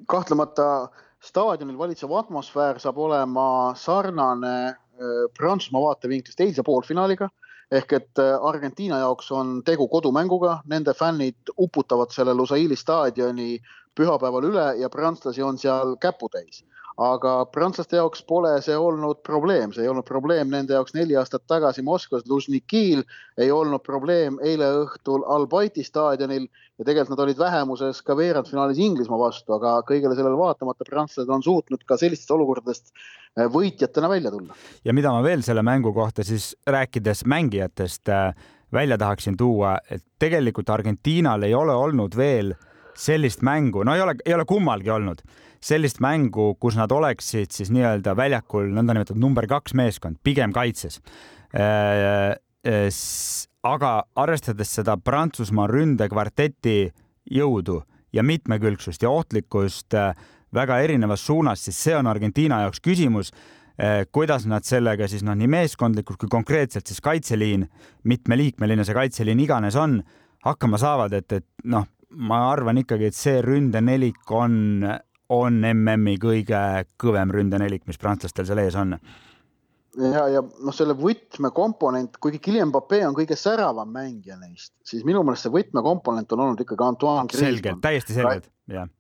kahtlemata 0.09 0.89
staadionil 1.23 1.79
valitsev 1.79 2.13
atmosfäär 2.13 2.81
saab 2.83 2.99
olema 2.99 3.75
sarnane 3.79 4.57
äh, 4.69 4.77
Prantsusmaa 5.39 5.83
vaatevinklist 5.83 6.41
eilse 6.41 6.63
poolfinaaliga 6.67 7.29
ehk 7.73 7.93
et 7.97 8.21
äh, 8.21 8.35
Argentiina 8.49 8.99
jaoks 9.01 9.31
on 9.33 9.63
tegu 9.65 9.89
kodumänguga, 9.89 10.59
nende 10.69 10.95
fännid 10.95 11.55
uputavad 11.59 12.13
selle 12.13 12.35
Lusaili 12.35 12.77
staadioni 12.77 13.57
pühapäeval 13.97 14.49
üle 14.51 14.67
ja 14.81 14.91
prantslasi 14.93 15.43
on 15.43 15.59
seal 15.59 15.97
käputäis 16.01 16.65
aga 17.01 17.35
prantslaste 17.53 17.97
jaoks 17.97 18.23
pole 18.29 18.53
see 18.65 18.77
olnud 18.77 19.23
probleem, 19.25 19.73
see 19.73 19.87
ei 19.87 19.91
olnud 19.91 20.07
probleem 20.09 20.51
nende 20.53 20.77
jaoks 20.77 20.95
neli 20.97 21.17
aastat 21.17 21.45
tagasi 21.49 21.83
Moskvas. 21.83 22.27
Lužnikil, 22.29 23.03
ei 23.41 23.51
olnud 23.51 23.83
probleem 23.85 24.39
eile 24.45 24.69
õhtul 24.83 25.25
Albaiti 25.25 25.85
staadionil 25.85 26.47
ja 26.79 26.85
tegelikult 26.85 27.15
nad 27.15 27.25
olid 27.25 27.41
vähemuses 27.41 28.03
ka 28.05 28.17
veerandfinaalis 28.17 28.81
Inglismaa 28.83 29.21
vastu, 29.21 29.57
aga 29.57 29.79
kõigele 29.89 30.17
sellele 30.19 30.39
vaatamata 30.39 30.87
prantslased 30.89 31.31
on 31.33 31.45
suutnud 31.45 31.85
ka 31.89 31.99
sellistest 32.01 32.33
olukordadest 32.35 32.91
eh, 32.93 33.47
võitjatena 33.47 34.11
välja 34.13 34.33
tulla. 34.35 34.57
ja 34.85 34.93
mida 34.93 35.13
ma 35.13 35.23
veel 35.25 35.45
selle 35.47 35.63
mängu 35.63 35.95
kohta 35.97 36.25
siis 36.25 36.53
rääkides 36.67 37.25
mängijatest 37.25 38.09
eh, 38.09 38.35
välja 38.73 38.99
tahaksin 38.99 39.37
tuua, 39.37 39.79
et 39.91 40.05
tegelikult 40.19 40.71
Argentiinal 40.71 41.43
ei 41.43 41.55
ole 41.55 41.75
olnud 41.77 42.17
veel 42.17 42.55
sellist 42.97 43.43
mängu, 43.43 43.85
no 43.85 43.95
ei 43.95 44.01
ole, 44.05 44.17
ei 44.25 44.35
ole 44.35 44.45
kummalgi 44.49 44.91
olnud 44.91 45.23
sellist 45.63 46.01
mängu, 46.03 46.53
kus 46.61 46.77
nad 46.79 46.93
oleksid 46.93 47.55
siis 47.55 47.71
nii-öelda 47.75 48.17
väljakul 48.19 48.71
nõndanimetatud 48.75 49.21
number 49.23 49.47
kaks 49.51 49.77
meeskond, 49.79 50.19
pigem 50.27 50.55
kaitses. 50.55 50.99
Äh, 51.55 52.35
äh, 52.67 52.89
aga 53.63 53.95
arvestades 54.19 54.75
seda 54.79 54.97
Prantsusmaa 54.99 55.69
ründekvarteti 55.71 56.77
jõudu 57.31 57.83
ja 58.13 58.25
mitmekülgsust 58.27 59.05
ja 59.07 59.13
ohtlikkust 59.13 59.95
äh, 59.95 60.17
väga 60.53 60.81
erinevas 60.85 61.23
suunas, 61.27 61.63
siis 61.65 61.79
see 61.79 61.97
on 61.97 62.11
Argentiina 62.11 62.65
jaoks 62.67 62.83
küsimus 62.83 63.33
kuidas 64.13 64.45
nad 64.47 64.67
sellega 64.69 65.07
siis 65.09 65.23
noh, 65.25 65.33
nii 65.35 65.49
meeskondlikult 65.49 66.19
kui 66.21 66.29
konkreetselt 66.31 66.87
siis 66.87 67.01
kaitseliin, 67.03 67.65
mitmeliikmeline 68.05 68.85
see 68.85 68.95
kaitseliin 68.95 69.41
iganes 69.43 69.79
on, 69.81 69.97
hakkama 70.45 70.79
saavad, 70.79 71.17
et, 71.17 71.33
et 71.33 71.47
noh, 71.73 71.87
ma 72.29 72.43
arvan 72.51 72.83
ikkagi, 72.83 73.09
et 73.09 73.17
see 73.17 73.41
ründenelik 73.43 74.31
on 74.31 74.85
on 75.33 75.61
MM-i 75.73 76.17
kõige 76.21 76.63
kõvem 77.01 77.33
ründenelik, 77.35 77.85
mis 77.89 78.01
prantslastel 78.01 78.49
seal 78.49 78.63
ees 78.63 78.77
on. 78.79 78.97
ja, 79.99 80.25
ja 80.37 80.43
noh, 80.43 80.75
selle 80.77 80.97
võtmekomponent, 80.99 82.19
kuigi 82.23 82.41
Guillem 82.45 82.73
Pape 82.75 83.03
on 83.07 83.17
kõige 83.17 83.37
säravam 83.39 83.93
mängija 83.93 84.39
neist, 84.41 84.75
siis 84.87 85.05
minu 85.09 85.25
meelest 85.27 85.49
see 85.49 85.55
võtmekomponent 85.55 86.33
on 86.33 86.47
olnud 86.47 86.65
ikkagi 86.65 86.89
Antoine 86.89 87.29
Griezmann. 87.29 87.55
selgelt, 87.55 87.85
täiesti 87.85 88.17
selgelt, 88.17 88.51
jah. 88.73 88.91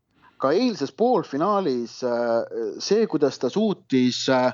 ka 0.42 0.52
eilses 0.56 0.92
poolfinaalis 0.92 2.00
äh, 2.08 2.38
see, 2.82 3.06
kuidas 3.10 3.40
ta 3.40 3.52
suutis 3.52 4.24
äh, 4.32 4.52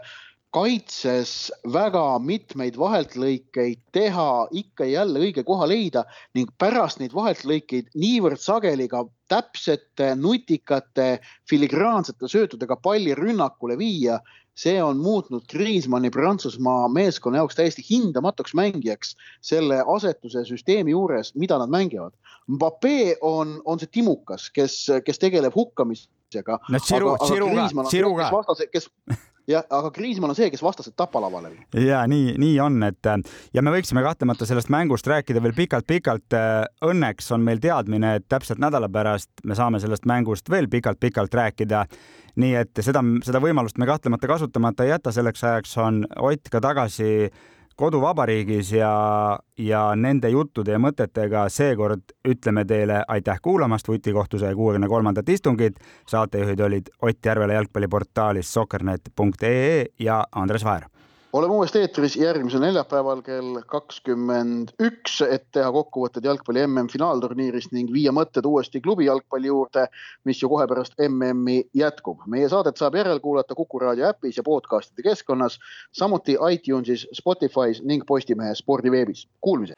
kaitses 0.54 1.52
väga 1.72 2.18
mitmeid 2.24 2.78
vaheltlõikeid 2.80 3.82
teha, 3.92 4.48
ikka 4.50 4.86
ja 4.88 5.02
jälle 5.02 5.20
õige 5.26 5.44
koha 5.44 5.68
leida 5.68 6.04
ning 6.34 6.50
pärast 6.58 7.02
neid 7.02 7.12
vaheltlõikeid 7.16 7.92
niivõrd 7.94 8.40
sageli 8.40 8.88
ka 8.88 9.04
täpsete, 9.28 10.14
nutikate, 10.16 11.18
filigraansete 11.50 12.30
söötudega 12.32 12.78
palli 12.80 13.14
rünnakule 13.18 13.76
viia 13.78 14.22
see 14.58 14.82
on 14.82 14.98
muutnud 14.98 15.44
Kriismanni 15.50 16.10
Prantsusmaa 16.10 16.88
meeskonna 16.90 17.38
jaoks 17.38 17.54
täiesti 17.58 17.84
hindamatuks 17.90 18.56
mängijaks 18.58 19.14
selle 19.44 19.82
asetuse 19.86 20.42
süsteemi 20.48 20.90
juures, 20.90 21.30
mida 21.38 21.60
nad 21.62 21.70
mängivad. 21.70 22.16
Mbappe 22.50 23.16
on, 23.20 23.60
on 23.64 23.78
see 23.78 23.90
timukas, 24.00 24.48
kes, 24.54 24.80
kes 25.04 25.22
tegeleb 25.22 25.54
hukkamisega. 25.54 26.58
no 26.68 26.82
Siru, 26.82 27.14
Siru 27.28 27.52
ka, 27.54 27.84
Siru 27.92 28.14
ka. 28.18 28.30
kes 28.72 28.90
jah, 29.48 29.64
aga 29.70 29.90
Kriismann 29.94 30.32
on 30.32 30.38
see, 30.38 30.50
kes 30.52 30.62
vastased 30.62 30.94
tapalavale 30.98 31.50
viib. 31.52 31.80
ja 31.84 32.02
nii, 32.10 32.34
nii 32.40 32.54
on, 32.62 32.82
et 32.86 33.10
ja 33.54 33.64
me 33.64 33.72
võiksime 33.74 34.02
kahtlemata 34.04 34.46
sellest 34.48 34.70
mängust 34.72 35.08
rääkida 35.08 35.42
veel 35.42 35.56
pikalt-pikalt. 35.56 36.38
Õnneks 36.84 37.32
on 37.34 37.44
meil 37.46 37.60
teadmine, 37.62 38.14
et 38.18 38.28
täpselt 38.28 38.60
nädala 38.62 38.90
pärast 38.92 39.30
me 39.44 39.56
saame 39.58 39.80
sellest 39.82 40.06
mängust 40.08 40.50
veel 40.50 40.68
pikalt-pikalt 40.70 41.34
rääkida. 41.34 41.86
nii 42.38 42.54
et 42.54 42.78
seda, 42.86 43.00
seda 43.26 43.40
võimalust 43.42 43.78
me 43.82 43.86
kahtlemata 43.86 44.28
kasutamata 44.30 44.84
ei 44.84 44.92
jäta, 44.92 45.12
selleks 45.12 45.44
ajaks 45.44 45.78
on 45.82 46.04
Ott 46.22 46.48
ka 46.52 46.60
tagasi 46.60 47.30
koduvabariigis 47.78 48.72
ja, 48.72 49.38
ja 49.58 49.82
nende 49.96 50.28
juttude 50.34 50.74
ja 50.74 50.80
mõtetega 50.82 51.44
seekord 51.52 52.10
ütleme 52.26 52.64
teile 52.66 53.04
aitäh 53.08 53.38
kuulamast 53.42 53.88
vutikohtu 53.88 54.38
saja 54.42 54.56
kuuekümne 54.58 54.88
kolmandat 54.88 55.28
istungit. 55.28 55.78
saatejuhid 56.06 56.60
olid 56.60 56.90
Ott 57.02 57.26
Järvela 57.26 57.52
jalgpalliportaalist 57.52 58.50
soccernet.ee 58.50 59.86
ja 59.98 60.24
Andres 60.32 60.64
Vaher 60.64 60.97
oleme 61.32 61.54
uuesti 61.54 61.78
eetris 61.78 62.16
järgmisel 62.16 62.60
neljapäeval 62.60 63.20
kell 63.22 63.60
kakskümmend 63.66 64.72
üks, 64.82 65.20
et 65.28 65.44
teha 65.52 65.68
kokkuvõtted 65.72 66.24
jalgpalli 66.24 66.64
MM-finaalturniirist 66.66 67.74
ning 67.76 67.92
viia 67.92 68.12
mõtted 68.16 68.46
uuesti 68.48 68.80
klubi 68.80 69.08
jalgpalli 69.08 69.50
juurde, 69.50 69.86
mis 70.24 70.40
ju 70.42 70.48
kohe 70.48 70.66
pärast 70.66 70.96
MM-i 71.08 71.62
jätkub. 71.74 72.24
meie 72.26 72.48
saadet 72.48 72.76
saab 72.76 72.96
järelkuulata 72.96 73.54
Kuku 73.54 73.78
raadio 73.78 74.08
äpis 74.08 74.36
ja 74.36 74.42
podcast'ide 74.42 75.02
keskkonnas, 75.02 75.58
samuti 75.92 76.38
iTunesis, 76.52 77.06
Spotify's 77.12 77.84
ning 77.84 78.06
Postimehe 78.06 78.54
spordiveebis. 78.54 79.28
Kuulmiseni. 79.40 79.76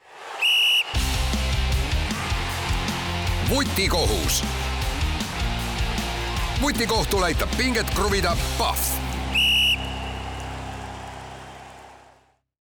vutikohus. 3.50 4.44
vutikohtul 6.62 7.22
aitab 7.22 7.48
pinget 7.58 7.86
kruvida 7.94 8.36
Pahv 8.58 8.99